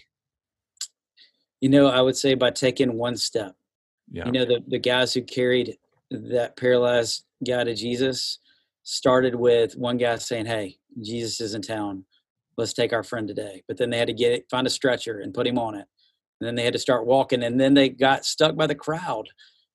You 1.62 1.70
know, 1.70 1.86
I 1.86 2.02
would 2.02 2.16
say 2.16 2.34
by 2.34 2.50
taking 2.50 2.98
one 2.98 3.16
step. 3.16 3.54
Yeah. 4.10 4.26
You 4.26 4.32
know, 4.32 4.44
the, 4.44 4.62
the 4.68 4.78
guys 4.78 5.14
who 5.14 5.22
carried 5.22 5.78
that 6.10 6.58
paralyzed 6.58 7.24
guy 7.46 7.64
to 7.64 7.74
Jesus 7.74 8.40
started 8.82 9.34
with 9.34 9.74
one 9.76 9.96
guy 9.96 10.16
saying, 10.16 10.44
Hey, 10.44 10.76
Jesus 11.00 11.40
is 11.40 11.54
in 11.54 11.62
town. 11.62 12.04
Let's 12.58 12.74
take 12.74 12.92
our 12.92 13.02
friend 13.02 13.26
today. 13.26 13.62
But 13.66 13.78
then 13.78 13.88
they 13.88 13.96
had 13.96 14.08
to 14.08 14.12
get 14.12 14.32
it, 14.32 14.50
find 14.50 14.66
a 14.66 14.70
stretcher 14.70 15.20
and 15.20 15.32
put 15.32 15.46
him 15.46 15.58
on 15.58 15.76
it 15.76 15.86
and 16.42 16.48
then 16.48 16.56
they 16.56 16.64
had 16.64 16.72
to 16.72 16.78
start 16.78 17.06
walking 17.06 17.44
and 17.44 17.60
then 17.60 17.72
they 17.72 17.88
got 17.88 18.24
stuck 18.24 18.56
by 18.56 18.66
the 18.66 18.74
crowd 18.74 19.28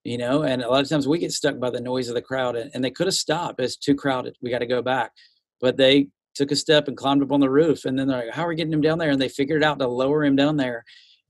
you 0.04 0.18
know 0.18 0.44
and 0.44 0.62
a 0.62 0.70
lot 0.70 0.84
of 0.84 0.90
times 0.90 1.08
we 1.08 1.18
get 1.18 1.32
stuck 1.32 1.58
by 1.60 1.70
the 1.70 1.80
noise 1.80 2.10
of 2.10 2.16
the 2.16 2.22
crowd 2.22 2.58
and, 2.58 2.70
and 2.74 2.84
they 2.84 2.92
could 2.92 3.08
have 3.08 3.14
stopped 3.14 3.62
it's 3.62 3.78
too 3.78 3.96
crowded 3.96 4.36
we 4.42 4.50
got 4.50 4.60
to 4.60 4.66
go 4.66 4.82
back 4.82 5.14
but 5.62 5.78
they 5.78 6.10
took 6.36 6.52
a 6.52 6.56
step 6.58 6.90
and 6.90 6.98
climbed 6.98 7.24
up 7.24 7.32
on 7.32 7.40
the 7.40 7.50
roof 7.50 7.86
and 7.86 7.98
then 7.98 8.06
they're 8.06 8.26
like 8.26 8.36
how 8.36 8.44
are 8.44 8.50
we 8.50 8.56
getting 8.56 8.74
him 8.74 8.82
down 8.82 8.98
there 8.98 9.12
and 9.12 9.22
they 9.22 9.30
figured 9.30 9.64
out 9.64 9.80
to 9.80 9.88
lower 9.88 10.26
him 10.26 10.36
down 10.36 10.58
there 10.58 10.84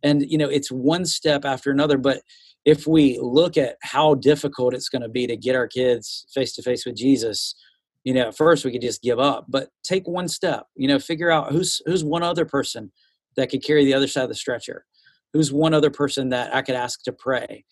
and 0.03 0.23
you 0.29 0.37
know 0.37 0.49
it's 0.49 0.71
one 0.71 1.05
step 1.05 1.45
after 1.45 1.71
another 1.71 1.97
but 1.97 2.21
if 2.65 2.85
we 2.85 3.17
look 3.21 3.57
at 3.57 3.77
how 3.81 4.13
difficult 4.15 4.73
it's 4.73 4.89
going 4.89 5.01
to 5.01 5.09
be 5.09 5.25
to 5.25 5.37
get 5.37 5.55
our 5.55 5.67
kids 5.67 6.25
face 6.33 6.53
to 6.53 6.61
face 6.61 6.85
with 6.85 6.95
jesus 6.95 7.55
you 8.03 8.13
know 8.13 8.27
at 8.27 8.37
first 8.37 8.65
we 8.65 8.71
could 8.71 8.81
just 8.81 9.01
give 9.01 9.19
up 9.19 9.45
but 9.47 9.69
take 9.83 10.07
one 10.07 10.27
step 10.27 10.67
you 10.75 10.87
know 10.87 10.99
figure 10.99 11.31
out 11.31 11.51
who's 11.51 11.81
who's 11.85 12.03
one 12.03 12.23
other 12.23 12.45
person 12.45 12.91
that 13.35 13.49
could 13.49 13.63
carry 13.63 13.85
the 13.85 13.93
other 13.93 14.07
side 14.07 14.23
of 14.23 14.29
the 14.29 14.35
stretcher 14.35 14.85
who's 15.33 15.51
one 15.51 15.73
other 15.73 15.91
person 15.91 16.29
that 16.29 16.53
I 16.55 16.61
could 16.61 16.75
ask 16.75 17.03
to 17.03 17.11
pray? 17.11 17.63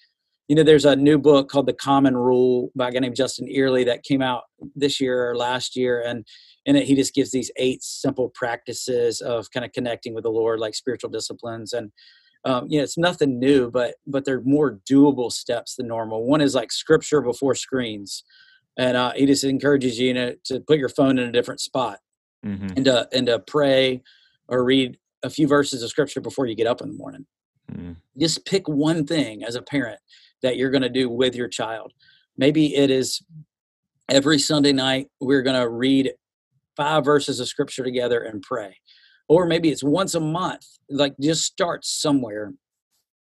You 0.47 0.55
know, 0.55 0.63
there's 0.63 0.85
a 0.85 0.95
new 0.95 1.17
book 1.17 1.49
called 1.49 1.65
The 1.65 1.73
Common 1.73 2.15
Rule 2.15 2.69
by 2.75 2.89
a 2.89 2.91
guy 2.91 2.99
named 2.99 3.15
Justin 3.15 3.47
Earley 3.55 3.83
that 3.85 4.03
came 4.03 4.21
out 4.21 4.43
this 4.75 5.01
year 5.01 5.31
or 5.31 5.35
last 5.35 5.75
year. 5.75 6.03
And 6.05 6.25
in 6.65 6.75
it, 6.75 6.87
he 6.87 6.95
just 6.95 7.13
gives 7.13 7.31
these 7.31 7.51
eight 7.57 7.83
simple 7.83 8.29
practices 8.29 9.21
of 9.21 9.51
kind 9.51 9.65
of 9.65 9.71
connecting 9.71 10.13
with 10.13 10.23
the 10.23 10.31
Lord, 10.31 10.59
like 10.59 10.75
spiritual 10.75 11.09
disciplines. 11.09 11.73
And, 11.73 11.91
um, 12.43 12.67
you 12.69 12.77
know, 12.77 12.83
it's 12.83 12.97
nothing 12.97 13.39
new, 13.39 13.69
but, 13.69 13.95
but 14.07 14.25
they're 14.25 14.41
more 14.41 14.79
doable 14.89 15.31
steps 15.31 15.75
than 15.75 15.87
normal. 15.87 16.25
One 16.25 16.41
is 16.41 16.55
like 16.55 16.71
scripture 16.71 17.21
before 17.21 17.55
screens. 17.55 18.23
And 18.77 18.97
uh, 18.97 19.13
he 19.15 19.25
just 19.25 19.43
encourages 19.43 19.99
you, 19.99 20.07
you 20.07 20.13
know, 20.13 20.35
to 20.45 20.59
put 20.59 20.79
your 20.79 20.89
phone 20.89 21.17
in 21.17 21.27
a 21.27 21.31
different 21.31 21.61
spot 21.61 21.99
mm-hmm. 22.45 22.67
and, 22.75 22.85
to, 22.85 23.07
and 23.13 23.27
to 23.27 23.39
pray 23.39 24.01
or 24.47 24.63
read 24.63 24.97
a 25.23 25.29
few 25.29 25.47
verses 25.47 25.81
of 25.81 25.89
scripture 25.89 26.21
before 26.21 26.45
you 26.45 26.55
get 26.55 26.67
up 26.67 26.81
in 26.81 26.89
the 26.89 26.97
morning. 26.97 27.25
Mm. 27.71 27.95
Just 28.19 28.45
pick 28.45 28.67
one 28.67 29.05
thing 29.05 29.43
as 29.43 29.55
a 29.55 29.61
parent 29.61 29.99
that 30.41 30.57
you're 30.57 30.69
going 30.69 30.83
to 30.83 30.89
do 30.89 31.09
with 31.09 31.35
your 31.35 31.47
child. 31.47 31.93
Maybe 32.37 32.75
it 32.75 32.91
is 32.91 33.21
every 34.09 34.39
Sunday 34.39 34.73
night 34.73 35.07
we're 35.19 35.41
going 35.41 35.59
to 35.59 35.69
read 35.69 36.13
five 36.75 37.05
verses 37.05 37.39
of 37.39 37.47
scripture 37.47 37.83
together 37.83 38.21
and 38.21 38.41
pray. 38.41 38.77
Or 39.27 39.45
maybe 39.45 39.69
it's 39.69 39.83
once 39.83 40.15
a 40.15 40.19
month. 40.19 40.65
Like 40.89 41.15
just 41.19 41.43
start 41.43 41.83
somewhere, 41.83 42.53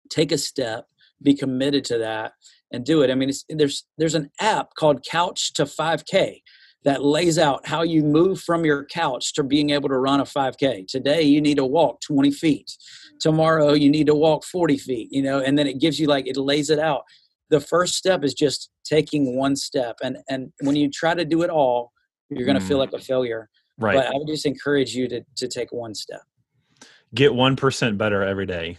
take 0.10 0.32
a 0.32 0.38
step, 0.38 0.86
be 1.22 1.36
committed 1.36 1.86
to 1.86 1.98
that, 2.00 2.34
and 2.72 2.86
do 2.86 3.02
it. 3.02 3.12
I 3.12 3.16
mean, 3.16 3.32
there's 3.50 3.86
there's 3.98 4.16
an 4.16 4.32
app 4.40 4.74
called 4.76 5.06
Couch 5.06 5.54
to 5.54 5.66
5K 5.66 6.40
that 6.84 7.04
lays 7.04 7.38
out 7.38 7.68
how 7.68 7.84
you 7.84 8.04
move 8.04 8.42
from 8.42 8.66
your 8.66 8.86
couch 8.86 9.34
to 9.34 9.44
being 9.44 9.70
able 9.70 9.90
to 9.90 9.98
run 9.98 10.20
a 10.20 10.24
5K. 10.24 10.88
Today, 10.88 11.22
you 11.22 11.40
need 11.40 11.58
to 11.58 11.66
walk 11.66 12.02
20 12.02 12.32
feet. 12.32 12.76
Tomorrow, 13.20 13.74
you 13.74 13.90
need 13.90 14.08
to 14.08 14.16
walk 14.16 14.44
40 14.44 14.78
feet, 14.78 15.10
you 15.12 15.22
know, 15.22 15.40
and 15.40 15.58
then 15.58 15.68
it 15.68 15.80
gives 15.80 16.00
you 16.00 16.08
like, 16.08 16.26
it 16.26 16.38
lays 16.38 16.70
it 16.70 16.80
out. 16.80 17.04
The 17.50 17.60
first 17.60 17.96
step 17.96 18.24
is 18.24 18.34
just 18.34 18.72
taking 18.84 19.38
one 19.38 19.56
step. 19.56 19.98
And, 20.02 20.18
and 20.28 20.52
when 20.62 20.76
you 20.76 20.90
try 20.90 21.14
to 21.14 21.26
do 21.26 21.44
it 21.44 21.52
all, 21.52 21.92
you're 22.32 22.46
going 22.46 22.58
to 22.58 22.64
mm. 22.64 22.68
feel 22.68 22.78
like 22.78 22.94
a 22.94 23.00
failure. 23.00 23.50
Right. 23.78 23.96
But 23.96 24.08
I 24.08 24.12
would 24.14 24.28
just 24.28 24.46
encourage 24.46 24.96
you 24.96 25.08
to, 25.10 25.24
to 25.38 25.48
take 25.48 25.72
one 25.72 25.94
step. 25.94 26.22
Get 27.14 27.32
1% 27.32 27.98
better 27.98 28.24
every 28.24 28.46
day 28.46 28.78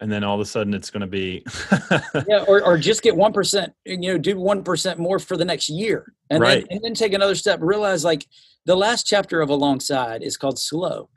and 0.00 0.10
then 0.10 0.24
all 0.24 0.34
of 0.34 0.40
a 0.40 0.44
sudden 0.44 0.74
it's 0.74 0.90
going 0.90 1.02
to 1.02 1.06
be 1.06 1.44
yeah 2.28 2.44
or, 2.48 2.62
or 2.62 2.76
just 2.76 3.02
get 3.02 3.14
1% 3.14 3.68
you 3.84 3.98
know 3.98 4.18
do 4.18 4.34
1% 4.34 4.98
more 4.98 5.18
for 5.18 5.36
the 5.36 5.44
next 5.44 5.68
year 5.68 6.12
and 6.30 6.40
right. 6.40 6.66
then 6.68 6.76
and 6.76 6.80
then 6.82 6.94
take 6.94 7.12
another 7.12 7.34
step 7.34 7.58
realize 7.62 8.04
like 8.04 8.26
the 8.66 8.76
last 8.76 9.06
chapter 9.06 9.40
of 9.40 9.50
alongside 9.50 10.22
is 10.22 10.36
called 10.36 10.58
slow 10.58 11.08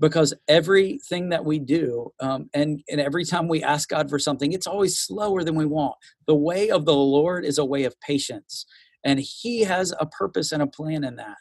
because 0.00 0.32
everything 0.46 1.28
that 1.28 1.44
we 1.44 1.58
do 1.58 2.10
um, 2.20 2.48
and, 2.54 2.80
and 2.88 3.00
every 3.00 3.24
time 3.24 3.48
we 3.48 3.62
ask 3.62 3.88
god 3.88 4.08
for 4.08 4.18
something 4.18 4.52
it's 4.52 4.66
always 4.66 4.98
slower 4.98 5.42
than 5.42 5.54
we 5.54 5.66
want 5.66 5.96
the 6.26 6.34
way 6.34 6.70
of 6.70 6.84
the 6.84 6.94
lord 6.94 7.44
is 7.44 7.58
a 7.58 7.64
way 7.64 7.84
of 7.84 7.98
patience 8.00 8.64
and 9.04 9.20
he 9.20 9.60
has 9.60 9.92
a 10.00 10.06
purpose 10.06 10.52
and 10.52 10.62
a 10.62 10.66
plan 10.66 11.04
in 11.04 11.16
that 11.16 11.38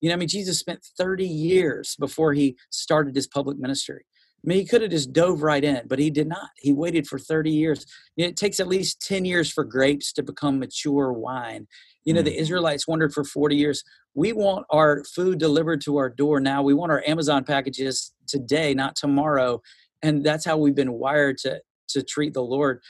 you 0.00 0.08
know 0.08 0.14
i 0.14 0.16
mean 0.16 0.28
jesus 0.28 0.58
spent 0.58 0.84
30 0.98 1.26
years 1.26 1.96
before 1.98 2.32
he 2.32 2.56
started 2.70 3.14
his 3.14 3.26
public 3.26 3.58
ministry 3.58 4.04
I 4.42 4.48
mean, 4.48 4.58
he 4.58 4.64
could 4.64 4.80
have 4.80 4.90
just 4.90 5.12
dove 5.12 5.42
right 5.42 5.62
in, 5.62 5.82
but 5.86 5.98
he 5.98 6.08
did 6.08 6.26
not. 6.26 6.48
He 6.56 6.72
waited 6.72 7.06
for 7.06 7.18
30 7.18 7.50
years. 7.50 7.84
You 8.16 8.24
know, 8.24 8.30
it 8.30 8.38
takes 8.38 8.58
at 8.58 8.68
least 8.68 9.06
10 9.06 9.26
years 9.26 9.52
for 9.52 9.64
grapes 9.64 10.14
to 10.14 10.22
become 10.22 10.58
mature 10.58 11.12
wine. 11.12 11.66
You 12.04 12.14
know, 12.14 12.22
mm. 12.22 12.26
the 12.26 12.38
Israelites 12.38 12.88
wondered 12.88 13.12
for 13.12 13.22
40 13.22 13.54
years. 13.54 13.84
We 14.14 14.32
want 14.32 14.64
our 14.70 15.04
food 15.04 15.38
delivered 15.38 15.82
to 15.82 15.98
our 15.98 16.08
door 16.08 16.40
now. 16.40 16.62
We 16.62 16.72
want 16.72 16.90
our 16.90 17.04
Amazon 17.06 17.44
packages 17.44 18.14
today, 18.26 18.72
not 18.72 18.96
tomorrow. 18.96 19.60
And 20.02 20.24
that's 20.24 20.46
how 20.46 20.56
we've 20.56 20.74
been 20.74 20.94
wired 20.94 21.36
to, 21.38 21.60
to 21.88 22.02
treat 22.02 22.32
the 22.32 22.42
Lord. 22.42 22.80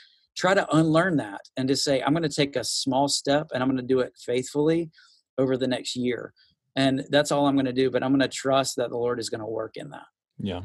Try 0.41 0.55
to 0.55 0.75
unlearn 0.75 1.17
that 1.17 1.41
and 1.55 1.67
to 1.67 1.75
say, 1.75 2.01
I'm 2.01 2.13
going 2.13 2.23
to 2.23 2.29
take 2.29 2.55
a 2.55 2.63
small 2.63 3.07
step 3.07 3.49
and 3.53 3.61
I'm 3.61 3.69
going 3.69 3.77
to 3.77 3.83
do 3.83 3.99
it 3.99 4.13
faithfully 4.17 4.89
over 5.37 5.55
the 5.55 5.67
next 5.67 5.95
year. 5.95 6.33
And 6.75 7.05
that's 7.11 7.31
all 7.31 7.45
I'm 7.45 7.53
going 7.53 7.67
to 7.67 7.73
do. 7.73 7.91
But 7.91 8.01
I'm 8.01 8.09
going 8.09 8.21
to 8.21 8.27
trust 8.27 8.77
that 8.77 8.89
the 8.89 8.97
Lord 8.97 9.19
is 9.19 9.29
going 9.29 9.41
to 9.41 9.45
work 9.45 9.77
in 9.77 9.91
that. 9.91 10.07
Yeah. 10.39 10.61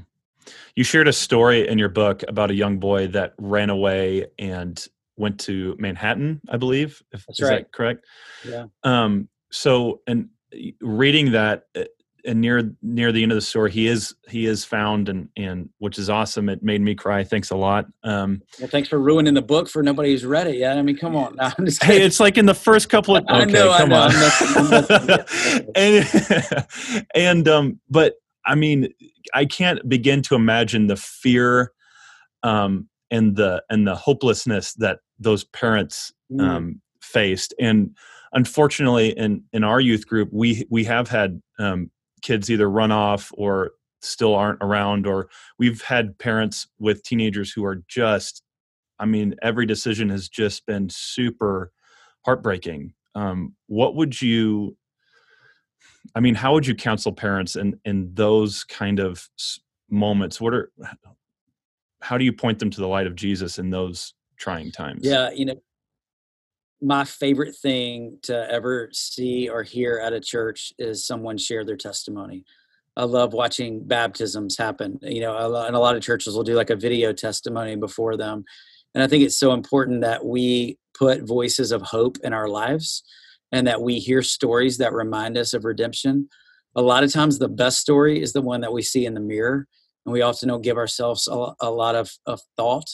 You 0.76 0.82
shared 0.82 1.08
a 1.08 1.12
story 1.12 1.68
in 1.68 1.76
your 1.76 1.90
book 1.90 2.24
about 2.26 2.50
a 2.50 2.54
young 2.54 2.78
boy 2.78 3.08
that 3.08 3.34
ran 3.36 3.68
away 3.68 4.28
and 4.38 4.82
went 5.18 5.40
to 5.40 5.76
Manhattan, 5.78 6.40
I 6.48 6.56
believe. 6.56 7.02
If, 7.12 7.26
That's 7.26 7.40
is 7.40 7.46
right. 7.46 7.58
that 7.64 7.72
correct? 7.72 8.06
Yeah. 8.48 8.68
Um, 8.82 9.28
so, 9.52 10.00
and 10.06 10.30
reading 10.80 11.32
that, 11.32 11.64
uh, 11.76 11.84
and 12.26 12.40
near 12.40 12.70
near 12.82 13.12
the 13.12 13.22
end 13.22 13.32
of 13.32 13.36
the 13.36 13.42
story, 13.42 13.70
he 13.70 13.86
is 13.86 14.14
he 14.28 14.46
is 14.46 14.64
found, 14.64 15.08
and 15.08 15.28
and 15.36 15.68
which 15.78 15.98
is 15.98 16.10
awesome. 16.10 16.48
It 16.48 16.62
made 16.62 16.80
me 16.80 16.94
cry. 16.94 17.24
Thanks 17.24 17.50
a 17.50 17.56
lot. 17.56 17.86
Um, 18.02 18.42
well, 18.58 18.68
thanks 18.68 18.88
for 18.88 18.98
ruining 18.98 19.34
the 19.34 19.42
book 19.42 19.68
for 19.68 19.82
nobody 19.82 20.10
who's 20.10 20.24
read 20.24 20.46
it 20.46 20.56
yet. 20.56 20.78
I 20.78 20.82
mean, 20.82 20.96
come 20.96 21.16
on. 21.16 21.36
No, 21.36 21.50
hey, 21.82 22.02
it's 22.02 22.20
like 22.20 22.36
in 22.36 22.46
the 22.46 22.54
first 22.54 22.88
couple 22.88 23.16
of. 23.16 23.24
Okay, 23.24 23.34
I 23.40 23.44
know, 23.44 23.74
come 23.76 23.92
I 23.92 24.08
know. 24.08 24.86
on. 25.00 25.70
and 25.74 27.06
and 27.14 27.48
um, 27.48 27.80
but 27.88 28.14
I 28.44 28.54
mean, 28.54 28.88
I 29.34 29.44
can't 29.44 29.86
begin 29.88 30.22
to 30.22 30.34
imagine 30.34 30.86
the 30.86 30.96
fear 30.96 31.72
um, 32.42 32.88
and 33.10 33.36
the 33.36 33.62
and 33.70 33.86
the 33.86 33.94
hopelessness 33.94 34.74
that 34.74 35.00
those 35.18 35.44
parents 35.44 36.12
mm. 36.32 36.40
um, 36.40 36.80
faced. 37.00 37.54
And 37.60 37.96
unfortunately, 38.32 39.10
in 39.10 39.42
in 39.52 39.64
our 39.64 39.80
youth 39.80 40.06
group, 40.06 40.28
we 40.32 40.66
we 40.70 40.84
have 40.84 41.08
had 41.08 41.40
um, 41.58 41.90
kids 42.26 42.50
either 42.50 42.68
run 42.68 42.90
off 42.90 43.30
or 43.36 43.70
still 44.02 44.34
aren't 44.34 44.58
around, 44.60 45.06
or 45.06 45.28
we've 45.58 45.82
had 45.82 46.18
parents 46.18 46.66
with 46.78 47.02
teenagers 47.02 47.52
who 47.52 47.64
are 47.64 47.82
just, 47.88 48.42
I 48.98 49.06
mean, 49.06 49.34
every 49.42 49.66
decision 49.66 50.08
has 50.10 50.28
just 50.28 50.66
been 50.66 50.88
super 50.90 51.72
heartbreaking. 52.24 52.94
Um, 53.14 53.54
what 53.68 53.94
would 53.94 54.20
you 54.20 54.76
I 56.14 56.20
mean, 56.20 56.34
how 56.34 56.52
would 56.52 56.66
you 56.66 56.74
counsel 56.74 57.12
parents 57.12 57.56
in 57.56 57.78
in 57.84 58.10
those 58.14 58.64
kind 58.64 59.00
of 59.00 59.28
moments? 59.90 60.40
What 60.40 60.54
are 60.54 60.70
how 62.00 62.18
do 62.18 62.24
you 62.24 62.32
point 62.32 62.58
them 62.58 62.70
to 62.70 62.80
the 62.80 62.88
light 62.88 63.06
of 63.06 63.14
Jesus 63.14 63.58
in 63.58 63.70
those 63.70 64.14
trying 64.36 64.70
times? 64.70 65.00
Yeah, 65.02 65.30
you 65.30 65.46
know, 65.46 65.60
my 66.82 67.04
favorite 67.04 67.56
thing 67.56 68.18
to 68.22 68.50
ever 68.50 68.90
see 68.92 69.48
or 69.48 69.62
hear 69.62 69.98
at 69.98 70.12
a 70.12 70.20
church 70.20 70.72
is 70.78 71.06
someone 71.06 71.38
share 71.38 71.64
their 71.64 71.76
testimony. 71.76 72.44
I 72.96 73.04
love 73.04 73.32
watching 73.32 73.86
baptisms 73.86 74.56
happen. 74.56 74.98
You 75.02 75.20
know, 75.20 75.36
and 75.36 75.76
a 75.76 75.80
lot 75.80 75.96
of 75.96 76.02
churches 76.02 76.34
will 76.34 76.44
do 76.44 76.54
like 76.54 76.70
a 76.70 76.76
video 76.76 77.12
testimony 77.12 77.76
before 77.76 78.16
them. 78.16 78.44
And 78.94 79.02
I 79.02 79.06
think 79.06 79.24
it's 79.24 79.38
so 79.38 79.52
important 79.52 80.00
that 80.02 80.24
we 80.24 80.78
put 80.94 81.26
voices 81.26 81.72
of 81.72 81.82
hope 81.82 82.16
in 82.24 82.32
our 82.32 82.48
lives 82.48 83.02
and 83.52 83.66
that 83.66 83.82
we 83.82 83.98
hear 83.98 84.22
stories 84.22 84.78
that 84.78 84.92
remind 84.92 85.36
us 85.36 85.52
of 85.54 85.64
redemption. 85.64 86.28
A 86.74 86.82
lot 86.82 87.04
of 87.04 87.12
times, 87.12 87.38
the 87.38 87.48
best 87.48 87.78
story 87.78 88.20
is 88.20 88.32
the 88.32 88.42
one 88.42 88.60
that 88.62 88.72
we 88.72 88.82
see 88.82 89.06
in 89.06 89.14
the 89.14 89.20
mirror, 89.20 89.66
and 90.04 90.12
we 90.12 90.22
often 90.22 90.48
don't 90.48 90.62
give 90.62 90.76
ourselves 90.76 91.26
a, 91.26 91.70
lot 91.70 91.94
of, 91.94 92.10
of 92.26 92.40
thought. 92.56 92.88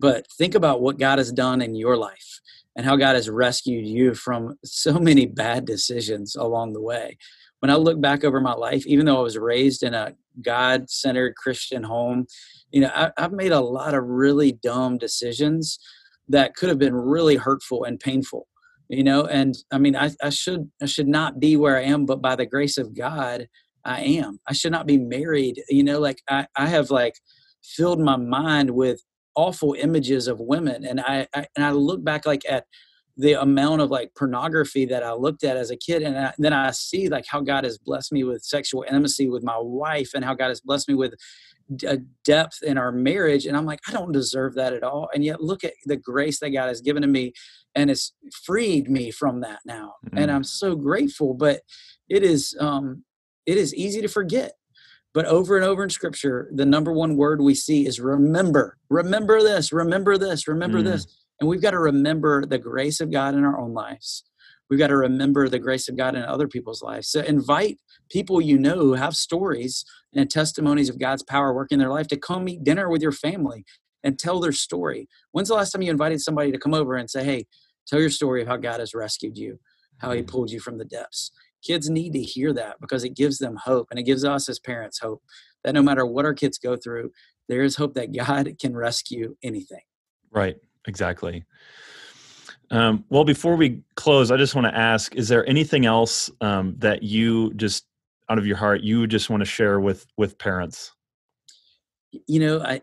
But 0.00 0.26
think 0.36 0.54
about 0.54 0.82
what 0.82 0.98
God 0.98 1.18
has 1.18 1.32
done 1.32 1.62
in 1.62 1.74
your 1.74 1.96
life 1.96 2.40
and 2.76 2.86
how 2.86 2.96
God 2.96 3.14
has 3.14 3.28
rescued 3.28 3.86
you 3.86 4.14
from 4.14 4.56
so 4.64 4.98
many 4.98 5.26
bad 5.26 5.64
decisions 5.64 6.36
along 6.36 6.72
the 6.72 6.80
way. 6.80 7.16
When 7.60 7.70
I 7.70 7.76
look 7.76 8.00
back 8.00 8.24
over 8.24 8.40
my 8.40 8.54
life, 8.54 8.86
even 8.86 9.06
though 9.06 9.18
I 9.18 9.22
was 9.22 9.38
raised 9.38 9.82
in 9.82 9.94
a 9.94 10.14
God 10.40 10.90
centered 10.90 11.36
Christian 11.36 11.84
home, 11.84 12.26
you 12.70 12.80
know, 12.80 12.90
I, 12.94 13.12
have 13.16 13.32
made 13.32 13.52
a 13.52 13.60
lot 13.60 13.94
of 13.94 14.04
really 14.04 14.52
dumb 14.52 14.98
decisions 14.98 15.78
that 16.28 16.54
could 16.56 16.70
have 16.70 16.78
been 16.78 16.94
really 16.94 17.36
hurtful 17.36 17.84
and 17.84 18.00
painful, 18.00 18.48
you 18.88 19.04
know, 19.04 19.26
and 19.26 19.54
I 19.70 19.78
mean, 19.78 19.94
I, 19.94 20.10
I 20.22 20.30
should, 20.30 20.70
I 20.80 20.86
should 20.86 21.08
not 21.08 21.38
be 21.38 21.56
where 21.56 21.76
I 21.76 21.82
am, 21.82 22.06
but 22.06 22.22
by 22.22 22.34
the 22.34 22.46
grace 22.46 22.78
of 22.78 22.96
God, 22.96 23.46
I 23.84 24.00
am. 24.00 24.40
I 24.48 24.54
should 24.54 24.72
not 24.72 24.86
be 24.86 24.98
married, 24.98 25.62
you 25.68 25.84
know, 25.84 26.00
like 26.00 26.22
I, 26.28 26.46
I 26.56 26.66
have 26.66 26.90
like 26.90 27.14
filled 27.62 28.00
my 28.00 28.16
mind 28.16 28.70
with 28.70 29.02
awful 29.34 29.74
images 29.74 30.28
of 30.28 30.40
women. 30.40 30.84
And 30.84 31.00
I, 31.00 31.26
I 31.34 31.46
and 31.56 31.64
I 31.64 31.70
look 31.72 32.04
back 32.04 32.26
like 32.26 32.42
at 32.48 32.66
the 33.16 33.34
amount 33.34 33.82
of 33.82 33.90
like 33.90 34.10
pornography 34.16 34.86
that 34.86 35.02
I 35.02 35.12
looked 35.12 35.44
at 35.44 35.56
as 35.56 35.70
a 35.70 35.76
kid, 35.76 36.02
and, 36.02 36.16
I, 36.16 36.32
then 36.38 36.54
I 36.54 36.70
see 36.70 37.08
like 37.08 37.26
how 37.26 37.40
God 37.40 37.64
has 37.64 37.76
blessed 37.76 38.10
me 38.10 38.24
with 38.24 38.42
sexual 38.42 38.84
intimacy 38.88 39.28
with 39.28 39.42
my 39.42 39.58
wife, 39.58 40.12
and 40.14 40.24
how 40.24 40.34
God 40.34 40.48
has 40.48 40.62
blessed 40.62 40.88
me 40.88 40.94
with 40.94 41.14
a 41.86 41.98
depth 42.24 42.62
in 42.62 42.78
our 42.78 42.90
marriage, 42.90 43.44
and 43.44 43.54
I'm 43.56 43.66
like, 43.66 43.80
I 43.86 43.92
don't 43.92 44.12
deserve 44.12 44.54
that 44.54 44.72
at 44.72 44.82
all, 44.82 45.10
and 45.14 45.22
yet 45.22 45.42
look 45.42 45.62
at 45.62 45.74
the 45.84 45.96
grace 45.96 46.40
that 46.40 46.50
God 46.50 46.68
has 46.68 46.80
given 46.80 47.02
to 47.02 47.08
me, 47.08 47.34
and 47.74 47.90
it's 47.90 48.14
freed 48.44 48.88
me 48.90 49.10
from 49.10 49.40
that 49.42 49.60
now, 49.66 49.94
mm-hmm. 50.06 50.16
and 50.16 50.30
I'm 50.30 50.44
so 50.44 50.74
grateful. 50.74 51.34
But 51.34 51.60
it 52.08 52.22
is, 52.22 52.56
um, 52.60 53.04
it 53.44 53.58
is 53.58 53.74
easy 53.74 54.00
to 54.00 54.08
forget. 54.08 54.52
But 55.14 55.26
over 55.26 55.56
and 55.56 55.64
over 55.64 55.82
in 55.82 55.90
scripture, 55.90 56.48
the 56.54 56.64
number 56.64 56.92
one 56.92 57.16
word 57.16 57.42
we 57.42 57.54
see 57.54 57.86
is 57.86 58.00
remember. 58.00 58.78
Remember 58.88 59.42
this, 59.42 59.72
remember 59.72 60.16
this, 60.16 60.48
remember 60.48 60.80
mm. 60.80 60.84
this 60.84 61.06
and 61.42 61.48
we've 61.48 61.60
got 61.60 61.72
to 61.72 61.78
remember 61.80 62.46
the 62.46 62.56
grace 62.56 63.00
of 63.00 63.10
God 63.10 63.34
in 63.34 63.42
our 63.42 63.58
own 63.58 63.74
lives. 63.74 64.22
We've 64.70 64.78
got 64.78 64.86
to 64.86 64.96
remember 64.96 65.48
the 65.48 65.58
grace 65.58 65.88
of 65.88 65.96
God 65.96 66.14
in 66.14 66.22
other 66.22 66.46
people's 66.46 66.82
lives. 66.82 67.08
So 67.08 67.20
invite 67.20 67.78
people 68.10 68.40
you 68.40 68.56
know 68.56 68.76
who 68.76 68.94
have 68.94 69.16
stories 69.16 69.84
and 70.14 70.30
testimonies 70.30 70.88
of 70.88 71.00
God's 71.00 71.24
power 71.24 71.52
working 71.52 71.76
in 71.76 71.80
their 71.80 71.92
life 71.92 72.06
to 72.08 72.16
come 72.16 72.48
eat 72.48 72.62
dinner 72.62 72.88
with 72.88 73.02
your 73.02 73.10
family 73.10 73.64
and 74.04 74.20
tell 74.20 74.38
their 74.38 74.52
story. 74.52 75.08
When's 75.32 75.48
the 75.48 75.56
last 75.56 75.72
time 75.72 75.82
you 75.82 75.90
invited 75.90 76.20
somebody 76.20 76.52
to 76.52 76.58
come 76.58 76.74
over 76.74 76.94
and 76.94 77.10
say, 77.10 77.24
hey, 77.24 77.46
tell 77.88 78.00
your 78.00 78.08
story 78.08 78.42
of 78.42 78.46
how 78.46 78.56
God 78.56 78.78
has 78.78 78.94
rescued 78.94 79.36
you, 79.36 79.58
how 79.98 80.12
he 80.12 80.20
mm-hmm. 80.20 80.28
pulled 80.28 80.52
you 80.52 80.60
from 80.60 80.78
the 80.78 80.84
depths? 80.84 81.32
Kids 81.62 81.88
need 81.88 82.12
to 82.12 82.22
hear 82.22 82.52
that 82.52 82.80
because 82.80 83.04
it 83.04 83.16
gives 83.16 83.38
them 83.38 83.56
hope 83.56 83.88
and 83.90 83.98
it 83.98 84.04
gives 84.04 84.24
us 84.24 84.48
as 84.48 84.58
parents 84.58 84.98
hope 84.98 85.22
that 85.64 85.74
no 85.74 85.82
matter 85.82 86.04
what 86.04 86.24
our 86.24 86.34
kids 86.34 86.58
go 86.58 86.76
through, 86.76 87.10
there 87.48 87.62
is 87.62 87.76
hope 87.76 87.94
that 87.94 88.14
God 88.14 88.56
can 88.60 88.76
rescue 88.76 89.36
anything. 89.42 89.82
Right 90.30 90.56
exactly. 90.86 91.44
Um, 92.70 93.04
well, 93.10 93.24
before 93.24 93.56
we 93.56 93.82
close, 93.96 94.30
I 94.30 94.36
just 94.36 94.54
want 94.54 94.66
to 94.66 94.76
ask: 94.76 95.14
Is 95.14 95.28
there 95.28 95.48
anything 95.48 95.86
else 95.86 96.30
um, 96.40 96.74
that 96.78 97.02
you 97.02 97.52
just 97.54 97.86
out 98.28 98.38
of 98.38 98.46
your 98.46 98.56
heart 98.56 98.82
you 98.82 99.06
just 99.06 99.28
want 99.28 99.42
to 99.42 99.44
share 99.44 99.80
with 99.80 100.06
with 100.16 100.38
parents? 100.38 100.92
You 102.26 102.40
know, 102.40 102.60
I 102.62 102.80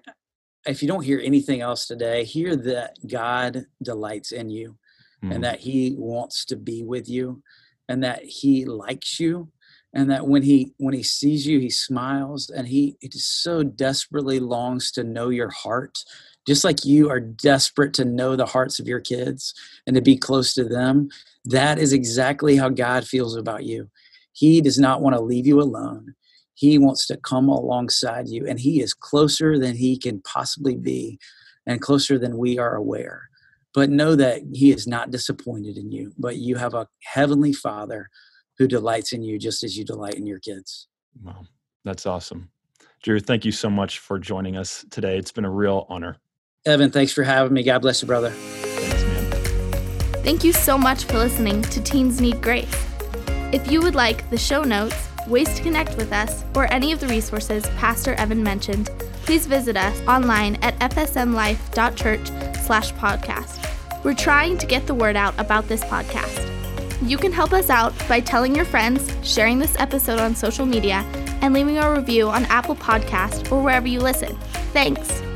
if 0.65 0.82
you 0.82 0.88
don't 0.88 1.03
hear 1.03 1.19
anything 1.23 1.61
else 1.61 1.88
today, 1.88 2.23
hear 2.23 2.55
that 2.55 2.97
God 3.07 3.65
delights 3.82 4.32
in 4.32 4.49
you, 4.49 4.77
mm. 5.23 5.30
and 5.30 5.36
hmm. 5.36 5.41
that 5.41 5.59
He 5.59 5.95
wants 5.97 6.45
to 6.45 6.55
be 6.55 6.84
with 6.84 7.09
you, 7.09 7.41
and 7.89 8.01
that 8.05 8.23
He 8.23 8.63
likes 8.63 9.19
you, 9.19 9.49
and 9.93 10.09
that 10.09 10.27
when 10.27 10.43
He 10.43 10.71
when 10.77 10.93
He 10.93 11.03
sees 11.03 11.45
you, 11.45 11.59
He 11.59 11.69
smiles, 11.69 12.49
and 12.49 12.69
He, 12.69 12.95
just 13.03 13.43
so 13.43 13.63
desperately 13.63 14.39
longs 14.39 14.91
to 14.91 15.03
know 15.03 15.27
your 15.27 15.49
heart 15.49 16.05
just 16.49 16.63
like 16.63 16.83
you 16.83 17.11
are 17.11 17.19
desperate 17.19 17.93
to 17.93 18.03
know 18.03 18.35
the 18.35 18.45
hearts 18.47 18.79
of 18.79 18.87
your 18.87 18.99
kids 18.99 19.53
and 19.85 19.95
to 19.95 20.01
be 20.01 20.17
close 20.17 20.55
to 20.55 20.63
them, 20.63 21.09
that 21.45 21.77
is 21.77 21.93
exactly 21.93 22.57
how 22.57 22.69
God 22.69 23.05
feels 23.05 23.35
about 23.35 23.65
you. 23.65 23.87
He 24.31 24.59
does 24.59 24.79
not 24.79 25.01
want 25.01 25.15
to 25.15 25.21
leave 25.21 25.45
you 25.45 25.61
alone. 25.61 26.15
He 26.55 26.79
wants 26.79 27.05
to 27.07 27.17
come 27.17 27.49
alongside 27.49 28.29
you, 28.29 28.47
and 28.47 28.59
He 28.59 28.81
is 28.81 28.95
closer 28.95 29.59
than 29.59 29.75
He 29.75 29.95
can 29.95 30.21
possibly 30.21 30.75
be 30.75 31.19
and 31.67 31.81
closer 31.81 32.17
than 32.17 32.37
we 32.37 32.57
are 32.57 32.75
aware. 32.75 33.29
But 33.74 33.89
know 33.89 34.15
that 34.15 34.41
He 34.53 34.72
is 34.72 34.88
not 34.88 35.11
disappointed 35.11 35.78
in 35.78 35.91
you, 35.91 36.13
but 36.17 36.38
you 36.38 36.55
have 36.55 36.74
a 36.74 36.88
heavenly 37.03 37.53
Father 37.53 38.09
who 38.57 38.67
delights 38.67 39.13
in 39.13 39.24
you 39.24 39.39
just 39.39 39.63
as 39.63 39.78
you 39.78 39.86
delight 39.86 40.15
in 40.15 40.28
your 40.28 40.39
kids. 40.39 40.88
Wow, 41.24 41.45
that's 41.86 42.05
awesome. 42.05 42.49
Drew, 43.01 43.20
thank 43.20 43.45
you 43.45 43.51
so 43.51 43.70
much 43.70 43.99
for 43.99 44.20
joining 44.20 44.57
us 44.57 44.86
today. 44.91 45.17
It's 45.17 45.32
been 45.32 45.45
a 45.45 45.51
real 45.51 45.86
honor. 45.89 46.17
Evan, 46.65 46.91
thanks 46.91 47.13
for 47.13 47.24
having 47.24 47.53
me. 47.53 47.63
God 47.63 47.80
bless 47.80 48.01
you, 48.01 48.07
brother. 48.07 48.32
Thanks, 48.32 49.03
man. 49.03 50.24
Thank 50.24 50.43
you 50.43 50.51
so 50.51 50.78
much 50.78 51.05
for 51.05 51.13
listening 51.13 51.61
to 51.61 51.82
Teens 51.82 52.20
Need 52.20 52.41
Grace. 52.41 52.86
If 53.53 53.72
you 53.72 53.82
would 53.82 53.95
like 53.95 54.30
the 54.30 54.38
show 54.38 54.63
notes, 54.63 55.07
ways 55.28 55.53
to 55.55 55.63
connect 55.63 55.95
with 55.95 56.11
us, 56.11 56.43
or 56.55 56.72
any 56.74 56.91
of 56.91 56.99
the 56.99 57.07
resources 57.07 57.65
Pastor 57.78 58.13
Evan 58.15 58.43
mentioned, 58.43 58.89
please 59.24 59.45
visit 59.45 59.78
us 59.78 59.99
online 60.01 60.57
at 60.57 60.78
fsmlife.church 60.80 62.49
slash 62.70 62.93
podcast. 62.93 63.57
We're 64.03 64.13
trying 64.13 64.59
to 64.59 64.67
get 64.67 64.86
the 64.86 64.93
word 64.93 65.15
out 65.15 65.34
about 65.39 65.67
this 65.67 65.84
podcast. 65.86 66.45
You 67.01 67.17
can 67.17 67.32
help 67.32 67.51
us 67.51 67.72
out 67.72 67.95
by 68.07 68.20
telling 68.20 68.55
your 68.55 68.63
friends, 68.63 69.11
sharing 69.24 69.57
this 69.57 69.76
episode 69.80 70.20
on 70.20 70.36
social 70.36 70.67
media, 70.67 70.97
and 71.41 71.51
leaving 71.51 71.80
a 71.80 71.91
review 71.91 72.30
on 72.30 72.45
Apple 72.45 72.76
Podcast 72.76 73.51
or 73.51 73.63
wherever 73.63 73.88
you 73.88 74.01
listen. 74.01 74.38
Thanks. 74.72 75.28